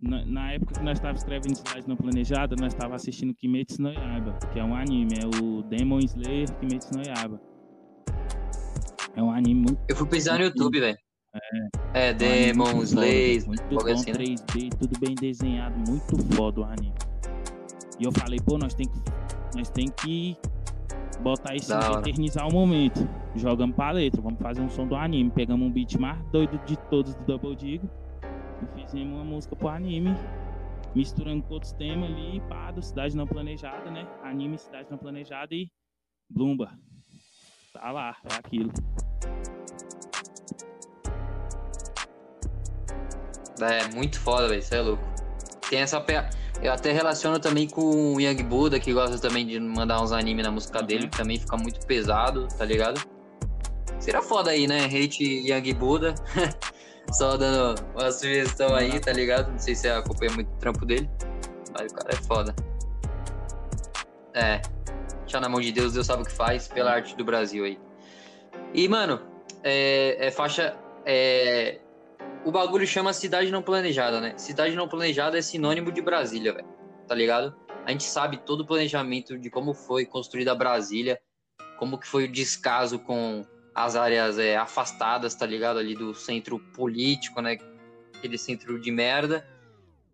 na, 0.00 0.24
na 0.24 0.52
época 0.52 0.74
que 0.74 0.84
nós 0.84 0.98
estávamos 0.98 1.20
escrevendo 1.20 1.56
Cidade 1.56 1.88
Não 1.88 1.96
Planejada, 1.96 2.56
nós 2.58 2.72
estávamos 2.72 3.02
assistindo 3.02 3.34
Kimetsu 3.34 3.82
no 3.82 3.92
Yaiba, 3.92 4.38
que 4.52 4.58
é 4.58 4.64
um 4.64 4.74
anime, 4.74 5.14
é 5.20 5.26
o 5.26 5.62
Demon 5.62 5.98
Slayer 6.00 6.50
Kimetsu 6.58 6.94
no 6.94 7.02
Yaiba. 7.02 7.40
É 9.14 9.22
um 9.22 9.30
anime 9.30 9.60
muito 9.60 9.78
Eu 9.88 9.96
fui 9.96 10.06
pesquisar 10.06 10.38
no 10.38 10.44
YouTube, 10.44 10.80
velho. 10.80 10.98
É, 11.94 12.08
um 12.12 12.16
anime 12.16 12.18
Demon 12.18 12.82
Slayer, 12.82 13.46
muito 13.46 13.62
bom, 13.68 13.92
assim, 13.92 14.12
né? 14.12 14.18
3D, 14.18 14.78
tudo 14.78 14.98
bem 14.98 15.14
desenhado, 15.14 15.78
muito 15.78 16.16
foda 16.34 16.60
o 16.60 16.64
anime. 16.64 16.94
E 18.00 18.04
eu 18.04 18.12
falei, 18.12 18.40
pô, 18.40 18.58
nós 18.58 18.74
tem 18.74 18.86
que, 18.86 18.98
nós 19.54 19.68
tem 19.70 19.88
que 19.88 20.36
botar 21.22 21.54
isso, 21.54 21.72
hora. 21.72 22.00
eternizar 22.00 22.48
o 22.48 22.52
momento. 22.52 23.08
Jogamos 23.36 23.76
pra 23.76 23.92
letra, 23.92 24.20
vamos 24.20 24.40
fazer 24.40 24.60
um 24.60 24.68
som 24.68 24.86
do 24.86 24.96
anime. 24.96 25.30
Pegamos 25.30 25.66
um 25.66 25.70
beat 25.70 25.94
mais 25.96 26.18
doido 26.30 26.58
de 26.66 26.76
todos 26.90 27.14
do 27.14 27.24
Double 27.24 27.54
Digo 27.54 27.86
e 27.86 28.11
fizemos 28.74 29.14
uma 29.14 29.24
música 29.24 29.56
pro 29.56 29.68
anime, 29.68 30.14
misturando 30.94 31.42
com 31.42 31.54
outros 31.54 31.72
temas 31.72 32.10
ali, 32.10 32.40
pá, 32.48 32.70
do 32.70 32.82
Cidade 32.82 33.16
Não 33.16 33.26
Planejada, 33.26 33.90
né? 33.90 34.06
Anime, 34.22 34.58
Cidade 34.58 34.90
Não 34.90 34.98
Planejada 34.98 35.54
e 35.54 35.70
Blumba. 36.30 36.72
Tá 37.72 37.90
lá, 37.90 38.16
é 38.30 38.34
aquilo. 38.34 38.70
É, 43.60 43.94
muito 43.94 44.18
foda, 44.20 44.48
velho. 44.48 44.62
Você 44.62 44.76
é 44.76 44.80
louco. 44.80 45.02
Tem 45.68 45.80
essa. 45.80 46.00
Pe... 46.00 46.14
Eu 46.62 46.72
até 46.72 46.92
relaciono 46.92 47.38
também 47.40 47.68
com 47.68 48.14
o 48.14 48.20
Young 48.20 48.42
Buddha, 48.44 48.78
que 48.78 48.92
gosta 48.92 49.18
também 49.18 49.46
de 49.46 49.58
mandar 49.58 50.00
uns 50.02 50.12
animes 50.12 50.44
na 50.44 50.50
música 50.50 50.80
Uhum. 50.80 50.86
dele, 50.86 51.08
que 51.08 51.16
também 51.16 51.38
fica 51.38 51.56
muito 51.56 51.84
pesado, 51.86 52.46
tá 52.56 52.64
ligado? 52.64 53.00
Seria 53.98 54.22
foda 54.22 54.50
aí, 54.50 54.66
né? 54.66 54.84
Hate 54.86 55.22
Young 55.24 55.74
Buddha. 55.74 56.14
Só 57.10 57.36
dando 57.36 57.80
uma 57.94 58.10
sugestão 58.10 58.74
aí, 58.74 58.98
tá 59.00 59.12
ligado? 59.12 59.50
Não 59.50 59.58
sei 59.58 59.74
se 59.74 59.88
acompanha 59.88 60.32
muito 60.32 60.50
o 60.52 60.56
trampo 60.58 60.86
dele, 60.86 61.08
mas 61.78 61.92
o 61.92 61.94
cara 61.94 62.14
é 62.14 62.16
foda. 62.16 62.54
É. 64.34 64.62
Deixar 65.20 65.40
na 65.40 65.48
mão 65.48 65.60
de 65.60 65.72
Deus, 65.72 65.92
Deus 65.92 66.06
sabe 66.06 66.22
o 66.22 66.26
que 66.26 66.32
faz 66.32 66.68
pela 66.68 66.92
arte 66.92 67.16
do 67.16 67.24
Brasil 67.24 67.64
aí. 67.64 67.78
E, 68.74 68.88
mano, 68.88 69.20
é, 69.62 70.26
é 70.26 70.30
faixa. 70.30 70.76
É, 71.04 71.80
o 72.44 72.50
bagulho 72.50 72.86
chama 72.86 73.12
Cidade 73.12 73.50
Não 73.50 73.62
Planejada, 73.62 74.20
né? 74.20 74.34
Cidade 74.36 74.74
Não 74.74 74.88
Planejada 74.88 75.38
é 75.38 75.42
sinônimo 75.42 75.92
de 75.92 76.00
Brasília, 76.00 76.52
velho. 76.52 76.68
Tá 77.06 77.14
ligado? 77.14 77.54
A 77.84 77.90
gente 77.90 78.04
sabe 78.04 78.38
todo 78.38 78.60
o 78.60 78.66
planejamento 78.66 79.38
de 79.38 79.50
como 79.50 79.74
foi 79.74 80.06
construída 80.06 80.54
Brasília, 80.54 81.20
como 81.78 81.98
que 81.98 82.06
foi 82.06 82.24
o 82.24 82.32
descaso 82.32 82.98
com 82.98 83.44
as 83.74 83.96
áreas 83.96 84.38
é, 84.38 84.56
afastadas, 84.56 85.34
tá 85.34 85.46
ligado? 85.46 85.78
Ali 85.78 85.94
do 85.94 86.14
centro 86.14 86.58
político, 86.58 87.40
né? 87.40 87.58
Aquele 88.16 88.38
centro 88.38 88.80
de 88.80 88.90
merda. 88.90 89.46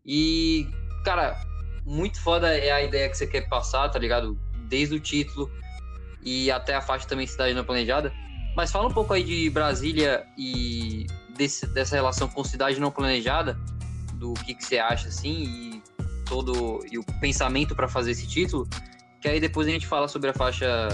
E, 0.05 0.67
cara, 1.05 1.37
muito 1.85 2.21
foda 2.21 2.57
é 2.57 2.71
a 2.71 2.83
ideia 2.83 3.09
que 3.09 3.17
você 3.17 3.27
quer 3.27 3.49
passar, 3.49 3.89
tá 3.89 3.99
ligado? 3.99 4.39
Desde 4.69 4.95
o 4.95 5.01
título 5.01 5.51
e 6.23 6.51
até 6.51 6.75
a 6.75 6.81
faixa 6.81 7.07
também 7.07 7.27
Cidade 7.27 7.55
Não 7.55 7.65
Planejada. 7.65 8.13
Mas 8.57 8.73
fala 8.73 8.89
um 8.89 8.93
pouco 8.93 9.13
aí 9.13 9.23
de 9.23 9.49
Brasília 9.51 10.27
e 10.37 11.07
desse- 11.37 11.67
dessa 11.67 11.95
relação 11.95 12.29
com 12.29 12.43
cidade 12.43 12.81
não 12.81 12.91
planejada, 12.91 13.57
do 14.15 14.35
que, 14.35 14.55
que 14.55 14.65
você 14.65 14.79
acha 14.79 15.09
assim 15.09 15.45
e 15.45 15.83
todo 16.27 16.85
e 16.91 16.99
o 16.99 17.05
pensamento 17.21 17.75
para 17.77 17.87
fazer 17.89 18.11
esse 18.11 18.27
título, 18.27 18.69
que 19.21 19.29
aí 19.29 19.39
depois 19.39 19.69
a 19.69 19.71
gente 19.71 19.87
fala 19.87 20.09
sobre 20.09 20.31
a 20.31 20.35
faixa 20.35 20.89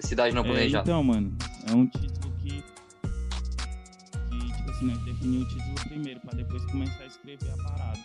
Cidade 0.00 0.34
Não 0.34 0.42
É, 0.42 0.46
Planejada. 0.46 0.82
então, 0.90 1.04
mano, 1.04 1.36
é 1.68 1.74
um 1.74 1.86
título 1.86 2.32
que. 2.38 2.62
que 2.62 4.52
tipo 4.56 4.70
assim, 4.70 4.86
nós 4.86 4.98
definimos 5.04 5.52
o 5.52 5.56
título 5.56 5.74
primeiro, 5.88 6.20
pra 6.20 6.32
depois 6.32 6.64
começar 6.66 7.02
a 7.02 7.06
escrever 7.06 7.50
a 7.52 7.56
parada. 7.56 7.98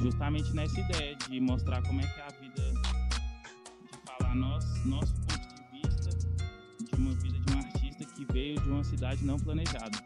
Justamente 0.00 0.52
nessa 0.54 0.80
ideia 0.80 1.14
de 1.16 1.40
mostrar 1.40 1.82
como 1.82 2.00
é 2.00 2.04
que 2.06 2.20
é 2.20 2.24
a 2.24 2.28
vida. 2.40 2.72
de 2.72 3.98
falar 4.06 4.34
nosso, 4.34 4.88
nosso 4.88 5.14
ponto 5.14 5.48
de 5.48 5.82
vista 5.82 6.10
de 6.10 6.94
uma 6.96 7.14
vida 7.16 7.38
de 7.38 7.54
um 7.54 7.58
artista 7.58 8.04
que 8.06 8.24
veio 8.32 8.60
de 8.60 8.68
uma 8.70 8.82
cidade 8.84 9.24
não 9.24 9.38
planejada. 9.38 9.98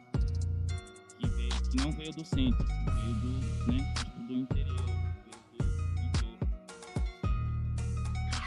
Que, 1.19 1.27
veio, 1.29 1.49
que 1.71 1.77
não 1.77 1.93
veio 1.93 2.13
do 2.13 2.25
centro, 2.25 2.67
veio 2.67 3.15
do, 3.15 3.73
né, 3.73 3.95
tipo, 3.95 4.21
do 4.27 4.33
interior, 4.33 4.85
veio 5.53 5.71
do 5.71 6.01
entorno. 6.01 6.39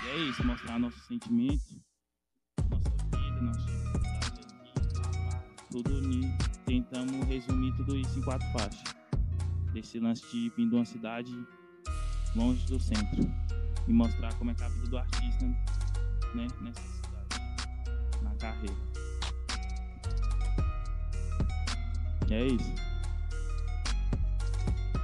E 0.03 0.09
é 0.09 0.17
isso, 0.29 0.43
mostrar 0.45 0.77
nossos 0.79 1.01
sentimentos 1.07 1.77
pá, 3.39 5.09
pá, 5.31 5.43
tudo 5.71 5.97
tentamos 6.67 7.25
resumir 7.27 7.73
tudo 7.73 7.95
isso 7.95 8.19
em 8.19 8.21
quatro 8.21 8.47
faixas. 8.51 8.83
Desse 9.73 9.99
lance 9.99 10.21
de 10.31 10.49
vir 10.49 10.69
de 10.69 10.75
uma 10.75 10.85
cidade 10.85 11.31
longe 12.35 12.65
do 12.67 12.79
centro 12.79 13.29
e 13.87 13.93
mostrar 13.93 14.33
como 14.35 14.51
é 14.51 14.53
que 14.53 14.63
é 14.63 14.65
a 14.65 14.69
vida 14.69 14.87
do 14.87 14.97
artista, 14.97 15.45
né, 16.35 16.47
nessa 16.61 16.81
cidade, 16.81 18.21
na 18.21 18.35
carreira. 18.35 18.75
E 22.29 22.33
é 22.33 22.45
isso. 22.47 22.73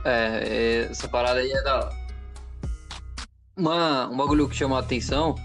É, 0.06 0.88
essa 0.92 1.08
parada 1.08 1.40
aí 1.40 1.52
é 1.52 1.64
da. 1.64 1.90
Uma, 3.56 4.10
um 4.10 4.18
bagulho 4.18 4.50
que 4.50 4.56
chamou 4.56 4.78
a 4.78 4.82
atenção 4.82 5.36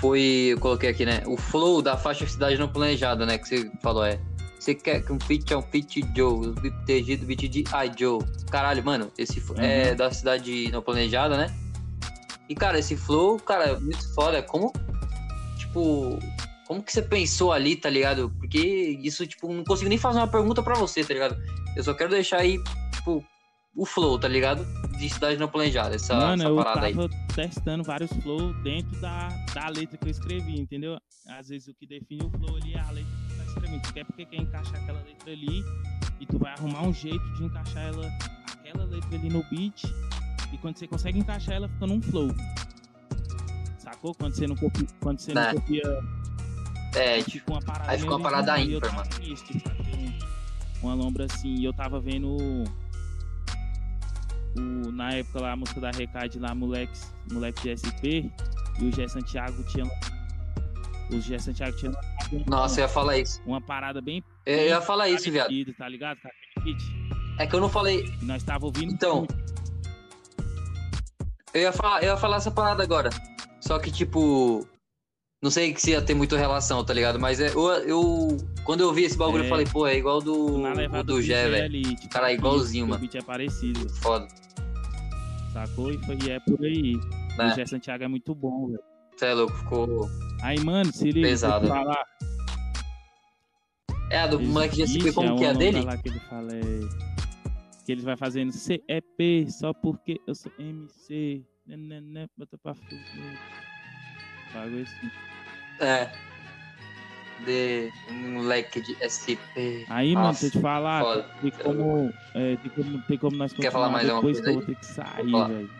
foi, 0.00 0.48
eu 0.52 0.58
coloquei 0.58 0.88
aqui, 0.88 1.04
né? 1.04 1.22
O 1.26 1.36
flow 1.36 1.82
da 1.82 1.96
faixa 1.96 2.26
Cidade 2.26 2.56
Não 2.56 2.68
Planejada, 2.68 3.26
né? 3.26 3.36
Que 3.36 3.46
você 3.46 3.70
falou, 3.82 4.04
é. 4.04 4.18
Você 4.58 4.74
quer 4.74 5.02
que 5.02 5.12
um 5.12 5.20
feat 5.20 5.52
é 5.52 5.56
um 5.56 5.62
feat 5.62 6.04
Joe, 6.14 6.48
o 6.48 6.52
beat 6.52 7.18
do 7.18 7.26
beat 7.26 7.48
de 7.48 7.60
I 7.60 7.92
Joe. 7.98 8.18
Caralho, 8.50 8.84
mano, 8.84 9.10
esse 9.16 9.38
uhum. 9.40 9.56
é 9.58 9.94
da 9.94 10.10
cidade 10.10 10.70
não 10.70 10.82
planejada, 10.82 11.36
né? 11.36 11.54
E, 12.48 12.54
cara, 12.54 12.78
esse 12.78 12.96
flow, 12.96 13.38
cara, 13.38 13.64
é 13.64 13.78
muito 13.78 14.14
foda. 14.14 14.42
Como, 14.42 14.72
tipo, 15.56 16.18
como 16.66 16.82
que 16.82 16.92
você 16.92 17.02
pensou 17.02 17.52
ali, 17.52 17.76
tá 17.76 17.88
ligado? 17.88 18.30
Porque 18.38 18.98
isso, 19.02 19.26
tipo, 19.26 19.52
não 19.52 19.64
consigo 19.64 19.88
nem 19.88 19.98
fazer 19.98 20.18
uma 20.18 20.28
pergunta 20.28 20.62
para 20.62 20.74
você, 20.74 21.04
tá 21.04 21.14
ligado? 21.14 21.36
Eu 21.76 21.84
só 21.84 21.94
quero 21.94 22.10
deixar 22.10 22.38
aí, 22.38 22.58
tipo, 22.92 23.24
o 23.74 23.86
flow, 23.86 24.18
tá 24.18 24.28
ligado? 24.28 24.66
De 24.98 25.08
cidade 25.08 25.38
não 25.38 25.48
planejada, 25.48 25.94
essa, 25.94 26.14
Mano, 26.14 26.42
essa 26.42 26.54
parada 26.54 26.86
aí. 26.86 26.92
eu 26.92 27.08
tava 27.08 27.14
aí. 27.14 27.34
testando 27.34 27.84
vários 27.84 28.12
flows 28.22 28.56
dentro 28.62 29.00
da, 29.00 29.28
da 29.54 29.68
letra 29.68 29.96
que 29.96 30.06
eu 30.06 30.10
escrevi, 30.10 30.60
entendeu? 30.60 30.98
Às 31.28 31.48
vezes 31.48 31.68
o 31.68 31.74
que 31.74 31.86
define 31.86 32.24
o 32.24 32.30
flow 32.30 32.56
ali 32.56 32.74
é 32.74 32.80
a 32.80 32.90
letra 32.90 33.10
que 33.10 33.32
tu 33.32 33.36
tá 33.38 33.44
escrevendo. 33.44 33.82
Tu 33.82 33.92
quer 33.92 34.04
porque 34.04 34.26
quer 34.26 34.36
encaixar 34.36 34.82
aquela 34.82 35.00
letra 35.02 35.32
ali 35.32 35.64
e 36.18 36.26
tu 36.26 36.38
vai 36.38 36.52
arrumar 36.52 36.82
um 36.82 36.92
jeito 36.92 37.32
de 37.34 37.44
encaixar 37.44 37.82
ela, 37.84 38.06
aquela 38.52 38.84
letra 38.84 39.16
ali 39.16 39.28
no 39.28 39.42
beat 39.50 39.84
e 40.52 40.58
quando 40.58 40.76
você 40.76 40.86
consegue 40.86 41.18
encaixar 41.18 41.54
ela 41.54 41.68
fica 41.68 41.86
num 41.86 42.02
flow. 42.02 42.28
Sacou? 43.78 44.14
Quando 44.14 44.34
você 44.34 44.46
não 44.46 44.56
copia, 44.56 44.86
quando 45.00 45.20
você 45.20 45.32
não, 45.32 45.42
não 45.42 45.48
né? 45.48 45.54
copia 45.54 45.82
é, 46.96 47.22
tipo 47.22 47.52
uma 47.52 47.60
parada. 47.60 47.92
Aí 47.92 47.98
fica 47.98 48.10
uma 48.10 48.20
parada 48.20 48.60
ímpar, 48.60 48.94
mano. 48.94 49.10
Uma 50.82 50.94
lombra 50.94 51.26
assim, 51.26 51.54
e 51.56 51.64
eu 51.64 51.72
tava 51.72 52.00
vendo 52.00 52.64
o, 54.56 54.90
na 54.90 55.12
época 55.12 55.40
lá, 55.40 55.52
a 55.52 55.56
música 55.56 55.80
da 55.80 55.90
Recade 55.90 56.38
lá, 56.38 56.54
moleque, 56.54 56.98
moleque 57.30 57.62
de 57.62 57.76
SP, 57.78 58.30
e 58.80 58.84
o 58.84 58.92
Gé 58.92 59.06
Santiago 59.08 59.62
tinha. 59.64 59.84
O 61.12 61.20
Gé 61.20 61.38
Santiago 61.38 61.76
tinha. 61.76 61.92
Nossa, 62.46 62.80
eu 62.80 62.84
ia 62.84 62.88
falar 62.88 63.18
isso. 63.18 63.42
Uma 63.44 63.60
parada 63.60 64.00
bem. 64.00 64.22
Eu 64.46 64.66
ia 64.66 64.80
falar 64.80 65.08
isso, 65.08 65.30
viado. 65.30 65.50
Tá 65.76 65.88
ligado? 65.88 66.18
É 67.38 67.46
que 67.46 67.54
eu 67.54 67.60
não 67.60 67.68
falei. 67.68 68.12
Nós 68.22 68.42
tava 68.42 68.66
ouvindo. 68.66 68.92
Então. 68.92 69.26
Eu 71.52 71.62
ia, 71.62 71.72
falar, 71.72 72.02
eu 72.02 72.10
ia 72.10 72.16
falar 72.16 72.36
essa 72.36 72.50
parada 72.50 72.82
agora. 72.82 73.10
Só 73.60 73.78
que, 73.78 73.90
tipo. 73.90 74.66
Não 75.42 75.50
sei 75.50 75.74
se 75.74 75.92
ia 75.92 76.02
ter 76.02 76.12
muito 76.12 76.36
relação, 76.36 76.84
tá 76.84 76.92
ligado? 76.92 77.18
Mas 77.18 77.40
é, 77.40 77.48
eu, 77.48 77.70
eu 77.86 78.36
quando 78.62 78.82
eu 78.82 78.92
vi 78.92 79.04
esse 79.04 79.16
bagulho, 79.16 79.42
é, 79.42 79.46
eu 79.46 79.48
falei, 79.48 79.64
pô, 79.64 79.86
é 79.86 79.96
igual 79.96 80.20
do, 80.20 80.58
do, 80.58 81.02
do 81.02 81.22
Gé, 81.22 81.48
velho. 81.48 81.82
Tipo, 81.82 82.08
Cara, 82.10 82.30
é 82.30 82.34
igualzinho, 82.34 82.86
mano. 82.86 82.96
O 82.96 83.00
beat 83.00 83.14
é 83.14 83.22
parecido. 83.22 83.88
Foda. 83.88 84.28
Sacou? 85.54 85.90
E, 85.90 85.98
foi, 86.04 86.18
e 86.26 86.30
é 86.30 86.40
por 86.40 86.62
aí. 86.62 86.92
É. 87.38 87.46
O 87.46 87.54
Gé 87.54 87.64
Santiago 87.64 88.04
é 88.04 88.08
muito 88.08 88.34
bom, 88.34 88.66
velho. 88.66 88.82
Você 89.16 89.26
é 89.26 89.34
louco, 89.34 89.54
ficou. 89.54 90.10
Aí, 90.42 90.60
mano, 90.60 90.92
se 90.92 91.08
ele 91.08 91.22
Pesado. 91.22 91.66
falar. 91.68 92.04
É 94.10 94.18
a 94.18 94.26
do 94.26 94.40
moleque 94.40 94.76
de 94.76 94.86
SP, 94.92 95.12
como 95.14 95.32
é 95.32 95.38
que 95.38 95.44
é 95.44 95.54
dele? 95.54 95.80
Lá 95.80 95.96
que 95.96 96.08
ele 96.08 96.20
fala 96.20 96.52
é. 96.52 96.60
Que 97.86 97.96
vai 97.96 98.16
fazendo 98.16 98.52
CEP 98.52 99.50
só 99.50 99.72
porque 99.72 100.20
eu 100.26 100.34
sou 100.34 100.52
MC. 100.58 101.42
Né, 101.66 101.76
né, 101.76 102.00
né, 102.00 102.26
bota 102.36 102.58
pra 102.58 102.74
fuder. 102.74 103.00
Bagulho 104.52 104.82
assim. 104.82 105.29
É. 105.80 106.08
De 107.44 107.90
um 108.10 108.34
moleque 108.34 108.82
de 108.82 108.94
SP. 109.00 109.40
Aí, 109.88 110.12
Nossa, 110.12 110.22
mano, 110.22 110.32
deixa 110.32 110.46
eu 110.46 110.50
te 110.50 110.60
falar. 110.60 111.02
Foda. 111.02 111.26
Tem 111.40 111.50
como, 111.50 112.14
é, 112.34 112.56
tem 112.56 112.70
como, 112.70 113.02
tem 113.02 113.18
como 113.18 113.36
nós 113.36 113.52
Quer 113.54 113.72
falar 113.72 113.88
mais 113.88 114.06
depois 114.06 114.40
que 114.40 114.48
eu 114.48 114.54
vou 114.54 114.62
ter 114.62 114.76
que 114.76 114.86
sair, 114.86 115.24
velho. 115.24 115.70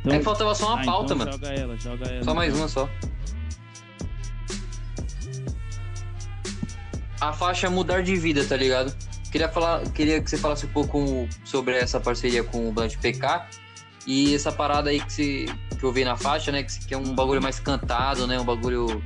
Então, 0.00 0.14
é 0.14 0.18
que 0.18 0.24
faltava 0.24 0.54
só 0.54 0.68
uma 0.68 0.82
ah, 0.82 0.84
pauta, 0.84 1.14
então 1.14 1.18
mano. 1.18 1.32
Joga 1.32 1.48
ela, 1.48 1.76
joga 1.76 2.06
ela. 2.06 2.24
Só 2.24 2.34
mais 2.34 2.54
uma 2.54 2.68
só. 2.68 2.88
A 7.20 7.32
faixa 7.32 7.70
mudar 7.70 8.02
de 8.02 8.16
vida, 8.16 8.44
tá 8.44 8.56
ligado? 8.56 8.94
Queria 9.30 9.48
falar, 9.48 9.82
queria 9.92 10.20
que 10.22 10.30
você 10.30 10.36
falasse 10.38 10.66
um 10.66 10.68
pouco 10.70 11.28
sobre 11.44 11.74
essa 11.76 11.98
parceria 11.98 12.44
com 12.44 12.68
o 12.68 12.72
Blunt 12.72 12.96
PK 12.98 13.63
e 14.06 14.34
essa 14.34 14.52
parada 14.52 14.90
aí 14.90 15.00
que, 15.00 15.12
você, 15.12 15.46
que 15.78 15.84
eu 15.84 15.92
vi 15.92 16.04
na 16.04 16.16
faixa, 16.16 16.52
né? 16.52 16.62
Que, 16.62 16.94
é 16.94 16.98
um 16.98 17.14
bagulho 17.14 17.42
mais 17.42 17.58
cantado, 17.58 18.26
né? 18.26 18.38
Um 18.38 18.44
bagulho. 18.44 19.02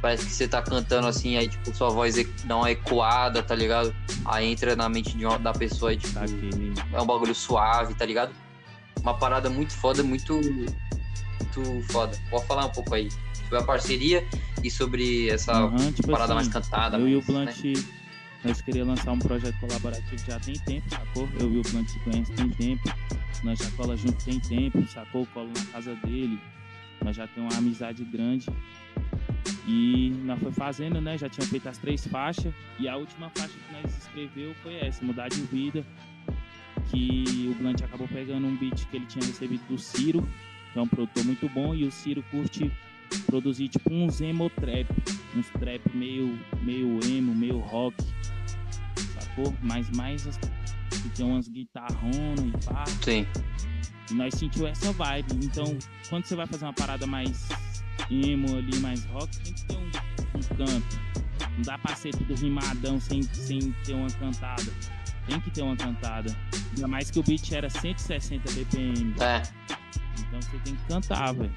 Parece 0.00 0.26
que 0.26 0.32
você 0.32 0.48
tá 0.48 0.60
cantando 0.60 1.06
assim, 1.06 1.36
aí 1.36 1.48
tipo, 1.48 1.72
sua 1.74 1.88
voz 1.88 2.16
dá 2.44 2.56
uma 2.56 2.70
ecoada, 2.70 3.40
tá 3.40 3.54
ligado? 3.54 3.94
Aí 4.24 4.50
entra 4.50 4.74
na 4.74 4.88
mente 4.88 5.16
de 5.16 5.24
uma, 5.24 5.38
da 5.38 5.52
pessoa 5.52 5.92
aí, 5.92 5.96
tipo, 5.96 6.18
é 6.92 7.00
um 7.00 7.06
bagulho 7.06 7.34
suave, 7.34 7.94
tá 7.94 8.04
ligado? 8.04 8.32
Uma 9.00 9.14
parada 9.14 9.48
muito 9.48 9.72
foda, 9.72 10.02
muito. 10.02 10.34
Muito 10.34 11.92
foda. 11.92 12.18
Pode 12.30 12.46
falar 12.46 12.66
um 12.66 12.70
pouco 12.70 12.94
aí 12.94 13.08
sobre 13.34 13.58
a 13.58 13.62
parceria 13.62 14.26
e 14.62 14.70
sobre 14.70 15.28
essa 15.30 15.66
uhum, 15.66 15.92
tipo 15.92 16.10
parada 16.10 16.34
assim, 16.34 16.34
mais 16.34 16.48
cantada. 16.48 16.96
Eu 16.96 17.02
mais, 17.02 17.12
e 17.12 17.16
o 17.16 17.22
Blunt. 17.22 17.64
Né? 17.64 18.01
Nós 18.44 18.60
queríamos 18.60 18.98
lançar 18.98 19.12
um 19.12 19.18
projeto 19.20 19.56
colaborativo 19.60 20.18
já 20.26 20.38
tem 20.40 20.54
tempo, 20.54 20.90
sacou? 20.90 21.28
Eu 21.38 21.52
e 21.52 21.58
o 21.58 21.62
Plant 21.62 21.88
se 21.88 21.98
conhece 22.00 22.32
tem 22.32 22.48
tempo. 22.48 22.82
Nós 23.44 23.58
já 23.58 23.70
cola 23.72 23.96
junto 23.96 24.24
tem 24.24 24.40
tempo, 24.40 24.84
sacou? 24.88 25.24
Colo 25.26 25.48
na 25.56 25.64
casa 25.66 25.94
dele. 25.96 26.40
Nós 27.04 27.14
já 27.14 27.26
temos 27.28 27.54
uma 27.54 27.58
amizade 27.58 28.04
grande. 28.04 28.46
E 29.64 30.10
nós 30.24 30.40
foi 30.40 30.50
fazendo, 30.50 31.00
né? 31.00 31.16
Já 31.16 31.28
tinha 31.28 31.46
feito 31.46 31.68
as 31.68 31.78
três 31.78 32.04
faixas. 32.04 32.52
E 32.80 32.88
a 32.88 32.96
última 32.96 33.30
faixa 33.30 33.54
que 33.54 33.72
nós 33.74 33.96
escreveu 33.96 34.54
foi 34.62 34.74
essa, 34.74 35.04
Mudar 35.04 35.28
de 35.28 35.40
Vida. 35.42 35.84
Que 36.90 37.48
o 37.48 37.54
Blunt 37.54 37.80
acabou 37.82 38.08
pegando 38.08 38.44
um 38.44 38.56
beat 38.56 38.86
que 38.88 38.96
ele 38.96 39.06
tinha 39.06 39.24
recebido 39.24 39.62
do 39.68 39.78
Ciro, 39.78 40.28
que 40.72 40.78
é 40.80 40.82
um 40.82 40.88
produtor 40.88 41.24
muito 41.24 41.48
bom. 41.48 41.76
E 41.76 41.84
o 41.84 41.92
Ciro 41.92 42.24
curte 42.28 42.72
produzir 43.26 43.68
tipo 43.68 43.92
uns 43.92 44.20
emo 44.20 44.50
trap, 44.50 44.86
uns 45.36 45.48
trap 45.50 45.80
meio, 45.94 46.38
meio 46.62 46.98
emo, 47.04 47.34
meio 47.34 47.58
rock, 47.58 47.96
sacou? 49.14 49.54
Mas 49.62 49.90
mais 49.90 50.24
que 51.02 51.08
tem 51.10 51.26
umas 51.26 51.48
guitarronas 51.48 52.38
e 52.38 52.66
pá. 52.66 52.84
Sim. 53.02 53.26
E 54.10 54.14
nós 54.14 54.34
sentiu 54.34 54.66
essa 54.66 54.92
vibe. 54.92 55.44
Então, 55.44 55.76
quando 56.08 56.24
você 56.26 56.36
vai 56.36 56.46
fazer 56.46 56.64
uma 56.64 56.72
parada 56.72 57.06
mais 57.06 57.48
emo 58.10 58.56
ali, 58.56 58.76
mais 58.78 59.04
rock, 59.06 59.36
tem 59.40 59.52
que 59.54 59.64
ter 59.64 59.76
um, 59.76 59.86
um 59.86 60.56
canto. 60.56 61.00
Não 61.56 61.62
dá 61.62 61.78
pra 61.78 61.94
ser 61.94 62.10
tudo 62.10 62.34
rimadão 62.34 63.00
sem, 63.00 63.22
sem 63.22 63.72
ter 63.84 63.94
uma 63.94 64.10
cantada. 64.10 64.72
Tem 65.26 65.40
que 65.40 65.50
ter 65.50 65.62
uma 65.62 65.76
cantada. 65.76 66.36
Ainda 66.74 66.88
mais 66.88 67.10
que 67.10 67.18
o 67.18 67.22
beat 67.22 67.52
era 67.52 67.68
160 67.68 68.50
BPM. 68.52 69.14
É. 69.20 69.42
Então 70.18 70.40
você 70.40 70.58
tem 70.64 70.74
que 70.74 70.84
cantar, 70.86 71.32
velho. 71.34 71.52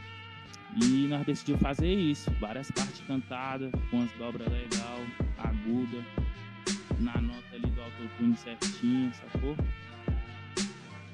E 0.76 1.08
nós 1.08 1.26
decidimos 1.26 1.62
fazer 1.62 1.94
isso, 1.94 2.30
várias 2.40 2.70
partes 2.72 3.02
cantadas, 3.08 3.72
com 3.90 4.04
as 4.04 4.12
dobras 4.14 4.48
legal, 4.48 5.00
aguda, 5.38 6.04
na 7.00 7.22
nota 7.22 7.44
ali 7.54 7.68
do 7.68 7.82
autotune 7.82 8.36
certinho, 8.36 9.12
sacou? 9.14 9.56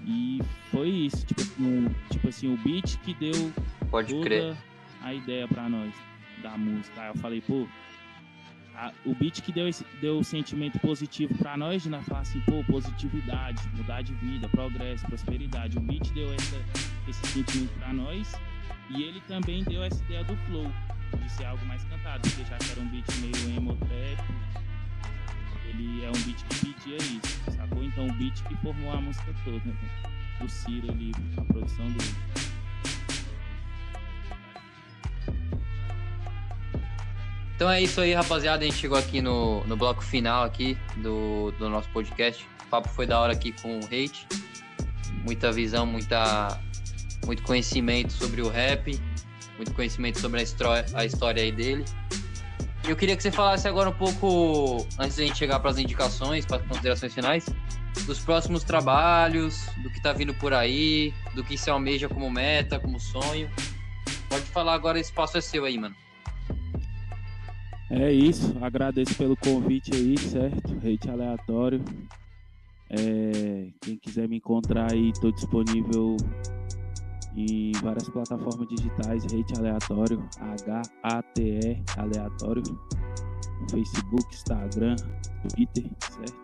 E 0.06 0.40
foi 0.72 0.90
isso, 0.90 1.24
tipo 1.26 1.42
assim, 1.42 1.96
tipo 2.10 2.28
assim, 2.28 2.54
o 2.54 2.58
beat 2.58 2.98
que 3.00 3.14
deu 3.14 3.54
Pode 3.92 4.12
toda 4.12 4.26
crer. 4.26 4.58
a 5.04 5.14
ideia 5.14 5.48
pra 5.48 5.70
nós 5.70 5.94
da 6.42 6.58
música. 6.58 7.00
Aí 7.00 7.10
eu 7.10 7.16
falei, 7.16 7.42
pô, 7.42 7.68
a, 8.76 8.92
o 9.06 9.14
beat 9.14 9.42
que 9.44 9.52
deu 9.52 9.68
esse, 9.68 9.86
deu 10.02 10.24
sentimento 10.24 10.80
positivo 10.80 11.36
para 11.36 11.56
nós, 11.56 11.84
de 11.84 11.90
nós 11.90 12.04
falar 12.08 12.22
assim, 12.22 12.42
pô, 12.42 12.64
positividade, 12.64 13.62
mudar 13.78 14.02
de 14.02 14.14
vida, 14.16 14.50
progresso, 14.50 15.06
prosperidade. 15.06 15.78
O 15.78 15.82
beat 15.82 16.12
deu 16.14 16.34
essa, 16.34 16.56
esse 17.08 17.28
sentimento 17.28 17.72
para 17.78 17.94
nós 17.94 18.34
e 18.96 19.04
ele 19.04 19.22
também 19.28 19.64
deu 19.64 19.84
essa 19.84 20.02
ideia 20.04 20.24
do 20.24 20.36
flow, 20.48 20.72
de 21.18 21.32
ser 21.32 21.46
algo 21.46 21.66
mais 21.66 21.84
cantado, 21.86 22.22
porque 22.30 22.44
já 22.50 22.58
que 22.58 22.72
era 22.72 22.82
um 22.82 22.88
beat 22.90 23.06
meio 23.18 23.58
emo 23.58 23.76
trap, 23.78 24.24
ele 25.68 26.04
é 26.04 26.10
um 26.10 26.22
beat 26.24 26.44
que 26.44 26.66
pedia 26.66 26.98
isso, 26.98 27.52
sacou? 27.56 27.84
Então 27.84 28.08
o 28.08 28.14
beat 28.14 28.44
que 28.44 28.56
formou 28.58 28.92
a 28.92 29.02
música 29.02 29.34
toda, 29.44 29.60
né? 29.66 30.12
o 30.44 30.50
Ciro 30.50 30.92
ali, 30.92 31.12
a 31.38 31.42
produção 31.42 31.86
dele. 31.92 32.16
Então 37.56 37.70
é 37.70 37.82
isso 37.82 38.02
aí, 38.02 38.14
rapaziada. 38.14 38.64
A 38.64 38.66
gente 38.66 38.78
chegou 38.78 38.98
aqui 38.98 39.22
no, 39.22 39.64
no 39.66 39.78
bloco 39.78 40.04
final 40.04 40.44
aqui 40.44 40.76
do, 40.98 41.52
do 41.60 41.70
nosso 41.70 41.88
podcast. 41.90 42.44
O 42.66 42.68
papo 42.70 42.90
foi 42.90 43.06
da 43.06 43.20
hora 43.20 43.34
aqui 43.34 43.52
com 43.52 43.80
o 43.80 43.86
Hate. 43.86 44.28
Muita 45.24 45.52
visão, 45.52 45.86
muita 45.86 46.60
muito 47.26 47.44
conhecimento 47.44 48.14
sobre 48.14 48.42
o 48.42 48.50
rap, 48.50 49.00
muito 49.58 49.74
conhecimento 49.74 50.20
sobre 50.20 50.40
a 50.40 50.44
história, 50.44 50.86
a 50.94 51.06
história 51.06 51.44
aí 51.44 51.52
dele. 51.52 51.86
Eu 52.88 52.96
queria 52.96 53.16
que 53.16 53.22
você 53.22 53.32
falasse 53.32 53.68
agora 53.68 53.90
um 53.90 53.94
pouco, 53.94 54.86
antes 54.98 55.18
da 55.18 55.24
gente 55.24 55.38
chegar 55.38 55.60
para 55.60 55.70
as 55.70 55.78
indicações, 55.78 56.46
para 56.46 56.58
as 56.58 56.68
considerações 56.68 57.14
finais, 57.14 57.46
dos 58.06 58.20
próximos 58.20 58.64
trabalhos, 58.64 59.68
do 59.84 59.90
que 59.90 59.98
está 59.98 60.12
vindo 60.14 60.34
por 60.34 60.54
aí, 60.54 61.14
do 61.36 61.44
que 61.44 61.58
se 61.58 61.70
almeja 61.70 62.10
como 62.10 62.30
meta, 62.32 62.80
como 62.80 63.00
sonho. 63.00 63.50
Pode 64.28 64.46
falar 64.46 64.74
agora, 64.74 65.00
esse 65.00 65.12
espaço 65.12 65.38
é 65.38 65.42
seu 65.42 65.66
aí, 65.66 65.78
mano. 65.78 65.96
É 67.90 68.12
isso, 68.12 68.56
agradeço 68.62 69.14
pelo 69.16 69.36
convite 69.36 69.94
aí, 69.94 70.18
certo? 70.18 70.76
Hate 70.78 71.10
aleatório. 71.10 71.84
É, 72.90 73.68
quem 73.82 73.98
quiser 73.98 74.28
me 74.28 74.38
encontrar 74.38 74.92
aí, 74.92 75.10
estou 75.10 75.32
disponível 75.32 76.18
em 77.36 77.72
várias 77.82 78.10
plataformas 78.10 78.68
digitais, 78.68 79.26
Hate 79.26 79.58
Aleatório, 79.58 80.24
H-A-T-E 80.40 81.84
Aleatório, 81.98 82.64
Facebook, 83.70 84.34
Instagram, 84.34 84.96
Twitter, 85.50 85.90
certo? 86.00 86.42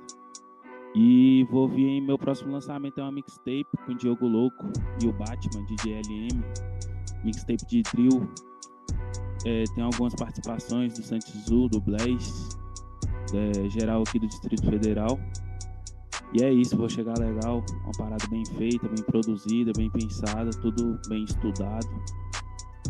E 0.96 1.46
vou 1.52 1.68
vir 1.68 1.88
em 1.88 2.02
meu 2.02 2.18
próximo 2.18 2.52
lançamento 2.52 3.00
é 3.00 3.04
uma 3.04 3.12
mixtape 3.12 3.68
com 3.86 3.92
o 3.92 3.96
Diogo 3.96 4.28
Louco 4.28 4.66
e 5.02 5.08
o 5.08 5.14
Batman, 5.14 5.64
DJ 5.66 6.02
LM, 6.02 6.44
mixtape 7.24 7.66
de 7.68 7.84
drill. 7.84 8.28
É, 9.46 9.64
tem 9.76 9.84
algumas 9.84 10.16
participações 10.16 10.94
do 10.94 11.04
Santizu, 11.04 11.68
do 11.68 11.80
Blaze, 11.80 12.50
é, 13.34 13.70
geral 13.70 14.02
aqui 14.02 14.18
do 14.18 14.28
Distrito 14.28 14.66
Federal. 14.66 15.20
E 16.34 16.44
é 16.44 16.52
isso, 16.52 16.76
vou 16.76 16.90
chegar 16.90 17.18
legal, 17.18 17.64
uma 17.84 17.92
parada 17.98 18.28
bem 18.28 18.46
feita, 18.46 18.88
bem 18.88 19.04
produzida, 19.04 19.72
bem 19.76 19.90
pensada, 19.90 20.50
tudo 20.62 21.00
bem 21.08 21.24
estudado. 21.24 21.88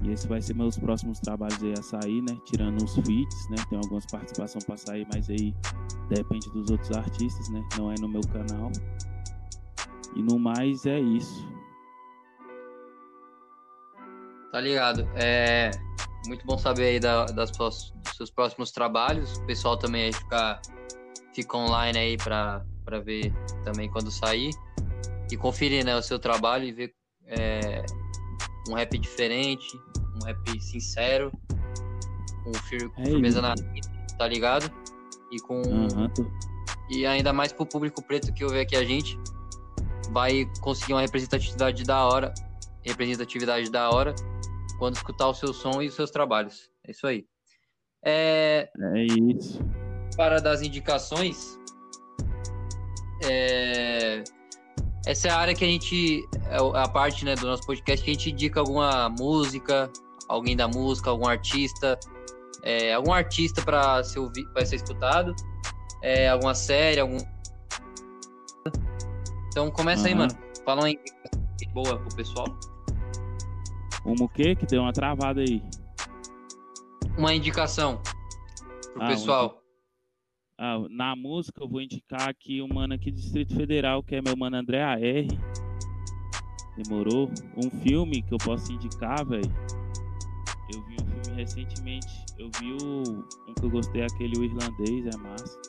E 0.04 0.12
esse 0.12 0.28
vai 0.28 0.42
ser 0.42 0.56
meus 0.56 0.78
próximos 0.78 1.20
trabalhos 1.20 1.62
aí 1.64 1.74
a 1.74 1.82
sair, 1.82 2.22
né? 2.22 2.38
Tirando 2.46 2.84
os 2.84 2.96
feats, 2.96 3.50
né? 3.50 3.58
Tem 3.70 3.78
algumas 3.78 4.06
participações 4.06 4.64
para 4.64 4.78
sair, 4.78 5.08
mas 5.14 5.30
aí 5.30 5.56
depende 6.10 6.50
dos 6.52 6.70
outros 6.70 6.92
artistas, 6.92 7.50
né? 7.50 7.64
Não 7.78 7.92
é 7.92 7.96
no 8.00 8.08
meu 8.08 8.22
canal. 8.22 8.72
E 10.16 10.22
no 10.22 10.40
mais 10.40 10.86
é 10.86 11.00
isso. 11.00 11.48
Tá 14.52 14.62
ligado? 14.62 15.08
É 15.16 15.72
muito 16.28 16.46
bom 16.46 16.58
saber 16.58 16.86
aí 16.86 17.00
da, 17.00 17.26
das, 17.26 17.52
dos 17.52 17.94
seus 18.16 18.30
próximos 18.30 18.72
trabalhos. 18.72 19.38
O 19.38 19.46
pessoal 19.46 19.78
também 19.78 20.06
aí 20.06 20.14
fica, 20.14 20.62
fica 21.34 21.58
online 21.58 21.98
aí 21.98 22.18
para 22.18 22.66
para 22.88 23.02
ver 23.02 23.34
também 23.66 23.90
quando 23.90 24.10
sair 24.10 24.50
e 25.30 25.36
conferir 25.36 25.84
né, 25.84 25.94
o 25.98 26.02
seu 26.02 26.18
trabalho 26.18 26.64
e 26.64 26.72
ver 26.72 26.94
é, 27.26 27.86
um 28.70 28.76
rap 28.76 28.98
diferente, 28.98 29.78
um 30.16 30.26
rap 30.26 30.62
sincero, 30.62 31.30
com 32.46 32.54
fir 32.54 32.90
é 32.98 33.06
firmeza 33.06 33.42
na 33.42 33.54
tá 34.18 34.26
ligado? 34.26 34.72
E 35.34 35.40
com 35.42 35.62
uhum. 35.62 36.10
e 36.90 37.06
ainda 37.06 37.34
mais 37.34 37.52
pro 37.52 37.66
público 37.66 38.02
preto 38.02 38.34
que 38.34 38.46
ouve 38.46 38.62
aqui 38.62 38.78
a 38.78 38.86
gente, 38.86 39.20
vai 40.12 40.50
conseguir 40.62 40.94
uma 40.94 41.02
representatividade 41.02 41.84
da 41.84 42.06
hora, 42.06 42.34
representatividade 42.86 43.70
da 43.70 43.90
hora 43.90 44.16
quando 44.80 44.96
escutar 44.96 45.28
o 45.28 45.34
seu 45.34 45.54
som 45.54 45.82
e 45.82 45.90
os 45.90 45.94
seus 45.94 46.10
trabalhos. 46.10 46.70
É 46.88 46.92
isso 46.92 47.06
aí. 47.06 47.26
É, 48.06 48.70
é 48.80 49.04
isso. 49.04 49.60
Para 50.16 50.40
das 50.40 50.62
indicações, 50.62 51.60
é... 53.24 54.24
Essa 55.06 55.30
é 55.30 55.32
a 55.32 55.38
área 55.38 55.56
que 55.56 55.64
a 55.64 55.68
gente. 55.68 56.28
É 56.50 56.58
a 56.80 56.88
parte 56.88 57.24
né, 57.24 57.36
do 57.36 57.48
nosso 57.48 57.66
podcast 57.66 58.04
que 58.04 58.12
a 58.12 58.14
gente 58.14 58.30
indica 58.30 58.60
alguma 58.60 59.08
música, 59.10 59.90
alguém 60.28 60.56
da 60.56 60.68
música, 60.68 61.10
algum 61.10 61.26
artista, 61.28 61.98
é, 62.64 62.94
algum 62.94 63.14
artista 63.14 63.62
para 63.62 64.04
ser, 64.04 64.20
ouvi, 64.20 64.46
ser 64.66 64.76
escutado, 64.76 65.34
é, 66.04 66.28
alguma 66.28 66.54
série, 66.54 67.00
algum. 67.00 67.18
Então 69.48 69.72
começa 69.72 70.02
uhum. 70.04 70.08
aí, 70.08 70.16
mano. 70.16 70.38
Fala 70.66 70.82
uma 70.82 70.94
boa 71.74 71.98
pro 71.98 72.16
pessoal. 72.16 72.46
Uma 74.04 74.26
o 74.26 74.30
quê? 74.30 74.56
Que 74.56 74.66
deu 74.66 74.82
uma 74.82 74.92
travada 74.92 75.42
aí. 75.42 75.64
Uma 77.18 77.34
indicação 77.34 78.02
pro 78.94 79.04
ah, 79.04 79.08
pessoal. 79.08 79.57
Ah, 80.60 80.80
na 80.90 81.16
música 81.16 81.62
eu 81.62 81.70
vou 81.70 81.80
indicar 81.80 82.28
aqui 82.28 82.62
o 82.64 82.68
mano 82.68 82.96
aqui 82.96 83.12
do 83.12 83.18
Distrito 83.18 83.56
Federal, 83.56 84.02
que 84.02 84.16
é 84.16 84.22
meu 84.24 84.36
mano 84.36 84.58
André 84.58 84.82
AR. 84.82 84.98
Demorou? 86.76 87.30
Um 87.56 87.70
filme 87.82 88.24
que 88.24 88.34
eu 88.34 88.40
posso 88.40 88.72
indicar, 88.72 89.24
velho. 89.24 89.54
Eu 90.74 90.84
vi 90.84 90.96
um 90.96 91.24
filme 91.24 91.42
recentemente. 91.42 92.26
Eu 92.40 92.50
vi 92.60 92.74
o, 92.74 93.20
um 93.48 93.54
que 93.54 93.66
eu 93.66 93.70
gostei, 93.70 94.02
aquele 94.02 94.40
o 94.40 94.44
irlandês, 94.44 95.06
é 95.06 95.18
massa. 95.18 95.62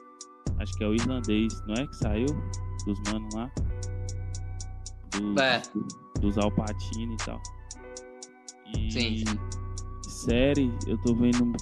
Acho 0.59 0.73
que 0.79 0.85
é 0.85 0.89
o 0.89 0.95
irlandês, 0.95 1.53
não 1.67 1.75
é 1.75 1.87
que 1.87 1.97
saiu? 1.97 2.27
Dos 2.87 2.99
manos 3.13 3.35
lá. 3.35 3.51
Dos, 5.13 5.37
é. 5.37 5.63
dos 6.21 6.39
Alpatino 6.39 7.13
e 7.13 7.17
tal. 7.19 7.43
E 8.75 8.91
sim, 8.91 9.17
sim. 9.19 9.25
série, 10.03 10.73
eu 10.87 10.97
tô 11.03 11.15
vendo 11.15 11.53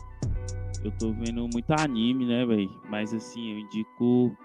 eu 0.86 0.92
tô 0.92 1.12
vendo 1.12 1.48
muito 1.52 1.70
anime, 1.72 2.26
né, 2.26 2.46
velho? 2.46 2.70
Mas 2.88 3.12
assim, 3.12 3.52
eu 3.52 3.58
indico 3.58 4.36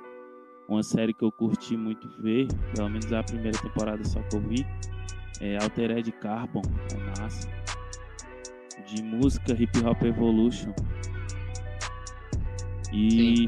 uma 0.67 0.81
série 0.81 1.13
que 1.13 1.23
eu 1.23 1.31
curti 1.31 1.77
muito 1.77 2.07
ver, 2.21 2.47
pelo 2.75 2.89
menos 2.89 3.11
a 3.13 3.21
primeira 3.21 3.57
temporada 3.59 4.03
só 4.03 4.21
que 4.23 4.35
eu 4.35 4.41
vi, 4.41 4.65
é 5.39 5.57
Altered 5.61 6.11
Carbon, 6.13 6.61
é 6.93 7.21
massa. 7.21 7.49
De 8.87 9.03
música 9.03 9.53
Hip 9.53 9.79
Hop 9.85 10.01
Evolution. 10.03 10.73
E, 12.91 13.47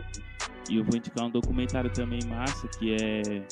e 0.69 0.77
eu 0.77 0.83
vou 0.83 0.95
indicar 0.95 1.25
um 1.25 1.29
documentário 1.29 1.91
também 1.91 2.19
massa 2.27 2.67
que 2.67 2.93
é 2.93 3.45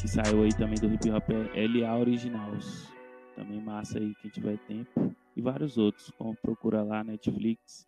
que 0.00 0.08
saiu 0.08 0.42
aí 0.42 0.50
também 0.50 0.78
do 0.78 0.92
hip 0.92 1.10
hop 1.10 1.30
é 1.30 1.66
LA 1.66 1.96
Originals. 1.96 2.92
Também 3.36 3.60
massa 3.60 3.98
aí 3.98 4.14
quem 4.20 4.30
tiver 4.30 4.58
tempo. 4.66 5.14
E 5.36 5.40
vários 5.40 5.78
outros, 5.78 6.10
como 6.18 6.36
procura 6.36 6.82
lá 6.82 7.02
Netflix. 7.02 7.86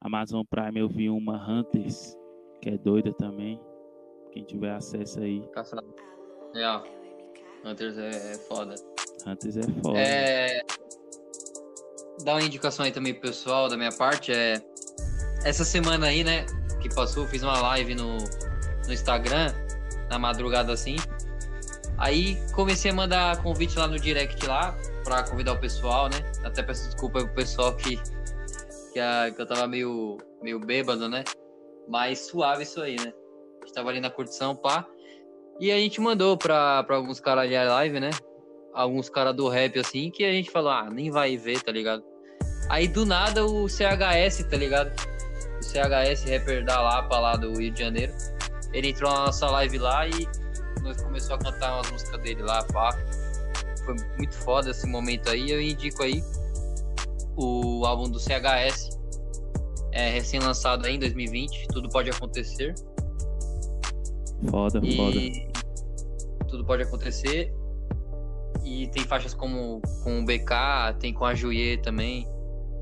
Amazon 0.00 0.42
Prime 0.48 0.78
eu 0.78 0.88
vi 0.88 1.10
uma 1.10 1.36
Hunters, 1.36 2.16
que 2.62 2.70
é 2.70 2.78
doida 2.78 3.12
também. 3.14 3.60
Quem 4.32 4.44
tiver 4.44 4.72
acesso 4.72 5.20
aí. 5.20 5.42
É, 6.54 7.68
Hunters 7.68 7.98
é, 7.98 8.08
é 8.08 8.38
foda. 8.48 8.74
Hunters 9.26 9.56
é 9.56 9.62
foda. 9.82 9.98
É... 9.98 10.60
Dá 12.24 12.34
uma 12.34 12.42
indicação 12.42 12.84
aí 12.84 12.92
também 12.92 13.12
pro 13.12 13.22
pessoal 13.22 13.68
da 13.68 13.76
minha 13.76 13.92
parte. 13.92 14.32
É... 14.32 14.62
Essa 15.44 15.64
semana 15.64 16.06
aí, 16.06 16.22
né, 16.22 16.46
que 16.80 16.92
passou, 16.94 17.26
fiz 17.26 17.42
uma 17.42 17.60
live 17.60 17.94
no, 17.94 18.18
no 18.86 18.92
Instagram, 18.92 19.52
na 20.08 20.18
madrugada 20.18 20.72
assim. 20.72 20.96
Aí 21.96 22.38
comecei 22.52 22.92
a 22.92 22.94
mandar 22.94 23.42
convite 23.42 23.76
lá 23.76 23.88
no 23.88 23.98
direct 23.98 24.46
lá, 24.46 24.76
pra 25.02 25.24
convidar 25.24 25.54
o 25.54 25.58
pessoal, 25.58 26.08
né? 26.08 26.18
Até 26.44 26.62
peço 26.62 26.86
desculpa 26.86 27.24
pro 27.24 27.34
pessoal 27.34 27.74
que 27.74 28.00
que, 28.92 29.00
a, 29.00 29.30
que 29.30 29.40
eu 29.40 29.46
tava 29.46 29.66
meio, 29.66 30.18
meio 30.42 30.58
bêbado, 30.58 31.08
né? 31.08 31.24
Mas 31.88 32.26
suave 32.26 32.62
isso 32.62 32.80
aí, 32.80 32.96
né? 32.96 33.12
A 33.62 33.66
gente 33.66 33.74
tava 33.74 33.88
ali 33.90 34.00
na 34.00 34.10
curtição, 34.10 34.54
pá. 34.54 34.86
E 35.60 35.72
a 35.72 35.76
gente 35.76 36.00
mandou 36.00 36.36
pra, 36.36 36.82
pra 36.84 36.96
alguns 36.96 37.20
caras 37.20 37.44
ali 37.44 37.56
a 37.56 37.64
live, 37.64 38.00
né? 38.00 38.10
Alguns 38.72 39.08
caras 39.08 39.34
do 39.34 39.48
rap, 39.48 39.78
assim, 39.78 40.10
que 40.10 40.24
a 40.24 40.30
gente 40.30 40.50
falou, 40.50 40.70
ah, 40.70 40.88
nem 40.90 41.10
vai 41.10 41.36
ver, 41.36 41.60
tá 41.62 41.72
ligado? 41.72 42.04
Aí 42.68 42.86
do 42.86 43.04
nada 43.04 43.44
o 43.44 43.68
CHS, 43.68 44.44
tá 44.48 44.56
ligado? 44.56 44.92
O 45.58 45.62
CHS, 45.62 46.24
rapper 46.30 46.64
da 46.64 46.80
Lapa, 46.80 47.18
lá 47.18 47.36
do 47.36 47.58
Rio 47.58 47.72
de 47.72 47.80
Janeiro. 47.80 48.12
Ele 48.72 48.90
entrou 48.90 49.10
na 49.10 49.26
nossa 49.26 49.50
live 49.50 49.78
lá 49.78 50.06
e 50.06 50.28
nós 50.82 51.02
começou 51.02 51.36
a 51.36 51.38
cantar 51.38 51.74
umas 51.74 51.90
músicas 51.90 52.20
dele 52.20 52.42
lá, 52.42 52.62
pá. 52.64 52.90
Foi 53.84 53.96
muito 54.18 54.34
foda 54.34 54.70
esse 54.70 54.86
momento 54.86 55.30
aí. 55.30 55.50
Eu 55.50 55.60
indico 55.60 56.02
aí 56.02 56.22
o 57.38 57.86
álbum 57.86 58.10
do 58.10 58.18
CHS, 58.18 58.98
é 59.92 60.10
recém-lançado 60.10 60.86
em 60.88 60.98
2020, 60.98 61.68
Tudo 61.68 61.88
Pode 61.88 62.10
Acontecer. 62.10 62.74
Foda, 64.50 64.80
e 64.82 64.96
foda. 64.96 65.20
Tudo 66.48 66.64
pode 66.64 66.82
acontecer. 66.82 67.52
E 68.64 68.86
tem 68.88 69.04
faixas 69.04 69.34
como 69.34 69.80
com 70.02 70.20
o 70.20 70.24
BK, 70.24 70.98
tem 70.98 71.12
com 71.12 71.24
a 71.24 71.34
Juiet 71.34 71.82
também, 71.82 72.26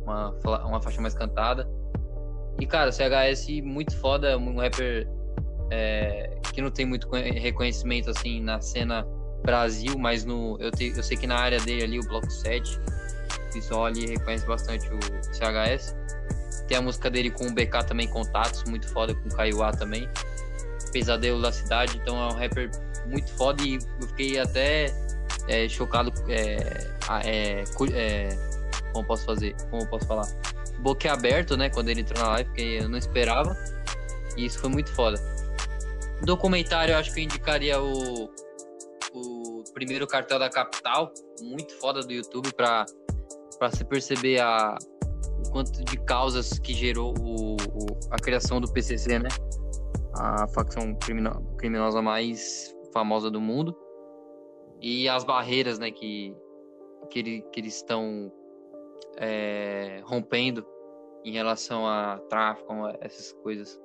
uma, 0.03 0.35
uma 0.65 0.81
faixa 0.81 1.01
mais 1.01 1.15
cantada. 1.15 1.69
E, 2.59 2.67
cara, 2.67 2.91
o 2.91 2.93
CHS 2.93 3.49
muito 3.63 3.97
foda, 3.99 4.39
um 4.39 4.57
rapper 4.57 5.09
é, 5.71 6.39
que 6.53 6.63
não 6.63 6.71
tem 6.71 6.87
muito 6.87 7.09
reconhecimento 7.11 8.11
assim 8.11 8.41
na 8.41 8.61
cena 8.61 9.07
Brasil, 9.45 9.99
mas 9.99 10.25
no, 10.25 10.57
eu, 10.61 10.71
te, 10.71 10.93
eu 10.97 11.03
sei 11.03 11.17
que 11.17 11.27
na 11.27 11.37
área 11.37 11.61
dele 11.61 11.85
ali, 11.85 11.99
o 11.99 12.03
Bloco 12.09 12.31
7, 12.31 12.81
pessoal 13.57 13.87
ali 13.87 14.07
reconhece 14.07 14.47
bastante 14.47 14.89
o 14.89 14.99
CHS. 15.35 15.97
Tem 16.69 16.77
a 16.77 16.83
música 16.83 17.11
dele 17.11 17.31
com 17.31 17.47
o 17.47 17.53
BK 17.53 17.85
também, 17.87 18.09
Contatos, 18.09 18.65
muito 18.65 18.89
foda, 18.89 19.15
com 19.15 19.29
o 19.29 19.35
Kaiowá 19.35 19.73
também. 19.73 20.09
Pesadelo 20.93 21.41
da 21.41 21.53
Cidade, 21.53 21.97
então 21.97 22.17
é 22.17 22.33
um 22.33 22.37
rapper 22.37 22.71
muito 23.07 23.31
foda 23.33 23.63
e 23.63 23.75
eu 23.75 24.09
fiquei 24.09 24.39
até 24.39 24.87
é, 25.49 25.69
chocado. 25.69 26.13
É, 26.29 26.91
é, 27.25 27.65
é, 27.93 28.29
como 28.93 29.07
posso 29.07 29.25
fazer? 29.25 29.55
Como 29.71 29.87
posso 29.87 30.07
falar? 30.07 30.27
Boquiaberto, 30.81 31.57
né? 31.57 31.71
Quando 31.71 31.89
ele 31.89 32.01
entrou 32.01 32.23
na 32.23 32.31
live, 32.33 32.49
porque 32.51 32.79
eu 32.81 32.89
não 32.89 32.99
esperava. 32.99 33.57
E 34.37 34.45
isso 34.45 34.59
foi 34.59 34.71
muito 34.71 34.93
foda. 34.93 35.19
Documentário, 36.23 36.93
eu 36.93 36.99
acho 36.99 37.13
que 37.13 37.21
eu 37.21 37.25
indicaria 37.25 37.81
o, 37.81 38.31
o 39.13 39.65
primeiro 39.73 40.07
cartel 40.07 40.39
da 40.39 40.49
capital, 40.49 41.13
muito 41.43 41.75
foda 41.75 42.01
do 42.01 42.13
YouTube 42.13 42.53
para 42.55 42.87
para 43.59 43.71
se 43.71 43.85
perceber 43.85 44.41
a, 44.41 44.77
o 45.45 45.51
quanto 45.51 45.85
de 45.85 45.99
causas 46.05 46.59
que 46.59 46.73
gerou 46.73 47.15
o, 47.21 47.55
o, 47.55 47.87
a 48.11 48.17
criação 48.17 48.61
do 48.61 48.73
PCC, 48.73 49.19
né? 49.19 49.29
A 50.15 50.47
facção 50.49 50.95
crimino, 50.95 51.31
criminosa 51.59 52.01
mais 52.01 52.75
famosa 52.93 53.31
do 53.31 53.41
mundo. 53.41 53.77
E 54.81 55.09
as 55.09 55.25
barreiras, 55.25 55.79
né, 55.79 55.91
que, 55.91 56.35
que, 57.11 57.19
ele, 57.19 57.43
que 57.53 57.61
eles 57.61 57.77
estão 57.77 58.33
é, 59.17 60.01
rompendo 60.05 60.67
em 61.25 61.33
relação 61.33 61.87
a 61.87 62.19
tráfico, 62.29 62.73
essas 63.01 63.33
coisas. 63.43 63.81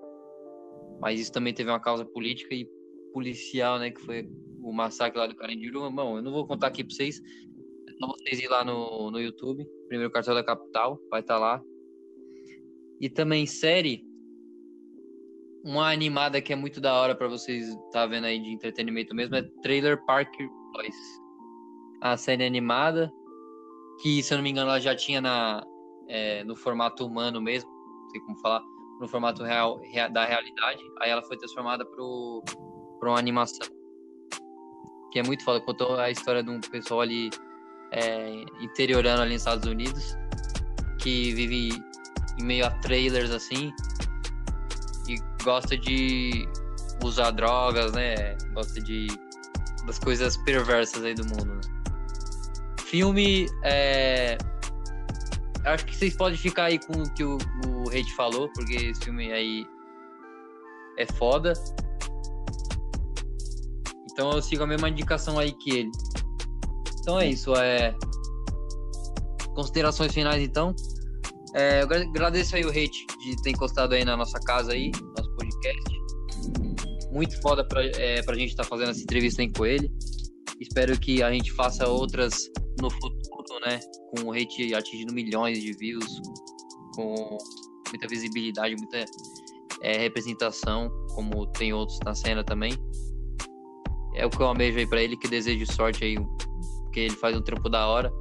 Mas 0.99 1.19
isso 1.19 1.31
também 1.31 1.53
teve 1.53 1.69
uma 1.69 1.79
causa 1.79 2.05
política 2.05 2.53
e 2.53 2.69
policial, 3.13 3.79
né? 3.79 3.91
Que 3.91 4.01
foi 4.01 4.29
o 4.61 4.71
massacre 4.71 5.19
lá 5.19 5.27
do 5.27 5.35
Carandiru. 5.35 5.89
Bom, 5.91 6.17
eu 6.17 6.21
não 6.21 6.31
vou 6.31 6.45
contar 6.45 6.67
aqui 6.67 6.83
pra 6.83 6.93
vocês. 6.93 7.19
Vocês 8.31 8.45
ir 8.45 8.47
lá 8.47 8.63
no, 8.63 9.11
no 9.11 9.19
YouTube. 9.19 9.67
Primeiro 9.89 10.09
Cartel 10.09 10.35
da 10.35 10.41
Capital, 10.43 10.97
vai 11.09 11.19
estar 11.19 11.33
tá 11.33 11.39
lá. 11.39 11.61
E 13.01 13.09
também 13.09 13.45
série. 13.45 14.05
Uma 15.65 15.91
animada 15.91 16.41
que 16.41 16.53
é 16.53 16.55
muito 16.55 16.79
da 16.79 16.93
hora 16.93 17.13
para 17.13 17.27
vocês 17.27 17.67
tá 17.91 18.05
vendo 18.05 18.23
aí 18.23 18.41
de 18.41 18.49
entretenimento 18.49 19.13
mesmo 19.13 19.35
é 19.35 19.43
Trailer 19.61 20.01
Park 20.05 20.33
Boys. 20.71 20.95
A 21.99 22.15
série 22.15 22.45
animada 22.45 23.11
que, 24.01 24.23
se 24.23 24.33
eu 24.33 24.37
não 24.37 24.43
me 24.43 24.49
engano, 24.49 24.69
ela 24.69 24.79
já 24.79 24.95
tinha 24.95 25.19
na, 25.19 25.61
é, 26.07 26.41
no 26.45 26.55
formato 26.55 27.05
humano 27.05 27.41
mesmo, 27.41 27.69
não 27.69 28.09
sei 28.11 28.21
como 28.21 28.39
falar, 28.39 28.63
no 29.01 29.09
formato 29.09 29.43
real, 29.43 29.81
da 30.13 30.25
realidade. 30.25 30.81
Aí 31.01 31.09
ela 31.11 31.21
foi 31.21 31.37
transformada 31.37 31.85
para 31.85 33.09
uma 33.09 33.19
animação. 33.19 33.67
Que 35.11 35.19
é 35.19 35.23
muito 35.23 35.43
foda. 35.43 35.59
Contou 35.59 35.97
a 35.97 36.09
história 36.09 36.41
de 36.41 36.49
um 36.49 36.61
pessoal 36.61 37.01
ali 37.01 37.29
é, 37.91 38.43
interiorano 38.61 39.21
ali 39.21 39.33
nos 39.33 39.41
Estados 39.41 39.69
Unidos, 39.69 40.17
que 40.99 41.33
vive 41.33 41.83
em 42.39 42.43
meio 42.43 42.65
a 42.65 42.71
trailers 42.71 43.31
assim, 43.31 43.71
e 45.07 45.17
gosta 45.43 45.77
de 45.77 46.47
usar 47.03 47.31
drogas, 47.31 47.91
né? 47.93 48.37
Gosta 48.53 48.81
de 48.81 49.07
das 49.85 49.97
coisas 49.99 50.37
perversas 50.37 51.03
aí 51.03 51.13
do 51.13 51.25
mundo. 51.25 51.55
Né? 51.55 51.61
Filme, 52.85 53.47
é... 53.63 54.37
acho 55.65 55.85
que 55.85 55.95
vocês 55.95 56.15
podem 56.15 56.37
ficar 56.37 56.65
aí 56.65 56.79
com 56.79 57.01
o 57.01 57.13
que 57.13 57.23
o, 57.23 57.37
o 57.37 58.15
falou, 58.15 58.49
porque 58.53 58.75
esse 58.75 59.05
filme 59.05 59.31
aí 59.31 59.65
é 60.97 61.05
foda. 61.13 61.53
Então 64.11 64.31
eu 64.31 64.41
sigo 64.41 64.63
a 64.63 64.67
mesma 64.67 64.89
indicação 64.89 65.39
aí 65.39 65.51
que 65.53 65.71
ele. 65.71 65.91
Então 67.01 67.19
é 67.19 67.27
isso, 67.27 67.53
é 67.55 67.95
considerações 69.55 70.13
finais 70.13 70.41
então. 70.41 70.75
É, 71.53 71.81
eu 71.81 71.85
agradeço 71.85 72.55
aí 72.55 72.63
o 72.63 72.69
Hate 72.69 73.05
de 73.19 73.41
ter 73.43 73.49
encostado 73.49 73.93
aí 73.93 74.05
na 74.05 74.15
nossa 74.15 74.39
casa 74.39 74.71
aí, 74.71 74.91
nosso 75.17 75.35
podcast. 75.35 77.11
Muito 77.11 77.41
foda 77.41 77.67
pra, 77.67 77.83
é, 77.83 78.21
pra 78.21 78.35
gente 78.35 78.51
estar 78.51 78.63
tá 78.63 78.69
fazendo 78.69 78.91
essa 78.91 79.01
entrevista 79.01 79.41
aí 79.41 79.51
com 79.51 79.65
ele. 79.65 79.91
Espero 80.59 80.97
que 80.97 81.21
a 81.21 81.31
gente 81.31 81.51
faça 81.51 81.87
outras 81.87 82.49
no 82.79 82.89
futuro, 82.89 83.59
né? 83.65 83.79
Com 84.09 84.29
o 84.29 84.31
hate 84.31 84.73
atingindo 84.73 85.13
milhões 85.13 85.61
de 85.61 85.73
views, 85.73 86.21
com 86.95 87.37
muita 87.89 88.07
visibilidade, 88.07 88.75
muita 88.77 89.03
é, 89.81 89.97
representação, 89.97 90.89
como 91.13 91.45
tem 91.47 91.73
outros 91.73 91.99
na 92.05 92.15
cena 92.15 92.43
também. 92.43 92.73
É 94.15 94.25
o 94.25 94.29
que 94.29 94.41
eu 94.41 94.47
amejo 94.47 94.77
aí 94.77 94.87
pra 94.87 95.01
ele, 95.01 95.17
que 95.17 95.27
desejo 95.27 95.65
sorte 95.73 96.03
aí, 96.03 96.15
porque 96.91 96.99
ele 96.99 97.15
faz 97.15 97.35
um 97.35 97.41
trampo 97.41 97.69
da 97.69 97.87
hora. 97.87 98.11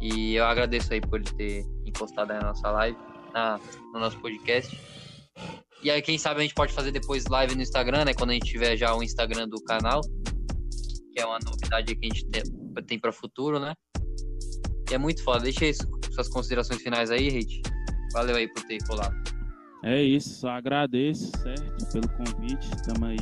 E 0.00 0.34
eu 0.34 0.44
agradeço 0.44 0.92
aí 0.94 1.00
por 1.00 1.20
ele 1.20 1.30
ter 1.36 1.66
encostado 1.84 2.32
na 2.32 2.40
nossa 2.40 2.70
live, 2.70 2.96
na, 3.34 3.60
no 3.92 4.00
nosso 4.00 4.18
podcast. 4.18 4.74
E 5.82 5.90
aí, 5.90 6.00
quem 6.00 6.16
sabe 6.16 6.40
a 6.40 6.42
gente 6.42 6.54
pode 6.54 6.72
fazer 6.72 6.90
depois 6.90 7.26
live 7.26 7.54
no 7.54 7.62
Instagram, 7.62 8.06
né? 8.06 8.14
Quando 8.14 8.30
a 8.30 8.32
gente 8.32 8.46
tiver 8.46 8.76
já 8.76 8.94
o 8.96 9.02
Instagram 9.02 9.46
do 9.48 9.62
canal 9.62 10.00
que 11.12 11.22
é 11.22 11.26
uma 11.26 11.38
novidade 11.44 11.96
que 11.96 12.06
a 12.06 12.14
gente 12.14 12.26
tem 12.86 12.98
para 12.98 13.10
futuro, 13.10 13.58
né? 13.58 13.74
E 14.88 14.94
é 14.94 14.98
muito 14.98 15.22
foda. 15.24 15.40
Deixa 15.40 15.64
aí 15.64 15.74
suas 16.12 16.28
considerações 16.28 16.80
finais 16.80 17.10
aí, 17.10 17.28
Rich. 17.28 17.60
Valeu 18.12 18.36
aí 18.36 18.46
por 18.48 18.62
ter 18.64 18.78
colado. 18.86 19.14
É 19.84 20.00
isso, 20.00 20.46
agradeço, 20.48 21.30
certo, 21.38 21.92
pelo 21.92 22.08
convite. 22.10 22.70
Tamo 22.86 23.06
aí. 23.06 23.18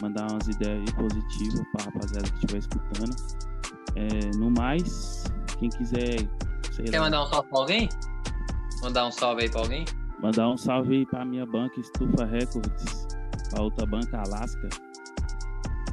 Mandar 0.00 0.30
umas 0.30 0.46
ideias 0.46 0.80
aí 0.80 0.94
positivas 0.94 1.62
pra 1.72 1.84
rapaziada 1.84 2.28
que 2.30 2.34
estiver 2.34 2.58
escutando. 2.58 3.51
É, 3.96 4.36
no 4.36 4.50
mais, 4.50 5.24
quem 5.58 5.68
quiser. 5.68 6.16
Quer 6.76 6.98
lá. 6.98 7.04
mandar 7.04 7.22
um 7.22 7.26
salve 7.26 7.48
pra 7.48 7.58
alguém? 7.58 7.88
Mandar 8.82 9.06
um 9.06 9.12
salve 9.12 9.42
aí 9.42 9.50
pra 9.50 9.60
alguém? 9.60 9.84
Mandar 10.20 10.48
um 10.48 10.56
salve 10.56 10.96
aí 10.96 11.06
pra 11.06 11.24
minha 11.24 11.44
banca 11.44 11.78
Estufa 11.80 12.24
Records, 12.24 13.06
pra 13.50 13.62
outra 13.62 13.86
banca 13.86 14.18
Alaska 14.18 14.68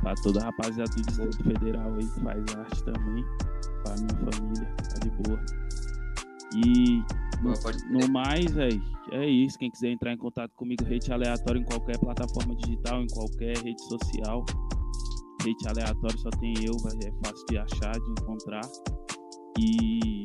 Pra 0.02 0.16
toda 0.16 0.40
a 0.42 0.46
rapaziada 0.46 0.90
do 0.92 1.02
Distrito 1.02 1.44
Federal 1.44 1.94
aí 1.96 2.08
que 2.08 2.20
faz 2.22 2.56
arte 2.56 2.84
também. 2.84 3.26
Pra 3.84 3.96
minha 3.96 4.32
família, 4.32 4.76
tá 4.78 5.00
de 5.00 5.10
boa. 5.10 5.40
E 6.56 7.04
no, 7.42 8.00
no 8.00 8.10
mais, 8.10 8.52
velho, 8.52 8.82
é 9.12 9.26
isso. 9.28 9.58
Quem 9.58 9.70
quiser 9.70 9.90
entrar 9.90 10.14
em 10.14 10.18
contato 10.18 10.52
comigo, 10.56 10.84
rede 10.86 11.12
aleatório 11.12 11.62
em 11.62 11.66
qualquer 11.66 11.98
plataforma 12.00 12.56
digital, 12.56 13.02
em 13.02 13.08
qualquer 13.08 13.58
rede 13.58 13.82
social. 13.84 14.46
Rede 15.44 15.68
aleatório 15.68 16.20
só 16.20 16.30
tem 16.40 16.54
eu, 16.66 16.74
é 16.74 17.28
fácil 17.28 17.46
de 17.48 17.58
achar, 17.58 17.92
de 17.92 18.12
encontrar. 18.12 18.62
E 19.58 20.24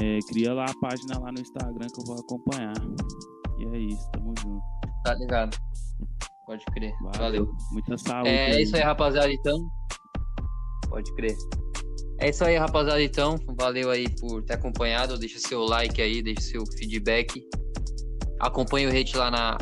é, 0.00 0.18
cria 0.28 0.52
lá 0.52 0.64
a 0.64 0.80
página 0.80 1.18
lá 1.18 1.32
no 1.32 1.40
Instagram 1.40 1.86
que 1.86 2.00
eu 2.00 2.04
vou 2.06 2.18
acompanhar. 2.18 2.74
E 3.58 3.64
é 3.64 3.78
isso, 3.78 4.10
tamo 4.12 4.34
junto. 4.40 4.62
Tá 5.04 5.14
ligado. 5.14 5.56
Pode 6.46 6.64
crer. 6.66 6.92
Valeu. 7.00 7.18
Valeu. 7.18 7.56
Muita 7.72 7.98
saúde. 7.98 8.28
É 8.28 8.52
aí. 8.52 8.62
isso 8.62 8.76
aí, 8.76 8.82
rapaziada, 8.82 9.30
então. 9.30 9.68
Pode 10.88 11.14
crer. 11.14 11.36
É 12.20 12.30
isso 12.30 12.44
aí, 12.44 12.56
rapaziada, 12.56 13.02
então. 13.02 13.36
Valeu 13.58 13.90
aí 13.90 14.06
por 14.20 14.42
ter 14.42 14.54
acompanhado. 14.54 15.18
Deixa 15.18 15.38
seu 15.38 15.62
like 15.64 16.00
aí, 16.00 16.22
deixa 16.22 16.40
seu 16.40 16.64
feedback. 16.78 17.42
Acompanhe 18.40 18.86
o 18.86 18.90
Hate 18.90 19.16
lá 19.16 19.30
na, 19.30 19.58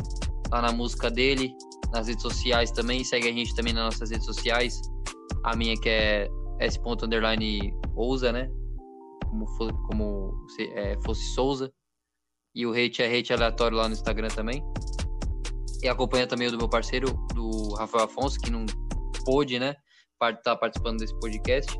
lá 0.51 0.61
na 0.61 0.71
música 0.71 1.09
dele, 1.09 1.51
nas 1.91 2.07
redes 2.07 2.21
sociais 2.21 2.71
também. 2.71 3.03
Segue 3.03 3.27
a 3.27 3.31
gente 3.31 3.55
também 3.55 3.73
nas 3.73 3.85
nossas 3.85 4.11
redes 4.11 4.25
sociais. 4.25 4.81
A 5.43 5.55
minha 5.55 5.75
que 5.75 5.89
é 5.89 6.27
S. 6.59 6.79
Né? 8.33 8.49
Como, 9.29 9.45
como 9.87 10.47
se, 10.49 10.63
é, 10.73 10.97
fosse 11.03 11.23
Souza. 11.33 11.71
E 12.55 12.65
o 12.65 12.71
Hate 12.71 13.03
é 13.03 13.17
Hate 13.17 13.33
Aleatório 13.33 13.77
lá 13.77 13.87
no 13.87 13.93
Instagram 13.93 14.29
também. 14.29 14.63
E 15.83 15.87
acompanha 15.87 16.25
também 16.25 16.47
o 16.47 16.51
do 16.51 16.57
meu 16.57 16.67
parceiro, 16.67 17.13
do 17.35 17.75
Rafael 17.75 18.05
Afonso, 18.05 18.39
que 18.39 18.49
não 18.49 18.65
pôde, 19.23 19.59
né? 19.59 19.75
Estar 20.13 20.41
tá 20.41 20.55
participando 20.55 20.99
desse 20.99 21.17
podcast. 21.19 21.71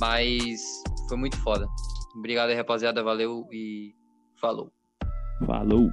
Mas 0.00 0.62
foi 1.08 1.18
muito 1.18 1.36
foda. 1.38 1.66
Obrigado 2.16 2.50
aí, 2.50 2.56
rapaziada. 2.56 3.02
Valeu 3.02 3.46
e 3.52 3.94
falou. 4.40 4.72
Falou. 5.46 5.90